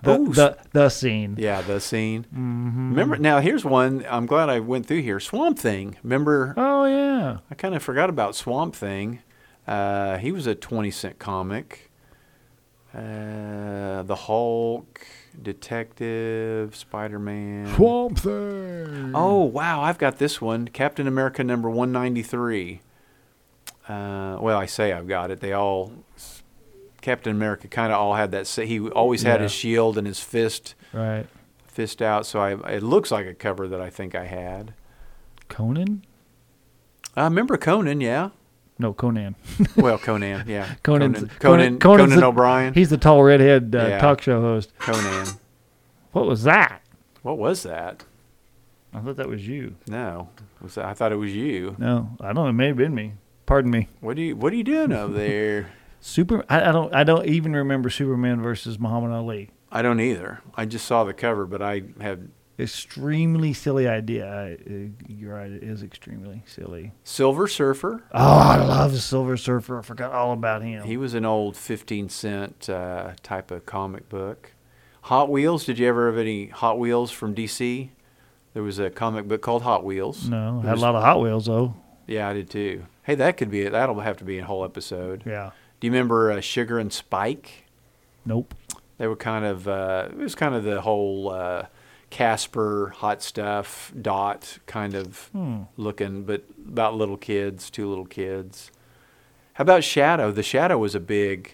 The 0.03 0.11
Oh, 0.11 0.25
the, 0.27 0.57
the 0.71 0.89
scene. 0.89 1.35
Yeah, 1.39 1.61
the 1.61 1.79
scene. 1.79 2.25
Mm-hmm. 2.25 2.89
Remember 2.89 3.17
now 3.17 3.39
here's 3.39 3.65
one 3.65 4.05
I'm 4.09 4.25
glad 4.25 4.49
I 4.49 4.59
went 4.59 4.85
through 4.85 5.01
here. 5.01 5.19
Swamp 5.19 5.57
Thing. 5.57 5.97
Remember 6.03 6.53
Oh 6.57 6.85
yeah. 6.85 7.37
I 7.49 7.55
kind 7.55 7.73
of 7.73 7.81
forgot 7.81 8.09
about 8.09 8.35
Swamp 8.35 8.75
Thing. 8.75 9.19
Uh, 9.67 10.17
he 10.17 10.31
was 10.31 10.45
a 10.45 10.55
20 10.55 10.91
cent 10.91 11.19
comic. 11.19 11.89
Uh, 12.93 14.03
the 14.03 14.15
Hulk, 14.15 15.07
Detective, 15.41 16.75
Spider 16.75 17.17
Man. 17.17 17.73
Swamp 17.75 18.19
Thing. 18.19 19.13
Oh 19.15 19.43
wow, 19.43 19.81
I've 19.81 19.97
got 19.97 20.19
this 20.19 20.39
one, 20.39 20.67
Captain 20.67 21.07
America 21.07 21.43
number 21.43 21.71
one 21.71 21.91
ninety 21.91 22.21
three. 22.21 22.81
Uh, 23.87 24.37
well, 24.39 24.57
I 24.59 24.67
say 24.67 24.93
I've 24.93 25.07
got 25.07 25.31
it. 25.31 25.39
They 25.39 25.53
all, 25.53 25.91
Captain 27.03 27.35
America, 27.35 27.67
kind 27.67 27.93
of 27.93 27.99
all 27.99 28.15
had 28.15 28.31
that. 28.31 28.47
He 28.47 28.79
always 28.89 29.21
had 29.21 29.35
Yeah. 29.39 29.43
his 29.43 29.51
shield 29.51 29.97
and 29.99 30.07
his 30.07 30.19
fist 30.19 30.73
right. 30.91 31.27
fist 31.67 32.01
out. 32.01 32.25
So 32.25 32.39
I, 32.39 32.53
it 32.73 32.81
looks 32.81 33.11
like 33.11 33.27
a 33.27 33.33
cover 33.35 33.67
that 33.67 33.79
I 33.79 33.91
think 33.91 34.15
I 34.15 34.25
had. 34.25 34.73
Conan? 35.49 36.03
I 37.15 37.25
remember 37.25 37.57
Conan, 37.57 38.01
yeah. 38.01 38.29
No, 38.79 38.91
Conan. 38.93 39.35
Well, 39.75 39.99
Conan, 39.99 40.45
yeah. 40.47 40.75
Conan's, 40.81 41.19
Conan, 41.19 41.29
Conan, 41.39 41.79
Conan's 41.79 42.09
Conan 42.11 42.19
the- 42.21 42.25
O'Brien. 42.25 42.73
He's 42.73 42.89
the 42.89 42.97
tall 42.97 43.21
redhead 43.23 43.75
uh, 43.75 43.85
Yeah. 43.87 43.99
talk 43.99 44.21
show 44.21 44.41
host. 44.41 44.71
Conan. 44.79 45.27
What 46.11 46.25
was 46.25 46.43
that? 46.43 46.81
What 47.21 47.37
was 47.37 47.63
that? 47.63 48.03
I 48.93 48.99
thought 48.99 49.17
that 49.17 49.27
was 49.29 49.47
you. 49.47 49.75
No, 49.87 50.29
was 50.61 50.75
that, 50.75 50.85
I 50.85 50.93
thought 50.93 51.11
it 51.11 51.15
was 51.17 51.35
you. 51.35 51.75
No, 51.79 52.15
I 52.21 52.27
don't 52.27 52.35
know. 52.35 52.47
It 52.47 52.53
may 52.53 52.67
have 52.67 52.77
been 52.77 52.93
me. 52.95 53.13
Pardon 53.45 53.71
me. 53.71 53.87
What 53.99 54.17
are 54.17 54.21
you 54.21 54.35
What 54.35 54.53
are 54.53 54.55
you 54.55 54.63
doing 54.63 54.91
over 54.91 55.13
there? 55.17 55.69
Super. 56.05 56.43
I, 56.49 56.69
I 56.69 56.71
don't. 56.73 56.93
I 56.93 57.03
don't 57.05 57.25
even 57.27 57.55
remember 57.55 57.89
Superman 57.89 58.41
versus 58.41 58.77
Muhammad 58.77 59.11
Ali. 59.11 59.51
I 59.71 59.81
don't 59.81 60.01
either. 60.01 60.41
I 60.55 60.65
just 60.65 60.85
saw 60.85 61.03
the 61.05 61.13
cover, 61.13 61.45
but 61.45 61.61
I 61.61 61.83
have 62.01 62.19
Extremely 62.59 63.51
silly 63.53 63.87
idea. 63.87 64.27
I, 64.27 64.53
uh, 64.53 64.87
you're 65.07 65.33
right. 65.33 65.51
It 65.51 65.63
is 65.63 65.81
extremely 65.81 66.43
silly. 66.45 66.91
Silver 67.03 67.47
Surfer. 67.47 68.03
Oh, 68.13 68.37
I 68.39 68.57
love 68.57 68.99
Silver 69.01 69.37
Surfer. 69.37 69.79
I 69.79 69.81
forgot 69.81 70.11
all 70.11 70.33
about 70.33 70.61
him. 70.61 70.83
He 70.83 70.97
was 70.97 71.13
an 71.13 71.25
old 71.25 71.55
15 71.57 72.09
cent 72.09 72.69
uh, 72.69 73.13
type 73.23 73.49
of 73.49 73.65
comic 73.65 74.07
book. 74.09 74.51
Hot 75.03 75.29
Wheels. 75.31 75.65
Did 75.65 75.79
you 75.79 75.87
ever 75.87 76.07
have 76.07 76.17
any 76.19 76.47
Hot 76.47 76.77
Wheels 76.77 77.09
from 77.11 77.33
DC? 77.33 77.89
There 78.53 78.63
was 78.63 78.77
a 78.77 78.89
comic 78.91 79.27
book 79.27 79.41
called 79.41 79.63
Hot 79.63 79.83
Wheels. 79.83 80.27
no, 80.29 80.61
There 80.61 80.69
had 80.69 80.77
a 80.77 80.81
lot 80.81 80.95
of 80.95 81.01
Hot 81.01 81.21
Wheels 81.21 81.45
though. 81.47 81.75
Yeah, 82.05 82.27
I 82.27 82.33
did 82.33 82.49
too. 82.49 82.85
Hey, 83.03 83.15
that 83.15 83.35
could 83.37 83.49
be 83.49 83.61
it. 83.61 83.71
That'll 83.71 83.99
have 84.01 84.17
to 84.17 84.23
be 84.25 84.37
a 84.39 84.45
whole 84.45 84.63
episode. 84.63 85.23
Yeah. 85.25 85.51
Do 85.83 85.87
you 85.87 85.91
remember 85.91 86.31
uh, 86.31 86.39
Sugar 86.39 86.79
and 86.79 86.93
Spike? 86.93 87.65
Nope. 88.25 88.53
They 88.97 89.05
were 89.05 89.17
kind 89.17 89.43
of 89.43 89.67
uh, 89.67 90.07
it 90.11 90.15
was 90.17 90.33
kind 90.33 90.55
of 90.55 90.63
the 90.63 90.79
whole 90.79 91.29
uh, 91.29 91.65
Casper, 92.09 92.93
Hot 92.99 93.21
Stuff, 93.21 93.91
Dot 94.01 94.59
kind 94.65 94.95
of 94.95 95.27
Hmm. 95.33 95.63
looking, 95.75 96.23
but 96.23 96.45
about 96.65 96.95
little 96.95 97.17
kids, 97.17 97.69
two 97.69 97.89
little 97.89 98.05
kids. 98.05 98.71
How 99.55 99.63
about 99.63 99.83
Shadow? 99.83 100.31
The 100.31 100.41
Shadow 100.41 100.77
was 100.77 100.95
a 100.95 101.01
big 101.01 101.53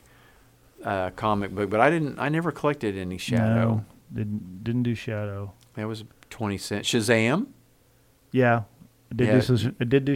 uh, 0.84 1.10
comic 1.16 1.56
book, 1.56 1.72
but 1.72 1.80
I 1.80 1.90
didn't. 1.90 2.20
I 2.20 2.30
never 2.30 2.52
collected 2.52 2.96
any 2.96 3.18
Shadow. 3.18 3.56
No, 3.56 3.86
didn't 4.14 4.64
didn't 4.64 4.84
do 4.84 4.94
Shadow. 4.94 5.54
That 5.74 5.88
was 5.88 6.04
twenty 6.30 6.60
cents. 6.60 6.88
Shazam. 6.88 7.48
Yeah, 8.32 8.62
I 9.12 9.16
did 9.16 9.28
Yeah. 9.28 9.34
do 9.40 9.42
some. 9.58 9.76
I 9.82 9.86
did 9.86 10.06
do 10.06 10.16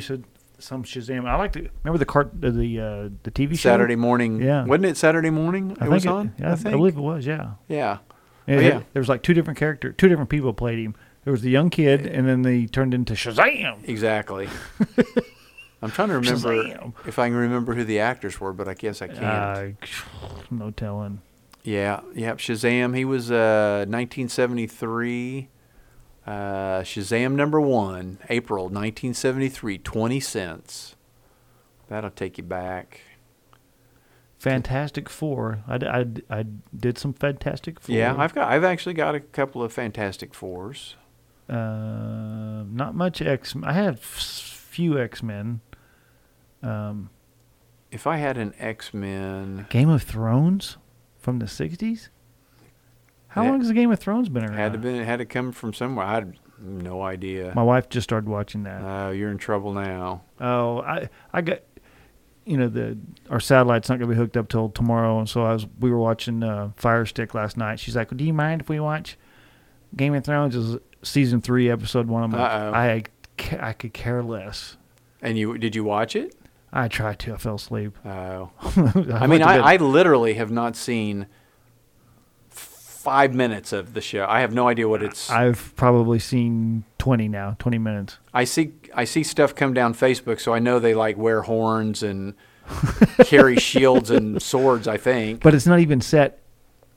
some, 0.64 0.84
Shazam. 0.84 1.28
I 1.28 1.36
like 1.36 1.52
to 1.54 1.70
remember 1.84 1.98
the 2.00 2.06
cart 2.06 2.32
the 2.40 2.52
the, 2.52 2.80
uh, 2.80 3.10
the 3.24 3.32
TV 3.32 3.52
show 3.52 3.70
Saturday 3.70 3.96
morning. 3.96 4.42
Yeah. 4.42 4.66
Wasn't 4.66 4.86
it 4.86 4.98
Saturday 4.98 5.30
morning? 5.30 5.78
I 5.80 5.86
it 5.86 5.90
was 5.92 6.06
it- 6.06 6.10
on. 6.12 6.34
Yeah, 6.40 6.54
I 6.54 6.56
think. 6.56 6.74
I 6.74 6.78
believe 6.78 6.98
it 6.98 7.02
was. 7.02 7.26
Yeah. 7.26 7.52
yeah. 7.68 8.00
Yeah, 8.48 8.56
Oh, 8.58 8.60
yeah. 8.60 8.82
There 8.94 9.00
was 9.00 9.08
like 9.08 9.24
two 9.24 9.34
different 9.34 9.58
character, 9.58 9.94
two 9.94 10.10
different 10.10 10.30
people 10.30 10.54
played 10.54 10.78
him. 10.80 10.96
There 11.24 11.32
was 11.32 11.42
the 11.44 11.50
young 11.50 11.70
kid, 11.70 12.06
and 12.06 12.28
then 12.28 12.42
they 12.42 12.66
turned 12.66 12.94
into 12.94 13.14
Shazam. 13.14 13.88
Exactly. 13.88 14.50
I'm 15.82 15.92
trying 15.92 16.10
to 16.10 16.16
remember 16.16 16.54
Shazam. 16.54 16.94
if 17.08 17.18
I 17.20 17.28
can 17.28 17.36
remember 17.38 17.74
who 17.74 17.86
the 17.86 18.00
actors 18.00 18.42
were, 18.42 18.52
but 18.52 18.68
I 18.68 18.74
guess 18.74 19.02
I 19.02 19.08
can't. 19.08 19.24
Uh, 19.24 19.68
no 20.52 20.72
telling. 20.72 21.22
Yeah, 21.64 22.02
yeah, 22.14 22.34
Shazam. 22.34 22.94
He 22.98 23.06
was 23.06 23.32
uh, 23.32 23.86
1973. 23.88 25.48
Uh, 26.26 26.82
Shazam 26.84 27.34
number 27.34 27.60
one, 27.60 28.18
April 28.30 28.66
1973, 28.66 29.78
20 29.80 30.20
cents. 30.22 30.96
That'll 31.90 32.10
take 32.12 32.38
you 32.38 32.44
back. 32.46 33.02
Fantastic 34.40 35.10
Four. 35.10 35.64
I, 35.68 35.76
I, 35.76 36.06
I 36.40 36.46
did 36.76 36.98
some 36.98 37.14
Fantastic 37.14 37.80
Four. 37.80 37.96
Yeah, 37.96 38.16
I've 38.18 38.34
got. 38.36 38.50
I've 38.52 38.64
actually 38.64 38.94
got 38.94 39.16
a 39.16 39.20
couple 39.20 39.64
of 39.64 39.72
Fantastic 39.72 40.34
Fours. 40.34 40.96
uh, 41.50 42.64
not 42.70 42.94
much 42.96 43.22
X. 43.22 43.56
I 43.64 43.74
had 43.74 43.96
f- 43.96 44.00
few 44.70 45.00
X 45.00 45.24
Men. 45.24 45.62
Um, 46.62 47.10
If 47.92 48.06
I 48.08 48.18
had 48.18 48.38
an 48.38 48.54
X 48.60 48.94
Men, 48.94 49.66
Game 49.70 49.90
of 49.90 50.04
Thrones 50.04 50.78
from 51.20 51.40
the 51.40 51.46
'60s. 51.46 52.10
How 53.34 53.44
long 53.46 53.60
has 53.60 53.68
the 53.68 53.74
Game 53.74 53.92
of 53.92 54.00
Thrones 54.00 54.30
been 54.30 54.44
around? 54.44 54.58
had 54.58 54.74
to 54.74 54.80
been 54.80 55.04
had 55.04 55.18
to 55.18 55.26
come 55.26 55.52
from 55.52 55.74
somewhere. 55.74 56.06
I 56.06 56.14
had 56.16 56.38
no 56.60 57.02
idea. 57.02 57.52
My 57.56 57.64
wife 57.64 57.90
just 57.90 58.06
started 58.06 58.30
watching 58.30 58.64
that. 58.64 58.82
Oh, 58.82 59.12
you're 59.12 59.32
in 59.32 59.38
trouble 59.38 59.74
now. 59.74 60.22
Oh, 60.40 60.82
I 60.82 61.10
I 61.34 61.42
got 61.42 61.62
you 62.46 62.58
know 62.58 62.68
the 62.70 62.98
our 63.30 63.40
satellite's 63.40 63.90
not 63.90 64.00
gonna 64.00 64.12
be 64.12 64.18
hooked 64.18 64.38
up 64.38 64.50
till 64.50 64.70
tomorrow, 64.70 65.18
and 65.20 65.28
so 65.28 65.44
I 65.44 65.54
was 65.54 65.66
we 65.80 65.90
were 65.90 65.98
watching 66.00 66.44
uh, 66.44 66.72
Fire 66.76 67.06
Stick 67.06 67.34
last 67.34 67.58
night. 67.58 67.80
She's 67.80 67.96
like, 67.96 68.16
"Do 68.16 68.24
you 68.24 68.34
mind 68.34 68.62
if 68.62 68.70
we 68.70 68.80
watch 68.80 69.18
Game 69.96 70.14
of 70.14 70.24
Thrones?" 70.24 70.56
Is 70.56 70.78
season 71.02 71.42
three, 71.42 71.70
episode 71.70 72.08
one. 72.08 72.24
I'm 72.24 72.32
like. 72.32 73.12
I 73.52 73.70
I 73.70 73.74
could 73.74 73.94
care 73.94 74.22
less. 74.22 74.78
And 75.22 75.38
you 75.38 75.58
did 75.58 75.76
you 75.76 75.84
watch 75.84 76.16
it? 76.16 76.36
I 76.72 76.88
tried 76.88 77.20
to. 77.20 77.34
I 77.34 77.38
fell 77.38 77.56
asleep. 77.56 77.98
Oh. 78.06 78.52
I 78.62 79.20
I 79.22 79.28
mean, 79.28 79.42
I, 79.42 79.74
I 79.74 79.76
literally 79.78 80.36
have 80.36 80.52
not 80.52 80.76
seen 80.76 81.28
five 83.04 83.34
minutes 83.34 83.74
of 83.74 83.94
the 83.94 84.02
show. 84.02 84.26
I 84.28 84.40
have 84.42 84.54
no 84.54 84.68
idea 84.68 84.88
what 84.88 85.04
it's. 85.04 85.30
I've 85.30 85.74
probably 85.76 86.20
seen 86.20 86.84
twenty 86.98 87.28
now, 87.28 87.56
twenty 87.60 87.78
minutes. 87.78 88.18
I 88.34 88.44
see 88.46 88.72
I 88.96 89.04
see 89.06 89.24
stuff 89.24 89.54
come 89.56 89.74
down 89.74 89.94
Facebook, 89.94 90.40
so 90.40 90.54
I 90.54 90.60
know 90.60 90.80
they 90.80 90.94
like 90.94 91.18
wear 91.18 91.42
horns 91.42 92.02
and 92.04 92.34
carry 93.26 93.58
shields 93.58 94.10
and 94.10 94.42
swords. 94.42 94.88
I 94.88 94.98
think. 94.98 95.42
But 95.42 95.54
it's 95.54 95.66
not 95.68 95.80
even 95.80 96.02
set 96.02 96.40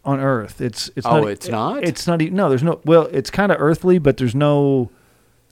on 0.05 0.21
Earth. 0.21 0.61
It's 0.61 0.91
it's 0.97 1.07
Oh, 1.07 1.21
not, 1.21 1.29
it's 1.31 1.49
not? 1.49 1.83
It's 1.85 2.07
not 2.07 2.23
even 2.23 2.37
no. 2.37 2.49
There's 2.49 2.63
no. 2.63 2.81
Well, 2.85 3.09
it's 3.13 3.31
kind 3.31 3.51
of 3.53 3.61
earthly, 3.61 3.99
but 3.99 4.17
there's 4.17 4.35
no. 4.35 4.91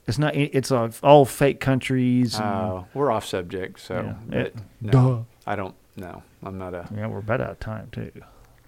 It's 0.07 0.17
not. 0.19 0.35
It's 0.35 0.71
all, 0.71 0.89
all 1.03 1.25
fake 1.25 1.59
countries. 1.59 2.35
and- 2.35 2.43
Oh, 2.45 2.85
we're 2.93 3.11
off 3.11 3.25
subject, 3.25 3.79
so 3.79 4.15
Yeah. 4.31 4.39
It- 4.39 4.55
no, 4.79 4.91
duh. 4.91 5.19
I 5.51 5.55
don't. 5.55 5.75
know. 5.97 6.23
I'm 6.43 6.57
not 6.57 6.73
a. 6.75 6.87
Yeah, 6.95 7.07
we're 7.07 7.19
about 7.19 7.41
out 7.41 7.49
of 7.51 7.59
time 7.59 7.89
too. 7.91 8.11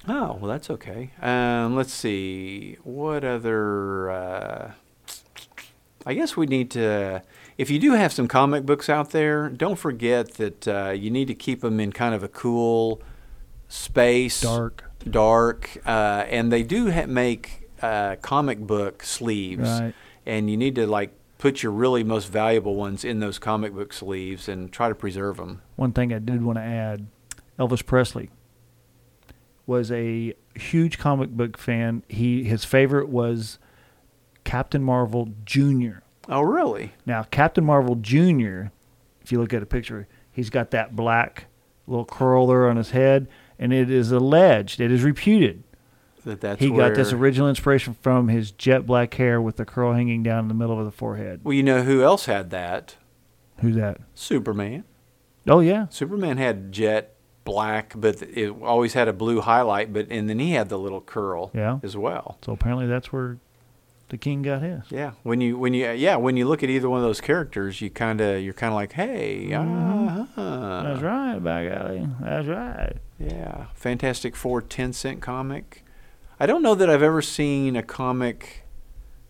Oh, 0.07 0.37
well, 0.39 0.49
that's 0.49 0.69
okay. 0.69 1.11
Um, 1.21 1.75
let's 1.75 1.93
see. 1.93 2.77
What 2.83 3.23
other. 3.23 4.09
Uh, 4.09 4.71
I 6.05 6.13
guess 6.13 6.37
we 6.37 6.45
need 6.45 6.71
to. 6.71 7.21
If 7.57 7.69
you 7.69 7.79
do 7.79 7.91
have 7.93 8.13
some 8.13 8.27
comic 8.27 8.65
books 8.65 8.89
out 8.89 9.11
there, 9.11 9.49
don't 9.49 9.77
forget 9.77 10.35
that 10.35 10.67
uh, 10.67 10.89
you 10.91 11.09
need 11.09 11.27
to 11.27 11.35
keep 11.35 11.61
them 11.61 11.79
in 11.79 11.91
kind 11.91 12.15
of 12.15 12.23
a 12.23 12.29
cool 12.29 13.01
space. 13.67 14.41
Dark. 14.41 14.85
Dark. 15.09 15.77
Uh, 15.85 16.25
and 16.29 16.51
they 16.51 16.63
do 16.63 16.91
ha- 16.91 17.07
make 17.07 17.69
uh, 17.81 18.15
comic 18.21 18.59
book 18.59 19.03
sleeves. 19.03 19.69
Right. 19.69 19.93
And 20.25 20.49
you 20.49 20.55
need 20.55 20.75
to, 20.75 20.87
like, 20.87 21.11
put 21.37 21.63
your 21.63 21.71
really 21.71 22.03
most 22.03 22.31
valuable 22.31 22.75
ones 22.75 23.03
in 23.03 23.19
those 23.19 23.39
comic 23.39 23.73
book 23.73 23.91
sleeves 23.91 24.47
and 24.47 24.71
try 24.71 24.87
to 24.87 24.95
preserve 24.95 25.37
them. 25.37 25.61
One 25.75 25.91
thing 25.91 26.13
I 26.13 26.19
did 26.19 26.43
want 26.43 26.57
to 26.57 26.63
add: 26.63 27.07
Elvis 27.59 27.85
Presley 27.85 28.29
was 29.67 29.91
a 29.91 30.33
huge 30.55 30.97
comic 30.97 31.29
book 31.29 31.57
fan. 31.57 32.01
He 32.07 32.45
his 32.45 32.65
favorite 32.65 33.09
was 33.09 33.59
Captain 34.43 34.81
Marvel 34.81 35.29
Junior. 35.45 36.01
Oh, 36.29 36.41
really? 36.41 36.93
Now, 37.05 37.23
Captain 37.23 37.63
Marvel 37.63 37.95
Jr., 37.95 38.67
if 39.21 39.31
you 39.31 39.39
look 39.39 39.53
at 39.53 39.61
a 39.61 39.65
picture, 39.65 40.07
he's 40.31 40.49
got 40.49 40.71
that 40.71 40.95
black 40.95 41.45
little 41.85 42.05
curl 42.05 42.47
there 42.47 42.67
on 42.69 42.77
his 42.77 42.91
head, 42.91 43.27
and 43.59 43.71
it 43.71 43.89
is 43.89 44.11
alleged, 44.11 44.81
it 44.81 44.91
is 44.91 45.03
reputed, 45.03 45.63
That 46.25 46.41
that's 46.41 46.59
he 46.59 46.69
got 46.69 46.95
this 46.95 47.13
original 47.13 47.47
inspiration 47.47 47.95
from 48.01 48.27
his 48.27 48.51
jet 48.51 48.85
black 48.85 49.13
hair 49.13 49.41
with 49.41 49.55
the 49.55 49.65
curl 49.65 49.93
hanging 49.93 50.23
down 50.23 50.39
in 50.39 50.47
the 50.49 50.53
middle 50.53 50.77
of 50.79 50.85
the 50.85 50.91
forehead. 50.91 51.41
Well, 51.43 51.53
you 51.53 51.63
know 51.63 51.83
who 51.83 52.03
else 52.03 52.25
had 52.25 52.49
that? 52.49 52.95
Who's 53.59 53.75
that? 53.75 53.99
Superman. 54.13 54.83
Oh, 55.47 55.61
yeah. 55.61 55.87
Superman 55.89 56.37
had 56.37 56.71
jet 56.73 57.15
black, 57.53 57.93
but 57.95 58.21
it 58.21 58.49
always 58.61 58.93
had 58.93 59.07
a 59.07 59.13
blue 59.13 59.39
highlight. 59.41 59.91
But 59.93 60.07
and 60.11 60.29
then 60.29 60.39
he 60.39 60.51
had 60.51 60.67
the 60.69 60.77
little 60.77 61.01
curl 61.01 61.49
Yeah. 61.53 61.79
as 61.81 61.95
well. 61.97 62.37
So 62.45 62.51
apparently 62.53 62.85
that's 62.87 63.11
where 63.13 63.37
the 64.09 64.17
king 64.17 64.41
got 64.41 64.61
his. 64.61 64.83
Yeah, 64.89 65.11
when 65.23 65.41
you 65.41 65.57
when 65.57 65.73
you 65.73 65.89
yeah 65.91 66.15
when 66.17 66.37
you 66.37 66.45
look 66.47 66.61
at 66.63 66.69
either 66.69 66.89
one 66.89 66.99
of 66.99 67.05
those 67.05 67.21
characters, 67.21 67.81
you 67.81 67.89
kind 67.89 68.21
of 68.21 68.41
you're 68.43 68.53
kind 68.53 68.71
of 68.73 68.75
like, 68.75 68.93
hey, 68.93 69.47
Mm-hmm. 69.51 70.39
uh 70.39 70.83
That's 70.83 71.01
right, 71.01 71.39
by 71.39 71.67
golly. 71.67 72.07
That's 72.21 72.47
right. 72.47 72.93
yeah, 73.19 73.65
Fantastic 73.75 74.35
Four 74.35 74.61
10 74.61 74.93
cent 74.93 75.21
comic. 75.21 75.83
I 76.39 76.45
don't 76.45 76.61
know 76.61 76.75
that 76.75 76.89
I've 76.89 77.01
ever 77.03 77.21
seen 77.21 77.75
a 77.75 77.83
comic 77.83 78.63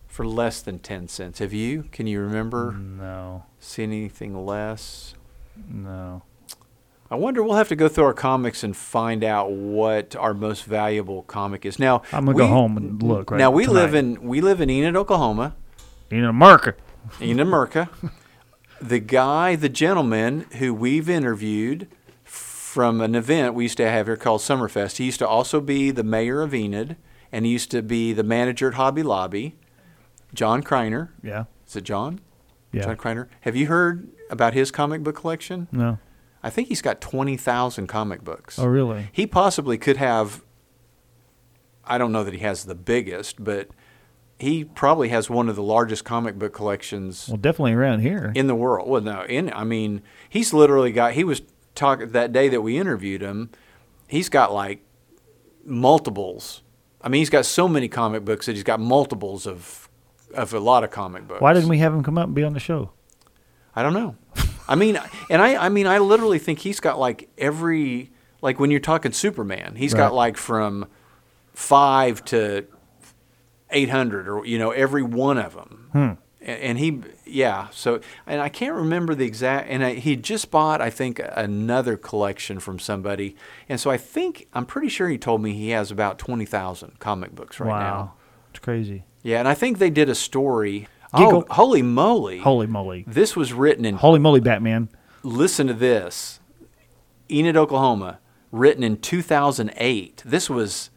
for 0.06 0.26
less 0.26 0.60
than 0.60 0.78
ten 0.78 1.08
cents. 1.08 1.38
Have 1.38 1.52
you? 1.54 1.84
Can 1.92 2.06
you 2.06 2.20
remember 2.20 2.72
No, 2.72 3.44
see 3.60 3.82
anything 3.82 4.44
less? 4.46 5.14
no. 5.70 6.22
I 7.10 7.16
wonder. 7.16 7.42
We'll 7.42 7.56
have 7.56 7.68
to 7.68 7.76
go 7.76 7.88
through 7.88 8.04
our 8.04 8.12
comics 8.14 8.62
and 8.62 8.76
find 8.76 9.24
out 9.24 9.50
what 9.50 10.14
our 10.16 10.34
most 10.34 10.64
valuable 10.64 11.22
comic 11.22 11.64
is. 11.64 11.78
Now 11.78 12.02
I'm 12.12 12.26
gonna 12.26 12.36
we- 12.36 12.42
go 12.42 12.46
home 12.48 12.76
and 12.76 13.02
look. 13.02 13.30
Right 13.30 13.38
now 13.38 13.50
we 13.50 13.66
live 13.66 13.94
in 13.94 14.22
we 14.22 14.40
live 14.40 14.60
in 14.60 14.68
Enid, 14.70 14.94
Oklahoma. 14.96 15.54
in 16.10 16.24
America. 16.24 16.74
Enid 17.22 17.46
Merca. 17.46 17.88
the 18.80 18.98
guy, 18.98 19.56
the 19.56 19.68
gentleman 19.70 20.44
who 20.58 20.74
we've 20.74 21.08
interviewed 21.08 21.88
from 22.24 23.00
an 23.00 23.14
event 23.14 23.54
we 23.54 23.64
used 23.64 23.78
to 23.78 23.88
have 23.90 24.06
here 24.06 24.16
called 24.16 24.42
Summerfest. 24.42 24.98
He 24.98 25.04
used 25.06 25.18
to 25.20 25.26
also 25.26 25.60
be 25.62 25.90
the 25.90 26.04
mayor 26.04 26.42
of 26.42 26.54
Enid, 26.54 26.96
and 27.32 27.46
he 27.46 27.52
used 27.52 27.70
to 27.70 27.80
be 27.82 28.12
the 28.12 28.22
manager 28.22 28.68
at 28.68 28.74
Hobby 28.74 29.02
Lobby. 29.02 29.56
John 30.34 30.62
Kreiner. 30.62 31.08
Yeah, 31.22 31.44
Is 31.66 31.74
it 31.76 31.84
John? 31.84 32.20
yeah. 32.70 32.82
John 32.82 32.96
Kreiner. 32.98 33.28
Have 33.40 33.56
you 33.56 33.66
heard 33.68 34.08
about 34.30 34.52
his 34.52 34.70
comic 34.70 35.02
book 35.02 35.16
collection? 35.16 35.66
No. 35.72 35.98
I 36.42 36.50
think 36.50 36.68
he's 36.68 36.82
got 36.82 37.00
20,000 37.00 37.86
comic 37.86 38.22
books. 38.22 38.58
Oh, 38.58 38.66
really? 38.66 39.08
He 39.12 39.26
possibly 39.26 39.76
could 39.78 39.96
have. 39.96 40.42
I 41.84 41.98
don't 41.98 42.12
know 42.12 42.22
that 42.24 42.34
he 42.34 42.40
has 42.40 42.64
the 42.64 42.74
biggest, 42.74 43.42
but 43.42 43.68
he 44.38 44.62
probably 44.64 45.08
has 45.08 45.28
one 45.28 45.48
of 45.48 45.56
the 45.56 45.62
largest 45.62 46.04
comic 46.04 46.38
book 46.38 46.52
collections 46.52 47.26
Well, 47.28 47.38
definitely 47.38 47.72
around 47.72 48.00
here. 48.00 48.32
in 48.36 48.46
the 48.46 48.54
world. 48.54 48.88
Well, 48.88 49.00
no, 49.00 49.22
in 49.22 49.52
I 49.52 49.64
mean, 49.64 50.02
he's 50.28 50.52
literally 50.52 50.92
got. 50.92 51.14
He 51.14 51.24
was 51.24 51.42
talking 51.74 52.10
that 52.10 52.32
day 52.32 52.48
that 52.48 52.60
we 52.60 52.78
interviewed 52.78 53.20
him. 53.22 53.50
He's 54.06 54.28
got 54.28 54.52
like 54.52 54.84
multiples. 55.64 56.62
I 57.00 57.08
mean, 57.08 57.20
he's 57.20 57.30
got 57.30 57.46
so 57.46 57.68
many 57.68 57.88
comic 57.88 58.24
books 58.24 58.46
that 58.46 58.52
he's 58.54 58.64
got 58.64 58.80
multiples 58.80 59.46
of 59.46 59.88
of 60.34 60.52
a 60.52 60.60
lot 60.60 60.84
of 60.84 60.90
comic 60.90 61.26
books. 61.26 61.40
Why 61.40 61.52
didn't 61.54 61.68
we 61.68 61.78
have 61.78 61.92
him 61.94 62.02
come 62.02 62.18
up 62.18 62.26
and 62.26 62.34
be 62.34 62.44
on 62.44 62.52
the 62.52 62.60
show? 62.60 62.90
I 63.74 63.82
don't 63.82 63.94
know. 63.94 64.16
I 64.68 64.74
mean, 64.74 65.00
and 65.30 65.40
I, 65.40 65.66
I 65.66 65.68
mean, 65.70 65.86
I 65.86 65.98
literally 65.98 66.38
think 66.38 66.58
he's 66.58 66.78
got 66.78 66.98
like 66.98 67.28
every, 67.38 68.10
like 68.42 68.60
when 68.60 68.70
you're 68.70 68.80
talking 68.80 69.12
Superman, 69.12 69.76
he's 69.76 69.94
got 69.94 70.12
like 70.12 70.36
from 70.36 70.86
five 71.54 72.24
to 72.26 72.66
eight 73.70 73.88
hundred, 73.88 74.28
or 74.28 74.44
you 74.44 74.58
know, 74.58 74.70
every 74.70 75.02
one 75.02 75.38
of 75.38 75.54
them. 75.54 75.88
Hmm. 75.92 76.12
And, 76.40 76.60
and 76.60 76.78
he, 76.78 77.00
yeah. 77.26 77.68
So, 77.70 78.00
and 78.26 78.40
I 78.40 78.48
can't 78.48 78.74
remember 78.74 79.14
the 79.14 79.24
exact. 79.24 79.68
And 79.70 79.84
I, 79.84 79.94
he 79.94 80.16
just 80.16 80.50
bought, 80.50 80.80
I 80.80 80.90
think, 80.90 81.20
another 81.32 81.96
collection 81.96 82.60
from 82.60 82.78
somebody. 82.78 83.36
And 83.68 83.80
so 83.80 83.90
I 83.90 83.96
think 83.96 84.46
I'm 84.52 84.66
pretty 84.66 84.88
sure 84.88 85.08
he 85.08 85.18
told 85.18 85.42
me 85.42 85.54
he 85.54 85.70
has 85.70 85.90
about 85.90 86.18
twenty 86.18 86.44
thousand 86.44 86.98
comic 87.00 87.34
books 87.34 87.58
right 87.58 87.68
wow, 87.68 87.78
now. 87.80 88.14
it's 88.50 88.60
crazy. 88.60 89.04
Yeah, 89.22 89.38
and 89.38 89.48
I 89.48 89.54
think 89.54 89.78
they 89.78 89.90
did 89.90 90.08
a 90.08 90.14
story. 90.14 90.88
Giggle. 91.16 91.44
Oh, 91.48 91.54
holy 91.54 91.82
moly! 91.82 92.38
Holy 92.38 92.66
moly! 92.66 93.04
This 93.06 93.34
was 93.34 93.52
written 93.52 93.84
in 93.84 93.96
Holy 93.96 94.18
moly, 94.18 94.40
Batman! 94.40 94.88
listen 95.22 95.66
to 95.66 95.74
this 95.74 96.40
Enid, 97.30 97.56
Oklahoma, 97.56 98.18
written 98.52 98.82
in 98.82 98.96
2008. 98.98 100.22
This 100.24 100.48
was 100.50 100.90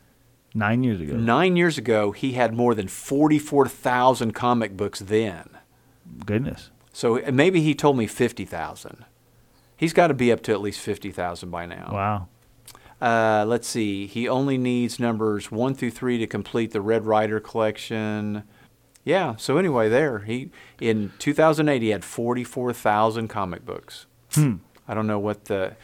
Nine 0.54 0.84
years 0.84 1.00
ago. 1.00 1.16
nine 1.16 1.56
years 1.56 1.78
ago. 1.78 2.12
He 2.12 2.34
had 2.34 2.54
more 2.54 2.76
than 2.76 2.88
44,000 2.90 4.34
comic 4.34 4.76
books 4.76 5.00
then. 5.00 5.50
Goodness. 6.26 6.72
So 6.94 7.22
maybe 7.32 7.62
he 7.62 7.74
told 7.74 7.98
me 7.98 8.06
50,000. 8.08 9.06
He's 9.78 9.94
got 9.94 10.08
to 10.08 10.14
be 10.14 10.32
up 10.32 10.42
to 10.44 10.52
at 10.52 10.62
least 10.62 10.80
50,000 10.82 11.50
by 11.50 11.66
now. 11.66 11.90
Wow. 11.92 12.28
Uh, 13.02 13.46
let's 13.48 13.68
see. 13.68 14.08
He 14.08 14.28
only 14.28 14.58
needs 14.58 15.00
numbers 15.00 15.52
one 15.52 15.74
through 15.74 15.92
three 15.92 16.18
to 16.20 16.28
complete 16.28 16.72
the 16.72 16.82
Red 16.82 17.06
Ryder 17.06 17.40
collection. 17.40 18.44
Yeah. 19.04 19.36
So 19.38 19.58
anyway, 19.58 19.90
there 19.90 20.20
he 20.20 20.52
in 20.80 21.12
2008 21.20 21.82
he 21.82 21.90
had 21.90 22.06
44,000 22.06 23.28
comic 23.28 23.66
books. 23.66 24.06
Hmm. 24.34 24.56
I 24.88 24.94
don't 24.94 25.08
know 25.08 25.20
what 25.20 25.46
the. 25.46 25.76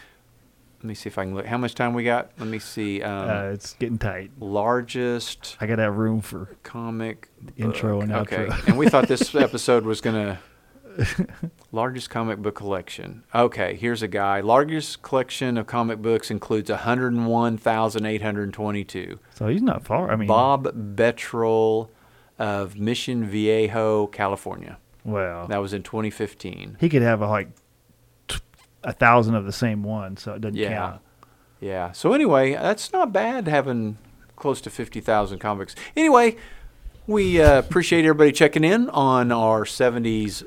Let 0.79 0.83
me 0.83 0.93
see 0.93 1.09
if 1.09 1.17
I 1.17 1.23
can 1.23 1.33
look. 1.33 1.47
How 1.47 1.57
much 1.57 1.73
time 1.73 1.95
we 1.95 2.03
got? 2.03 2.29
Let 2.37 2.47
me 2.47 2.59
see. 2.59 3.01
Um, 3.01 3.29
Uh, 3.29 3.43
it's 3.53 3.73
getting 3.73 3.97
tight. 3.97 4.29
largest 4.39 5.57
I 5.59 5.65
gotta 5.65 5.81
have 5.81 5.97
room 5.97 6.21
for 6.21 6.55
comic 6.61 7.29
Intro 7.57 7.95
book. 7.95 8.03
and 8.03 8.11
okay. 8.13 8.45
outro. 8.45 8.67
and 8.67 8.77
we 8.77 8.87
thought 8.87 9.07
this 9.07 9.33
episode 9.35 9.85
was 9.85 10.01
gonna 10.01 10.37
largest 11.71 12.09
comic 12.11 12.37
book 12.39 12.53
collection. 12.55 13.23
Okay, 13.33 13.75
here's 13.75 14.03
a 14.03 14.07
guy. 14.07 14.39
Largest 14.41 15.01
collection 15.01 15.57
of 15.57 15.65
comic 15.67 15.99
books 16.01 16.29
includes 16.29 16.69
101,822. 16.69 19.19
so 19.33 19.47
he's 19.47 19.61
not 19.61 19.85
far. 19.85 20.11
I 20.11 20.15
mean, 20.15 20.27
Bob 20.27 20.65
Bretall 20.95 21.89
of 22.39 22.77
Mission 22.77 23.25
Viejo, 23.25 24.07
California. 24.07 24.77
Well, 25.03 25.47
That 25.47 25.57
was 25.57 25.73
in 25.73 25.83
2015. 25.83 26.77
he 26.79 26.89
could 26.89 27.01
have 27.01 27.21
a, 27.21 27.27
like 27.27 27.49
t- 28.27 28.39
a 28.83 28.91
thousand 28.93 29.35
of 29.35 29.45
the 29.45 29.51
same 29.53 29.83
one, 29.83 30.17
so 30.17 30.33
it 30.33 30.41
doesn't 30.41 30.57
Yeah. 30.57 30.69
count. 30.77 31.01
Yeah. 31.59 31.91
So 31.93 32.13
anyway, 32.13 32.53
that's 32.53 32.91
not 32.93 33.11
bad 33.13 33.47
having 33.47 33.97
close 34.35 34.61
to 34.61 34.69
50,000 34.69 35.39
convicts. 35.39 35.75
Anyway, 35.95 36.35
we 37.07 37.41
uh, 37.41 37.57
appreciate 37.59 38.05
everybody 38.05 38.31
checking 38.31 38.63
in 38.63 38.89
on 38.89 39.31
our 39.31 39.63
70s 39.63 40.43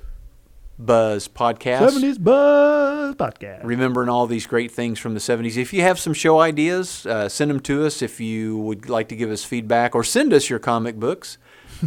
Buzz 0.78 1.26
podcast. 1.28 1.80
Seventies 1.80 2.16
Buzz 2.18 3.14
podcast. 3.16 3.64
Remembering 3.64 4.09
all 4.09 4.26
these 4.26 4.47
great 4.47 4.70
things 4.70 4.99
from 4.99 5.14
the 5.14 5.20
70s. 5.20 5.57
If 5.59 5.72
you 5.72 5.82
have 5.82 5.99
some 5.99 6.14
show 6.14 6.38
ideas, 6.41 7.05
uh, 7.07 7.28
send 7.28 7.51
them 7.51 7.61
to 7.61 7.84
us. 7.84 8.01
If 8.03 8.18
you 8.20 8.57
would 8.59 8.88
like 8.88 9.09
to 9.09 9.16
give 9.16 9.30
us 9.30 9.45
feedback 9.45 9.95
or 9.95 10.03
send 10.05 10.32
us 10.32 10.49
your 10.49 10.59
comic 10.59 10.97
books, 10.97 11.36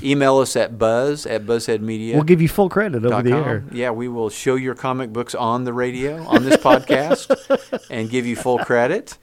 email 0.02 0.38
us 0.40 0.56
at 0.56 0.78
buzz 0.78 1.26
at 1.26 1.46
buzzheadmedia. 1.46 2.14
We'll 2.14 2.24
give 2.24 2.42
you 2.42 2.50
full 2.50 2.70
credit 2.70 3.06
over 3.06 3.22
the 3.22 3.32
com. 3.32 3.44
air. 3.44 3.64
Yeah, 3.72 3.92
we 3.92 4.08
will 4.08 4.30
show 4.30 4.56
your 4.56 4.76
comic 4.76 5.12
books 5.12 5.36
on 5.36 5.64
the 5.64 5.74
radio 5.74 6.24
on 6.24 6.44
this 6.44 6.58
podcast 6.58 7.86
and 7.90 8.10
give 8.10 8.26
you 8.26 8.36
full 8.36 8.60
credit. 8.60 9.18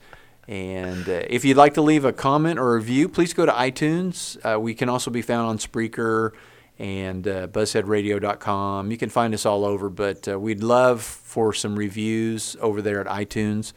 And 0.47 1.07
uh, 1.07 1.23
if 1.29 1.45
you'd 1.45 1.57
like 1.57 1.75
to 1.75 1.81
leave 1.81 2.03
a 2.03 2.13
comment 2.13 2.59
or 2.59 2.75
review, 2.75 3.07
please 3.07 3.33
go 3.33 3.45
to 3.45 3.51
iTunes. 3.51 4.37
Uh, 4.43 4.59
we 4.59 4.73
can 4.73 4.89
also 4.89 5.11
be 5.11 5.21
found 5.21 5.47
on 5.47 5.57
Spreaker 5.57 6.31
and 6.79 7.27
uh, 7.27 7.47
buzzheadradio.com. 7.47 8.91
You 8.91 8.97
can 8.97 9.09
find 9.09 9.33
us 9.33 9.45
all 9.45 9.63
over, 9.63 9.89
but 9.89 10.27
uh, 10.27 10.39
we'd 10.39 10.63
love 10.63 11.01
for 11.01 11.53
some 11.53 11.75
reviews 11.75 12.57
over 12.59 12.81
there 12.81 12.99
at 12.99 13.07
iTunes. 13.07 13.73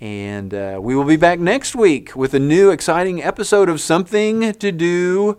And 0.00 0.52
uh, 0.52 0.78
we 0.82 0.94
will 0.94 1.04
be 1.04 1.16
back 1.16 1.38
next 1.38 1.74
week 1.74 2.14
with 2.14 2.34
a 2.34 2.40
new 2.40 2.70
exciting 2.70 3.22
episode 3.22 3.68
of 3.68 3.80
Something 3.80 4.52
to 4.52 4.72
Do 4.72 5.38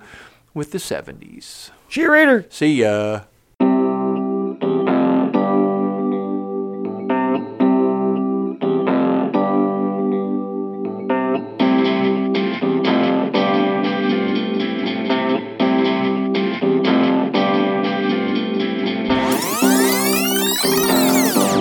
with 0.54 0.72
the 0.72 0.78
70s. 0.78 1.72
Cheerleader. 1.89 2.51
See 2.51 2.82
ya. 2.82 3.22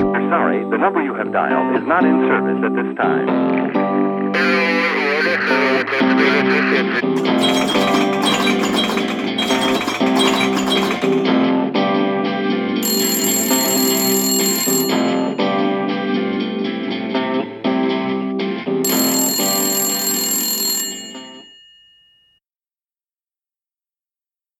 We're 0.05 0.29
sorry, 0.31 0.65
the 0.71 0.79
number 0.79 1.03
you 1.03 1.15
have 1.15 1.33
dialed 1.33 1.77
is 1.77 1.87
not 1.87 2.05
in 2.05 2.21
service 2.29 2.63
at 2.65 2.75
this 2.75 2.97
time. 2.97 3.63